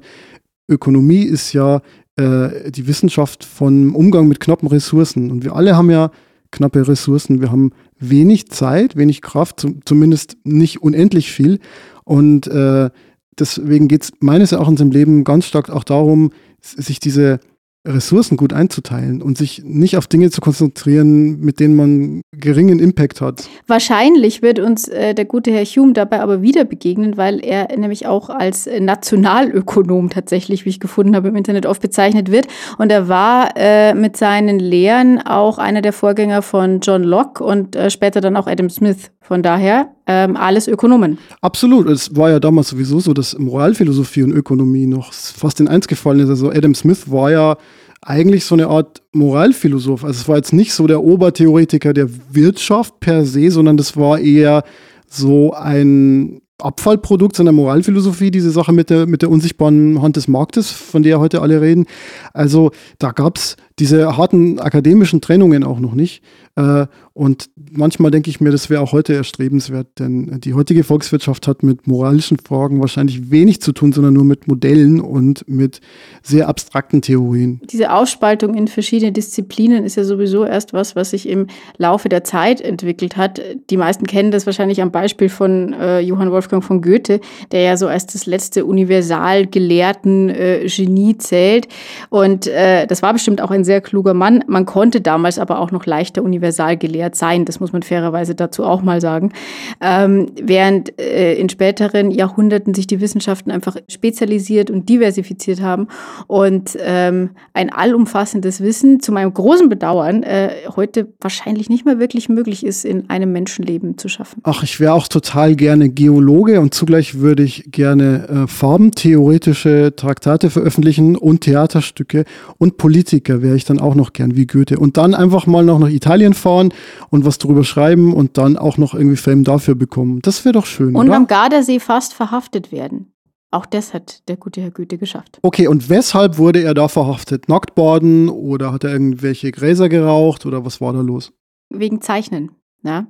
Ökonomie 0.69 1.23
ist 1.23 1.51
ja 1.51 1.81
äh, 2.17 2.71
die 2.71 2.87
Wissenschaft 2.87 3.43
von 3.43 3.93
Umgang 3.93 4.27
mit 4.27 4.39
knappen 4.39 4.67
Ressourcen. 4.67 5.31
Und 5.31 5.43
wir 5.43 5.55
alle 5.55 5.75
haben 5.75 5.89
ja 5.89 6.11
knappe 6.51 6.87
Ressourcen. 6.87 7.41
Wir 7.41 7.51
haben 7.51 7.71
wenig 7.99 8.49
Zeit, 8.49 8.95
wenig 8.95 9.21
Kraft, 9.21 9.59
zum, 9.59 9.81
zumindest 9.85 10.37
nicht 10.43 10.81
unendlich 10.81 11.31
viel. 11.31 11.59
Und 12.03 12.47
äh, 12.47 12.89
deswegen 13.37 13.87
geht 13.87 14.03
es 14.03 14.11
meines 14.19 14.51
Erachtens 14.51 14.81
im 14.81 14.91
Leben 14.91 15.23
ganz 15.23 15.45
stark 15.45 15.69
auch 15.69 15.83
darum, 15.83 16.31
sich 16.61 16.99
diese 16.99 17.39
Ressourcen 17.85 18.37
gut 18.37 18.53
einzuteilen 18.53 19.21
und 19.21 19.37
sich 19.37 19.63
nicht 19.63 19.97
auf 19.97 20.07
Dinge 20.07 20.31
zu 20.31 20.41
konzentrieren, 20.41 21.39
mit 21.39 21.59
denen 21.59 21.75
man 21.75 22.21
geringen 22.31 22.79
Impact 22.79 23.21
hat. 23.21 23.47
Wahrscheinlich 23.67 24.41
wird 24.41 24.59
uns 24.59 24.87
äh, 24.87 25.13
der 25.13 25.25
gute 25.25 25.51
Herr 25.51 25.65
Hume 25.65 25.93
dabei 25.93 26.21
aber 26.21 26.41
wieder 26.41 26.65
begegnen, 26.65 27.17
weil 27.17 27.43
er 27.43 27.75
nämlich 27.77 28.07
auch 28.07 28.29
als 28.29 28.67
Nationalökonom 28.79 30.09
tatsächlich, 30.09 30.65
wie 30.65 30.69
ich 30.69 30.79
gefunden 30.79 31.15
habe, 31.15 31.29
im 31.29 31.35
Internet 31.35 31.65
oft 31.65 31.81
bezeichnet 31.81 32.31
wird. 32.31 32.47
Und 32.77 32.91
er 32.91 33.07
war 33.07 33.49
äh, 33.55 33.93
mit 33.93 34.17
seinen 34.17 34.59
Lehren 34.59 35.21
auch 35.21 35.57
einer 35.57 35.81
der 35.81 35.93
Vorgänger 35.93 36.41
von 36.41 36.79
John 36.79 37.03
Locke 37.03 37.43
und 37.43 37.75
äh, 37.75 37.89
später 37.89 38.21
dann 38.21 38.35
auch 38.35 38.47
Adam 38.47 38.69
Smith. 38.69 39.11
Von 39.27 39.41
daher 39.41 39.89
ähm, 40.05 40.37
alles 40.37 40.67
Ökonomen. 40.67 41.17
Absolut. 41.41 41.89
Es 41.89 42.15
war 42.15 42.29
ja 42.29 42.39
damals 42.39 42.69
sowieso 42.69 42.99
so, 42.99 43.11
dass 43.11 43.35
Moralphilosophie 43.39 44.21
und 44.21 44.31
Ökonomie 44.31 44.85
noch 44.85 45.11
fast 45.13 45.59
in 45.59 45.67
eins 45.67 45.87
gefallen 45.87 46.19
ist. 46.19 46.29
Also 46.29 46.51
Adam 46.51 46.75
Smith 46.75 47.09
war 47.09 47.31
ja 47.31 47.57
eigentlich 48.03 48.45
so 48.45 48.53
eine 48.53 48.67
Art 48.67 49.01
Moralphilosoph. 49.13 50.03
Also 50.03 50.21
es 50.21 50.27
war 50.27 50.35
jetzt 50.35 50.53
nicht 50.53 50.73
so 50.73 50.85
der 50.85 51.03
Obertheoretiker 51.03 51.91
der 51.93 52.07
Wirtschaft 52.31 52.99
per 52.99 53.25
se, 53.25 53.49
sondern 53.49 53.77
das 53.77 53.97
war 53.97 54.19
eher 54.19 54.63
so 55.07 55.53
ein 55.53 56.41
Abfallprodukt 56.59 57.35
seiner 57.35 57.51
Moralphilosophie, 57.51 58.29
diese 58.29 58.51
Sache 58.51 58.73
mit 58.73 58.91
der, 58.91 59.07
mit 59.07 59.23
der 59.23 59.31
unsichtbaren 59.31 60.01
Hand 60.03 60.17
des 60.17 60.27
Marktes, 60.27 60.69
von 60.69 61.01
der 61.01 61.19
heute 61.19 61.41
alle 61.41 61.61
reden. 61.61 61.87
Also 62.31 62.71
da 62.99 63.11
gab 63.11 63.37
es 63.37 63.57
diese 63.79 64.15
harten 64.15 64.59
akademischen 64.59 65.21
Trennungen 65.21 65.63
auch 65.63 65.79
noch 65.79 65.93
nicht. 65.93 66.23
Äh, 66.55 66.87
und 67.13 67.49
manchmal 67.71 68.11
denke 68.11 68.29
ich 68.29 68.39
mir, 68.39 68.51
das 68.51 68.69
wäre 68.69 68.81
auch 68.81 68.91
heute 68.91 69.13
erstrebenswert, 69.13 69.87
denn 69.99 70.39
die 70.41 70.53
heutige 70.53 70.83
Volkswirtschaft 70.83 71.47
hat 71.47 71.63
mit 71.63 71.87
moralischen 71.87 72.37
Fragen 72.39 72.79
wahrscheinlich 72.79 73.31
wenig 73.31 73.61
zu 73.61 73.73
tun, 73.73 73.91
sondern 73.91 74.13
nur 74.13 74.23
mit 74.23 74.47
Modellen 74.47 75.01
und 75.01 75.47
mit 75.47 75.81
sehr 76.23 76.47
abstrakten 76.47 77.01
Theorien. 77.01 77.61
Diese 77.69 77.91
Aufspaltung 77.91 78.53
in 78.53 78.67
verschiedene 78.67 79.11
Disziplinen 79.11 79.83
ist 79.83 79.95
ja 79.95 80.03
sowieso 80.03 80.45
erst 80.45 80.73
was, 80.73 80.95
was 80.95 81.11
sich 81.11 81.27
im 81.27 81.47
Laufe 81.77 82.07
der 82.07 82.23
Zeit 82.23 82.61
entwickelt 82.61 83.17
hat. 83.17 83.41
Die 83.69 83.77
meisten 83.77 84.05
kennen 84.05 84.31
das 84.31 84.45
wahrscheinlich 84.45 84.81
am 84.81 84.91
Beispiel 84.91 85.29
von 85.29 85.73
äh, 85.73 85.99
Johann 85.99 86.31
Wolfgang 86.31 86.63
von 86.63 86.81
Goethe, 86.81 87.19
der 87.51 87.61
ja 87.61 87.77
so 87.77 87.87
als 87.87 88.05
das 88.05 88.25
letzte 88.25 88.65
Universalgelehrten 88.65 90.29
äh, 90.29 90.67
Genie 90.67 91.17
zählt. 91.17 91.67
Und 92.09 92.47
äh, 92.47 92.87
das 92.87 93.01
war 93.01 93.11
bestimmt 93.11 93.41
auch 93.41 93.51
ein 93.51 93.64
sehr 93.65 93.81
kluger 93.81 94.13
Mann. 94.13 94.45
Man 94.47 94.65
konnte 94.65 95.01
damals 95.01 95.37
aber 95.37 95.59
auch 95.59 95.71
noch 95.71 95.85
leichter 95.85 96.23
universal 96.23 96.77
gelehrt 96.77 97.15
sein. 97.15 97.43
Das 97.43 97.59
muss 97.59 97.73
man 97.73 97.83
fairerweise 97.83 98.35
dazu 98.35 98.63
auch 98.63 98.81
mal 98.81 99.01
sagen. 99.01 99.33
Ähm, 99.81 100.27
während 100.41 100.97
äh, 100.99 101.33
in 101.35 101.49
späteren 101.49 102.11
Jahrhunderten 102.11 102.73
sich 102.73 102.87
die 102.87 103.01
Wissenschaften 103.01 103.51
einfach 103.51 103.75
spezialisiert 103.89 104.71
und 104.71 104.87
diversifiziert 104.87 105.61
haben 105.61 105.87
und 106.27 106.77
ähm, 106.79 107.31
ein 107.53 107.71
allumfassendes 107.71 108.61
Wissen 108.61 109.01
zu 109.01 109.11
meinem 109.11 109.33
großen 109.33 109.67
Bedauern 109.67 110.23
äh, 110.23 110.51
heute 110.75 111.07
wahrscheinlich 111.19 111.69
nicht 111.69 111.85
mehr 111.85 111.99
wirklich 111.99 112.29
möglich 112.29 112.65
ist, 112.65 112.85
in 112.85 113.09
einem 113.09 113.31
Menschenleben 113.31 113.97
zu 113.97 114.07
schaffen. 114.07 114.41
Ach, 114.43 114.63
ich 114.63 114.79
wäre 114.79 114.93
auch 114.93 115.07
total 115.07 115.55
gerne 115.55 115.89
Geologe 115.89 116.61
und 116.61 116.73
zugleich 116.73 117.19
würde 117.19 117.43
ich 117.43 117.71
gerne 117.71 118.27
äh, 118.45 118.47
farbentheoretische 118.47 119.93
Traktate 119.95 120.49
veröffentlichen 120.49 121.15
und 121.15 121.41
Theaterstücke 121.41 122.25
und 122.57 122.77
Politiker 122.77 123.41
wäre 123.41 123.54
ich 123.55 123.65
dann 123.65 123.79
auch 123.79 123.95
noch 123.95 124.13
gern 124.13 124.35
wie 124.35 124.45
Goethe. 124.45 124.79
Und 124.79 124.97
dann 124.97 125.13
einfach 125.13 125.47
mal 125.47 125.63
noch 125.63 125.79
nach 125.79 125.89
Italien 125.89 126.33
fahren 126.33 126.73
und 127.09 127.25
was 127.25 127.37
drüber 127.37 127.63
schreiben 127.63 128.13
und 128.13 128.37
dann 128.37 128.57
auch 128.57 128.77
noch 128.77 128.93
irgendwie 128.93 129.17
Fame 129.17 129.43
dafür 129.43 129.75
bekommen. 129.75 130.19
Das 130.21 130.45
wäre 130.45 130.53
doch 130.53 130.65
schön. 130.65 130.95
Und 130.95 131.07
oder? 131.07 131.17
am 131.17 131.27
Gardasee 131.27 131.79
fast 131.79 132.13
verhaftet 132.13 132.71
werden. 132.71 133.11
Auch 133.51 133.65
das 133.65 133.93
hat 133.93 134.27
der 134.27 134.35
gute 134.35 134.61
Herr 134.61 134.71
Goethe 134.71 134.97
geschafft. 134.97 135.39
Okay, 135.41 135.67
und 135.67 135.89
weshalb 135.89 136.37
wurde 136.37 136.61
er 136.61 136.73
da 136.73 136.89
verhaftet? 136.89 137.47
Nacktbaden 137.47 138.27
oder 138.27 138.73
hat 138.73 138.83
er 138.83 138.91
irgendwelche 138.91 139.51
Gräser 139.51 139.87
geraucht 139.87 140.45
oder 140.45 140.65
was 140.65 140.81
war 140.81 140.91
da 140.91 140.99
los? 140.99 141.31
Wegen 141.69 142.01
Zeichnen. 142.01 142.51
Ja. 142.85 143.07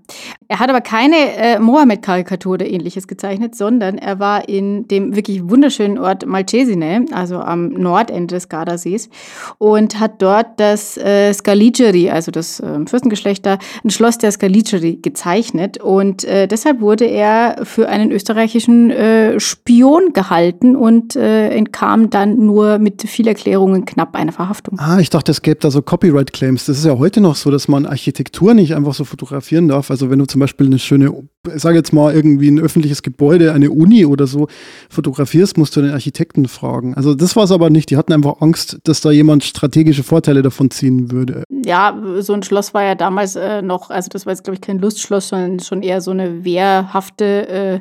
Er 0.48 0.60
hat 0.60 0.70
aber 0.70 0.80
keine 0.80 1.16
äh, 1.36 1.60
Mohammed-Karikatur 1.60 2.54
oder 2.54 2.66
ähnliches 2.66 3.08
gezeichnet, 3.08 3.56
sondern 3.56 3.98
er 3.98 4.20
war 4.20 4.48
in 4.48 4.88
dem 4.88 5.16
wirklich 5.16 5.50
wunderschönen 5.50 5.98
Ort 5.98 6.26
Malcesine, 6.26 7.06
also 7.12 7.40
am 7.40 7.70
Nordende 7.70 8.36
des 8.36 8.48
Gardasees, 8.48 9.10
und 9.58 10.00
hat 10.00 10.22
dort 10.22 10.58
das 10.62 10.98
äh, 10.98 11.34
Scaligeri, 11.34 12.10
also 12.10 12.32
das 12.32 12.62
äh, 12.62 12.86
Fürstengeschlecht 12.86 13.46
ein 13.46 13.60
Schloss 13.90 14.18
der 14.18 14.32
Scaligeri 14.32 15.00
gezeichnet. 15.02 15.82
Und 15.82 16.24
äh, 16.24 16.48
deshalb 16.48 16.80
wurde 16.80 17.06
er 17.06 17.58
für 17.64 17.90
einen 17.90 18.12
österreichischen 18.12 18.92
äh, 18.92 19.40
Spion 19.42 20.14
gehalten 20.14 20.78
und 20.78 21.18
äh, 21.18 21.50
entkam 21.50 22.10
dann 22.10 22.46
nur 22.46 22.80
mit 22.80 23.02
viel 23.02 23.28
Erklärungen 23.28 23.84
knapp 23.84 24.16
einer 24.16 24.32
Verhaftung. 24.32 24.80
Ah, 24.80 25.00
ich 25.00 25.10
dachte, 25.10 25.32
es 25.32 25.42
gäbe 25.42 25.60
da 25.60 25.70
so 25.70 25.82
Copyright-Claims. 25.82 26.66
Das 26.66 26.78
ist 26.78 26.86
ja 26.86 26.98
heute 26.98 27.20
noch 27.20 27.36
so, 27.36 27.52
dass 27.52 27.68
man 27.68 27.86
Architektur 27.86 28.54
nicht 28.54 28.74
einfach 28.74 28.94
so 28.94 29.04
fotografieren 29.04 29.65
darf. 29.68 29.92
Also 29.92 30.10
wenn 30.10 30.20
du 30.20 30.26
zum 30.26 30.40
Beispiel 30.40 30.68
eine 30.68 30.80
schöne 30.80 31.14
sage 31.54 31.78
jetzt 31.78 31.94
mal, 31.94 32.14
irgendwie 32.14 32.50
ein 32.50 32.60
öffentliches 32.60 33.02
Gebäude, 33.02 33.54
eine 33.54 33.72
Uni 33.72 34.06
oder 34.06 34.28
so 34.28 34.48
fotografierst, 34.90 35.58
musst 35.58 35.76
du 35.76 35.82
den 35.82 35.92
Architekten 35.92 36.48
fragen. 36.48 36.96
Also 36.96 37.14
das 37.14 37.36
war 37.36 37.44
es 37.44 37.52
aber 37.52 37.70
nicht. 37.70 37.90
Die 37.90 37.98
hatten 37.98 38.14
einfach 38.14 38.42
Angst, 38.42 38.80
dass 38.84 39.02
da 39.02 39.12
jemand 39.12 39.44
strategische 39.44 40.04
Vorteile 40.04 40.42
davon 40.42 40.72
ziehen 40.72 41.12
würde. 41.12 41.44
Ja, 41.66 42.00
so 42.20 42.34
ein 42.34 42.44
Schloss 42.44 42.74
war 42.74 42.84
ja 42.84 42.96
damals 42.96 43.36
äh, 43.36 43.62
noch, 43.62 43.90
also 43.90 44.10
das 44.10 44.26
war 44.26 44.34
jetzt, 44.34 44.44
glaube 44.44 44.56
ich, 44.56 44.62
kein 44.62 44.80
Lustschloss, 44.80 45.30
sondern 45.30 45.60
schon 45.60 45.82
eher 45.82 46.02
so 46.02 46.12
eine 46.12 46.44
wehrhafte 46.44 47.48
äh, 47.48 47.80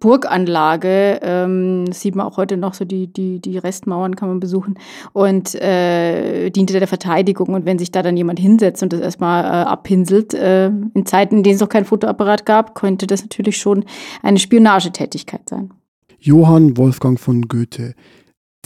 Burganlage. 0.00 1.20
Ähm, 1.22 1.92
sieht 1.92 2.16
man 2.16 2.26
auch 2.26 2.36
heute 2.36 2.56
noch 2.56 2.74
so, 2.74 2.84
die, 2.84 3.06
die, 3.06 3.38
die 3.38 3.58
Restmauern 3.58 4.16
kann 4.16 4.28
man 4.28 4.40
besuchen. 4.40 4.78
Und 5.12 5.54
äh, 5.54 6.50
diente 6.50 6.78
der 6.78 6.88
Verteidigung. 6.88 7.54
Und 7.54 7.66
wenn 7.66 7.78
sich 7.78 7.92
da 7.92 8.02
dann 8.02 8.16
jemand 8.16 8.40
hinsetzt 8.40 8.82
und 8.82 8.92
das 8.92 9.00
erstmal 9.00 9.44
äh, 9.44 9.68
abpinselt, 9.68 10.34
äh, 10.34 10.66
in 10.66 11.06
Zeiten, 11.06 11.36
in 11.36 11.42
denen 11.42 11.54
es 11.54 11.60
noch 11.60 11.68
kein 11.68 11.84
Fotoapparat 11.84 12.46
gab, 12.46 12.74
könnte 12.74 13.06
das 13.06 13.22
natürlich 13.22 13.58
schon 13.58 13.84
eine 14.22 14.38
Spionagetätigkeit 14.38 15.48
sein. 15.48 15.70
Johann 16.18 16.76
Wolfgang 16.76 17.18
von 17.18 17.48
Goethe, 17.48 17.94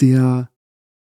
der 0.01 0.49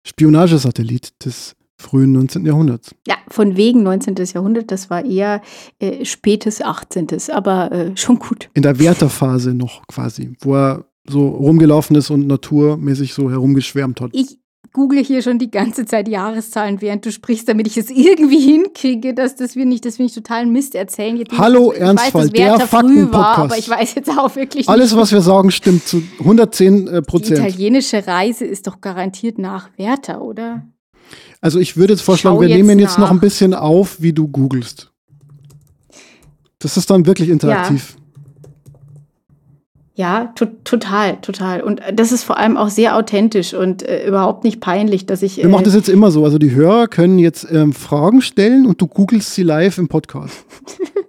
Spionagesatellit 0.05 1.25
des 1.25 1.57
frühen 1.87 2.13
19. 2.13 2.45
Jahrhunderts. 2.45 2.95
Ja, 3.07 3.15
von 3.29 3.57
wegen 3.57 3.83
19. 3.83 4.17
Jahrhundert, 4.35 4.71
das 4.71 4.91
war 4.91 5.05
eher 5.05 5.41
äh, 5.79 6.05
spätes 6.05 6.61
18. 6.61 7.07
aber 7.33 7.73
äh, 7.73 7.97
schon 7.97 8.19
gut. 8.19 8.51
In 8.55 8.63
der 8.63 8.79
Wertherphase 8.79 9.55
noch 9.55 9.87
quasi, 9.87 10.33
wo 10.41 10.57
er 10.57 10.85
so 11.09 11.29
rumgelaufen 11.29 11.95
ist 11.97 12.11
und 12.11 12.27
naturmäßig 12.27 13.15
so 13.15 13.31
herumgeschwärmt 13.31 14.01
hat. 14.01 14.11
Ich 14.13 14.39
google 14.73 15.03
hier 15.03 15.23
schon 15.23 15.39
die 15.39 15.51
ganze 15.51 15.87
Zeit 15.87 16.09
Jahreszahlen, 16.09 16.83
während 16.83 17.07
du 17.07 17.13
sprichst, 17.13 17.49
damit 17.49 17.67
ich 17.67 17.79
es 17.79 17.89
irgendwie 17.89 18.41
hinkriege, 18.53 19.15
dass 19.15 19.37
das 19.37 19.57
wir 19.57 19.65
nicht, 19.65 19.85
dass 19.87 19.99
wir 19.99 20.05
nicht 20.05 20.15
totalen 20.15 20.53
Mist 20.53 20.75
erzählen. 20.75 21.17
Jetzt 21.17 21.39
Hallo 21.39 21.73
ich 21.73 21.81
Ernstfall, 21.81 22.29
der 22.29 22.61
Faktenpodcast. 22.61 23.39
Aber 23.39 23.59
ich 23.59 23.69
weiß 23.69 23.95
jetzt 23.95 24.11
auch 24.11 24.35
wirklich 24.37 24.69
Alles, 24.69 24.91
nicht. 24.91 25.01
was 25.01 25.13
wir 25.13 25.23
sagen, 25.23 25.51
stimmt 25.51 25.87
zu 25.87 26.03
110 26.19 26.89
äh, 26.89 27.03
Prozent. 27.03 27.39
Die 27.39 27.43
italienische 27.43 28.07
Reise 28.07 28.45
ist 28.45 28.67
doch 28.67 28.81
garantiert 28.81 29.39
nach 29.39 29.71
Werther, 29.79 30.21
oder? 30.21 30.67
Also 31.47 31.61
ich 31.61 31.77
würde 31.77 31.93
jetzt 31.93 32.03
vorschlagen, 32.03 32.41
wir 32.41 32.49
jetzt 32.49 32.57
nehmen 32.57 32.81
jetzt 32.81 32.99
noch 32.99 33.13
ein 33.13 33.21
bisschen 33.21 33.55
auf, 33.55 34.03
wie 34.03 34.13
du 34.13 34.27
googelst. 34.27 34.91
Das 36.59 36.77
ist 36.77 36.91
dann 36.91 37.07
wirklich 37.07 37.29
interaktiv. 37.29 37.95
Ja. 37.95 38.03
Ja, 39.95 40.33
to 40.35 40.47
total, 40.65 41.21
total. 41.21 41.61
Und 41.61 41.81
das 41.95 42.11
ist 42.11 42.25
vor 42.25 42.37
allem 42.37 42.57
auch 42.57 42.69
sehr 42.69 42.97
authentisch 42.97 43.55
und 43.55 43.85
äh, 43.85 44.09
überhaupt 44.09 44.43
nicht 44.43 44.61
peinlich, 44.61 45.07
dass 45.07 45.23
ich. 45.23 45.39
Äh 45.39 45.45
Wir 45.45 45.49
machen 45.49 45.63
das 45.63 45.75
jetzt 45.75 45.89
immer 45.89 46.11
so. 46.11 46.25
Also 46.25 46.39
die 46.39 46.51
Hörer 46.51 46.89
können 46.89 47.21
jetzt 47.21 47.47
ähm, 47.49 47.73
Fragen 47.73 48.23
stellen 48.23 48.67
und 48.67 48.81
du 48.81 48.89
googelst 48.89 49.33
sie 49.33 49.45
live 49.45 49.79
im 49.79 49.87
Podcast. 49.87 50.45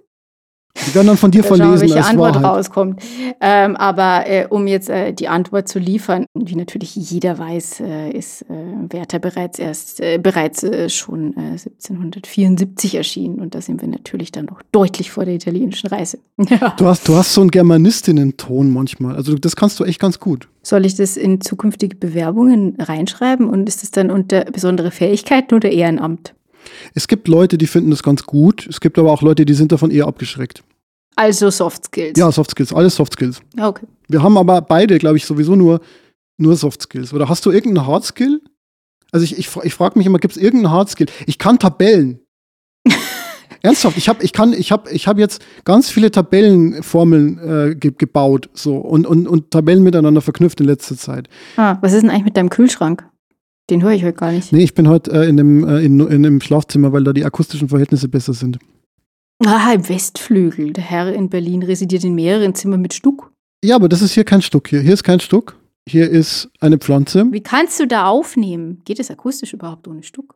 Die 0.88 0.94
werden 0.94 1.08
dann 1.08 1.16
von 1.16 1.30
dir 1.30 1.44
verlesen. 1.44 1.88
Schauen, 1.88 1.96
welche 1.96 2.04
Antwort 2.04 2.34
Wahrheit. 2.36 2.58
rauskommt. 2.58 3.02
Ähm, 3.40 3.76
aber 3.76 4.24
äh, 4.26 4.46
um 4.48 4.66
jetzt 4.66 4.88
äh, 4.88 5.12
die 5.12 5.28
Antwort 5.28 5.68
zu 5.68 5.78
liefern, 5.78 6.26
wie 6.34 6.56
natürlich 6.56 6.96
jeder 6.96 7.38
weiß, 7.38 7.80
äh, 7.80 8.10
ist 8.10 8.42
äh, 8.42 8.44
Werther 8.90 9.18
bereits 9.18 9.58
erst 9.58 10.00
äh, 10.00 10.18
bereits 10.18 10.62
äh, 10.62 10.88
schon 10.88 11.34
1774 11.36 12.94
erschienen. 12.94 13.38
Und 13.38 13.54
da 13.54 13.60
sind 13.60 13.80
wir 13.80 13.88
natürlich 13.88 14.32
dann 14.32 14.46
noch 14.46 14.62
deutlich 14.72 15.10
vor 15.10 15.24
der 15.24 15.34
italienischen 15.34 15.88
Reise. 15.88 16.18
du, 16.36 16.86
hast, 16.86 17.06
du 17.06 17.14
hast 17.14 17.34
so 17.34 17.42
einen 17.42 17.50
Germanistinnen-Ton 17.50 18.72
manchmal. 18.72 19.16
Also 19.16 19.34
das 19.34 19.56
kannst 19.56 19.78
du 19.80 19.84
echt 19.84 20.00
ganz 20.00 20.18
gut. 20.18 20.48
Soll 20.62 20.86
ich 20.86 20.94
das 20.94 21.16
in 21.16 21.40
zukünftige 21.40 21.96
Bewerbungen 21.96 22.76
reinschreiben? 22.78 23.48
Und 23.48 23.68
ist 23.68 23.82
das 23.82 23.90
dann 23.90 24.10
unter 24.10 24.44
besondere 24.44 24.90
Fähigkeiten 24.90 25.54
oder 25.54 25.70
Ehrenamt? 25.70 26.34
Es 26.94 27.08
gibt 27.08 27.28
Leute, 27.28 27.58
die 27.58 27.66
finden 27.66 27.90
das 27.90 28.02
ganz 28.02 28.24
gut. 28.24 28.66
Es 28.66 28.80
gibt 28.80 28.98
aber 28.98 29.12
auch 29.12 29.22
Leute, 29.22 29.44
die 29.44 29.54
sind 29.54 29.72
davon 29.72 29.90
eher 29.90 30.06
abgeschreckt. 30.06 30.62
Also 31.18 31.50
Soft 31.50 31.86
Skills. 31.86 32.16
Ja, 32.16 32.30
Soft 32.30 32.52
Skills, 32.52 32.72
alles 32.72 32.94
Soft 32.94 33.14
Skills. 33.14 33.40
Okay. 33.60 33.86
Wir 34.06 34.22
haben 34.22 34.38
aber 34.38 34.62
beide, 34.62 34.98
glaube 34.98 35.16
ich, 35.16 35.26
sowieso 35.26 35.56
nur, 35.56 35.80
nur 36.36 36.54
Soft 36.54 36.80
Skills. 36.80 37.12
Oder 37.12 37.28
hast 37.28 37.44
du 37.44 37.50
irgendeinen 37.50 37.88
Hard 37.88 38.04
Skill? 38.04 38.40
Also 39.10 39.24
ich, 39.24 39.36
ich, 39.36 39.48
ich 39.64 39.74
frage 39.74 39.98
mich 39.98 40.06
immer, 40.06 40.20
gibt 40.20 40.36
es 40.36 40.40
irgendeinen 40.40 40.72
Hard 40.72 40.90
Skill? 40.90 41.08
Ich 41.26 41.38
kann 41.38 41.58
Tabellen. 41.58 42.20
Ernsthaft, 43.62 43.96
ich 43.96 44.08
habe 44.08 44.22
ich 44.22 44.32
kann, 44.32 44.52
ich 44.52 44.70
hab, 44.70 44.92
ich 44.92 45.08
hab 45.08 45.18
jetzt 45.18 45.44
ganz 45.64 45.90
viele 45.90 46.12
Tabellenformeln 46.12 47.38
äh, 47.38 47.74
ge 47.74 47.92
gebaut 47.98 48.48
so, 48.54 48.76
und, 48.76 49.04
und, 49.04 49.26
und 49.26 49.50
Tabellen 49.50 49.82
miteinander 49.82 50.20
verknüpft 50.20 50.60
in 50.60 50.66
letzter 50.66 50.96
Zeit. 50.96 51.28
Ah, 51.56 51.78
was 51.80 51.94
ist 51.94 52.02
denn 52.02 52.10
eigentlich 52.10 52.26
mit 52.26 52.36
deinem 52.36 52.50
Kühlschrank? 52.50 53.04
Den 53.70 53.82
höre 53.82 53.90
ich 53.90 54.04
heute 54.04 54.16
gar 54.16 54.30
nicht. 54.30 54.52
Nee, 54.52 54.62
ich 54.62 54.74
bin 54.74 54.88
heute 54.88 55.10
äh, 55.10 55.28
in, 55.28 55.36
dem, 55.36 55.66
äh, 55.66 55.80
in, 55.80 55.98
in 55.98 56.22
dem 56.22 56.40
Schlafzimmer, 56.40 56.92
weil 56.92 57.02
da 57.02 57.12
die 57.12 57.24
akustischen 57.24 57.68
Verhältnisse 57.68 58.06
besser 58.06 58.34
sind. 58.34 58.60
Ah, 59.44 59.72
im 59.72 59.88
Westflügel. 59.88 60.72
Der 60.72 60.84
Herr 60.84 61.12
in 61.12 61.28
Berlin 61.28 61.62
residiert 61.62 62.04
in 62.04 62.14
mehreren 62.14 62.54
Zimmern 62.54 62.80
mit 62.80 62.94
Stuck. 62.94 63.32
Ja, 63.64 63.76
aber 63.76 63.88
das 63.88 64.02
ist 64.02 64.12
hier 64.12 64.24
kein 64.24 64.42
Stuck. 64.42 64.68
Hier, 64.68 64.80
hier 64.80 64.94
ist 64.94 65.04
kein 65.04 65.20
Stuck. 65.20 65.56
Hier 65.88 66.10
ist 66.10 66.50
eine 66.60 66.76
Pflanze. 66.76 67.26
Wie 67.30 67.42
kannst 67.42 67.80
du 67.80 67.86
da 67.86 68.06
aufnehmen? 68.06 68.82
Geht 68.84 69.00
es 69.00 69.10
akustisch 69.10 69.54
überhaupt 69.54 69.88
ohne 69.88 70.02
Stuck? 70.02 70.34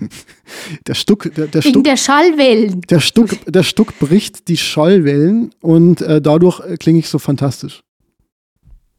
der 0.86 0.94
Stuck, 0.94 1.34
der, 1.34 1.48
der 1.48 1.64
Wegen 1.64 1.72
Stuck, 1.72 1.84
der 1.84 1.96
Schallwellen. 1.96 2.80
Der 2.82 3.00
Stuck, 3.00 3.30
der 3.46 3.62
Stuck 3.64 3.98
bricht 3.98 4.46
die 4.48 4.56
Schallwellen 4.56 5.50
und 5.60 6.02
äh, 6.02 6.20
dadurch 6.20 6.60
äh, 6.60 6.76
klinge 6.76 7.00
ich 7.00 7.08
so 7.08 7.18
fantastisch. 7.18 7.82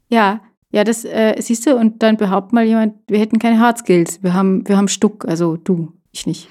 Ja, 0.09 0.41
ja, 0.71 0.83
das 0.83 1.05
äh, 1.05 1.35
siehst 1.39 1.65
du, 1.65 1.75
und 1.75 2.03
dann 2.03 2.17
behauptet 2.17 2.53
mal 2.53 2.65
jemand, 2.65 2.95
wir 3.07 3.19
hätten 3.19 3.39
keine 3.39 3.59
Hard 3.59 3.77
Skills. 3.77 4.21
Wir 4.21 4.33
haben, 4.33 4.67
wir 4.67 4.75
haben 4.75 4.89
Stuck, 4.89 5.25
also 5.25 5.55
du, 5.55 5.93
ich 6.11 6.27
nicht. 6.27 6.49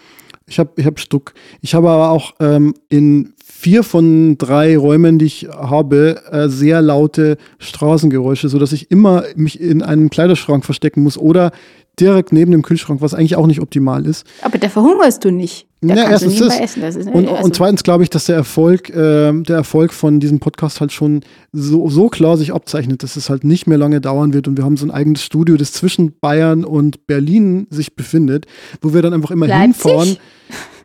Ich 0.49 0.59
habe 0.59 0.71
ich 0.77 0.87
hab 0.87 1.01
Stuck. 1.01 1.35
Ich 1.61 1.75
habe 1.75 1.91
aber 1.91 2.11
auch 2.11 2.35
ähm, 2.41 2.75
in 2.89 3.35
vier 3.45 3.83
von 3.83 4.39
drei 4.39 4.77
Räumen, 4.77 5.19
die 5.19 5.27
ich 5.27 5.49
habe, 5.51 6.23
äh, 6.31 6.49
sehr 6.49 6.83
laute 6.83 7.37
Straßengeräusche, 7.59 8.49
sodass 8.49 8.73
ich 8.73 8.91
immer 8.91 9.25
mich 9.35 9.61
in 9.61 9.83
einem 9.83 10.09
Kleiderschrank 10.09 10.65
verstecken 10.65 11.03
muss 11.03 11.19
oder 11.19 11.51
direkt 11.99 12.33
neben 12.33 12.53
dem 12.53 12.63
Kühlschrank, 12.63 13.01
was 13.01 13.15
eigentlich 13.15 13.37
auch 13.37 13.47
nicht 13.47 13.61
optimal 13.61 14.07
ist. 14.07 14.25
Aber 14.43 14.59
da 14.59 14.69
verhungerst 14.69 15.25
du 15.25 15.33
nicht. 15.33 15.66
Da 15.83 15.95
ja, 15.95 16.11
erstens 16.11 16.39
das. 16.39 16.59
Essen. 16.59 16.81
das 16.81 16.97
ist, 16.97 17.07
und, 17.09 17.29
also 17.29 17.45
und 17.45 17.55
zweitens 17.55 17.83
glaube 17.83 18.03
ich, 18.03 18.09
dass 18.09 18.25
der 18.25 18.37
Erfolg, 18.37 18.89
äh, 18.89 19.33
der 19.43 19.57
Erfolg 19.57 19.93
von 19.93 20.21
diesem 20.21 20.41
Podcast 20.41 20.81
halt 20.81 20.91
schon 20.91 21.21
so, 21.53 21.89
so 21.91 22.09
klar 22.09 22.39
sich 22.39 22.55
abzeichnet, 22.55 23.03
dass 23.03 23.17
es 23.17 23.29
halt 23.29 23.45
nicht 23.45 23.67
mehr 23.67 23.77
lange 23.77 24.01
dauern 24.01 24.33
wird. 24.33 24.49
Und 24.49 24.57
wir 24.57 24.65
haben 24.65 24.79
so 24.79 24.87
ein 24.87 24.91
eigenes 24.91 25.23
Studio, 25.23 25.57
das 25.57 25.73
zwischen 25.73 26.19
Bayern 26.19 26.65
und 26.65 27.07
Berlin 27.07 27.67
sich 27.71 27.95
befindet, 27.95 28.47
wo 28.81 28.95
wir 28.95 29.03
dann 29.03 29.13
einfach 29.13 29.31
immer 29.31 29.47
Leipzig? 29.47 29.91
hinfahren. 29.91 30.17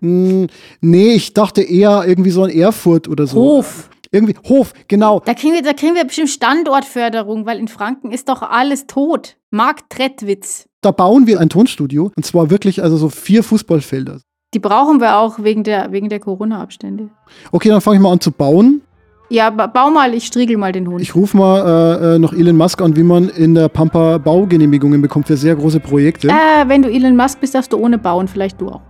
Hm, 0.02 0.48
nee, 0.82 1.14
ich 1.14 1.34
dachte 1.34 1.62
eher 1.62 2.04
irgendwie 2.06 2.32
so 2.32 2.44
an 2.44 2.50
Erfurt 2.50 3.08
oder 3.08 3.28
so. 3.28 3.38
Hof. 3.38 3.90
Irgendwie, 4.12 4.36
Hof, 4.50 4.74
genau. 4.90 5.22
Da 5.24 5.34
kriegen, 5.34 5.54
wir, 5.54 5.62
da 5.62 5.72
kriegen 5.72 5.96
wir 5.96 6.04
bestimmt 6.04 6.30
Standortförderung, 6.30 7.46
weil 7.46 7.60
in 7.60 7.70
Franken 7.70 8.12
ist 8.12 8.28
doch 8.28 8.42
alles 8.42 8.88
tot. 8.88 9.38
Markt 9.52 9.90
Trettwitz. 9.90 10.66
Da 10.82 10.92
bauen 10.92 11.28
wir 11.28 11.40
ein 11.40 11.48
Tonstudio 11.48 12.12
und 12.16 12.26
zwar 12.26 12.50
wirklich 12.50 12.84
also 12.84 12.98
so 12.98 13.08
vier 13.08 13.44
Fußballfelder. 13.44 14.20
Die 14.54 14.60
brauchen 14.60 15.00
wir 15.00 15.18
auch 15.18 15.40
wegen 15.40 15.64
der, 15.64 15.94
wegen 15.94 16.10
der 16.10 16.20
Corona-Abstände. 16.20 17.10
Okay, 17.54 17.70
dann 17.70 17.80
fange 17.80 17.96
ich 17.96 18.02
mal 18.02 18.12
an 18.12 18.20
zu 18.20 18.32
bauen. 18.32 18.82
Ja, 19.30 19.50
bau 19.50 19.90
mal, 19.90 20.14
ich 20.14 20.26
striegel 20.26 20.58
mal 20.58 20.74
den 20.74 20.90
Hund. 20.90 21.00
Ich 21.02 21.16
rufe 21.16 21.38
mal 21.38 22.02
äh, 22.02 22.16
äh, 22.16 22.20
noch 22.20 22.34
Elon 22.34 22.58
Musk 22.58 22.82
an, 22.82 22.98
wie 22.98 23.04
man 23.04 23.30
in 23.30 23.56
der 23.56 23.70
Pampa 23.70 24.18
Baugenehmigungen 24.18 25.02
bekommt 25.02 25.28
für 25.28 25.38
sehr 25.38 25.56
große 25.56 25.80
Projekte. 25.80 26.28
Äh, 26.28 26.68
wenn 26.68 26.82
du 26.82 26.92
Elon 26.92 27.16
Musk 27.16 27.40
bist, 27.40 27.56
darfst 27.56 27.72
du 27.72 27.78
ohne 27.78 27.98
bauen, 27.98 28.28
vielleicht 28.28 28.60
du 28.60 28.68
auch. 28.68 28.82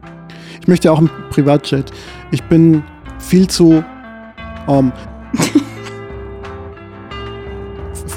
Ich 0.60 0.68
möchte 0.68 0.92
auch 0.92 0.98
einen 0.98 1.12
Privatjet. 1.30 1.92
Ich 2.32 2.42
bin 2.44 2.82
viel 3.20 3.48
zu 3.48 3.84
arm. 4.66 4.92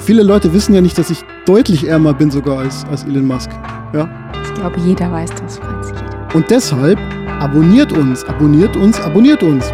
Viele 0.06 0.22
Leute 0.22 0.54
wissen 0.54 0.74
ja 0.74 0.80
nicht, 0.80 0.96
dass 0.96 1.10
ich 1.10 1.22
deutlich 1.44 1.86
ärmer 1.86 2.14
bin 2.14 2.30
sogar 2.30 2.60
als, 2.60 2.86
als 2.90 3.04
Elon 3.04 3.26
Musk. 3.26 3.50
Ja? 3.92 4.08
Ich 4.44 4.54
glaube, 4.54 4.80
jeder 4.80 5.12
weiß 5.12 5.28
das, 5.42 5.58
Franz. 5.58 5.88
Jeder. 5.88 6.34
Und 6.34 6.50
deshalb 6.50 6.98
abonniert 7.40 7.92
uns, 7.92 8.24
abonniert 8.24 8.76
uns, 8.76 9.00
abonniert 9.00 9.42
uns. 9.42 9.72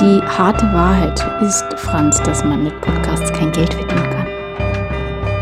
Die 0.00 0.20
harte 0.22 0.66
Wahrheit 0.72 1.24
ist, 1.40 1.64
Franz, 1.76 2.22
dass 2.22 2.44
man 2.44 2.64
mit 2.64 2.80
Podcasts 2.80 3.32
kein 3.32 3.50
Geld 3.52 3.72
verdienen 3.72 4.10
kann. 4.10 4.26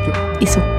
Ja. 0.07 0.39
Ist 0.41 0.53
so. 0.55 0.74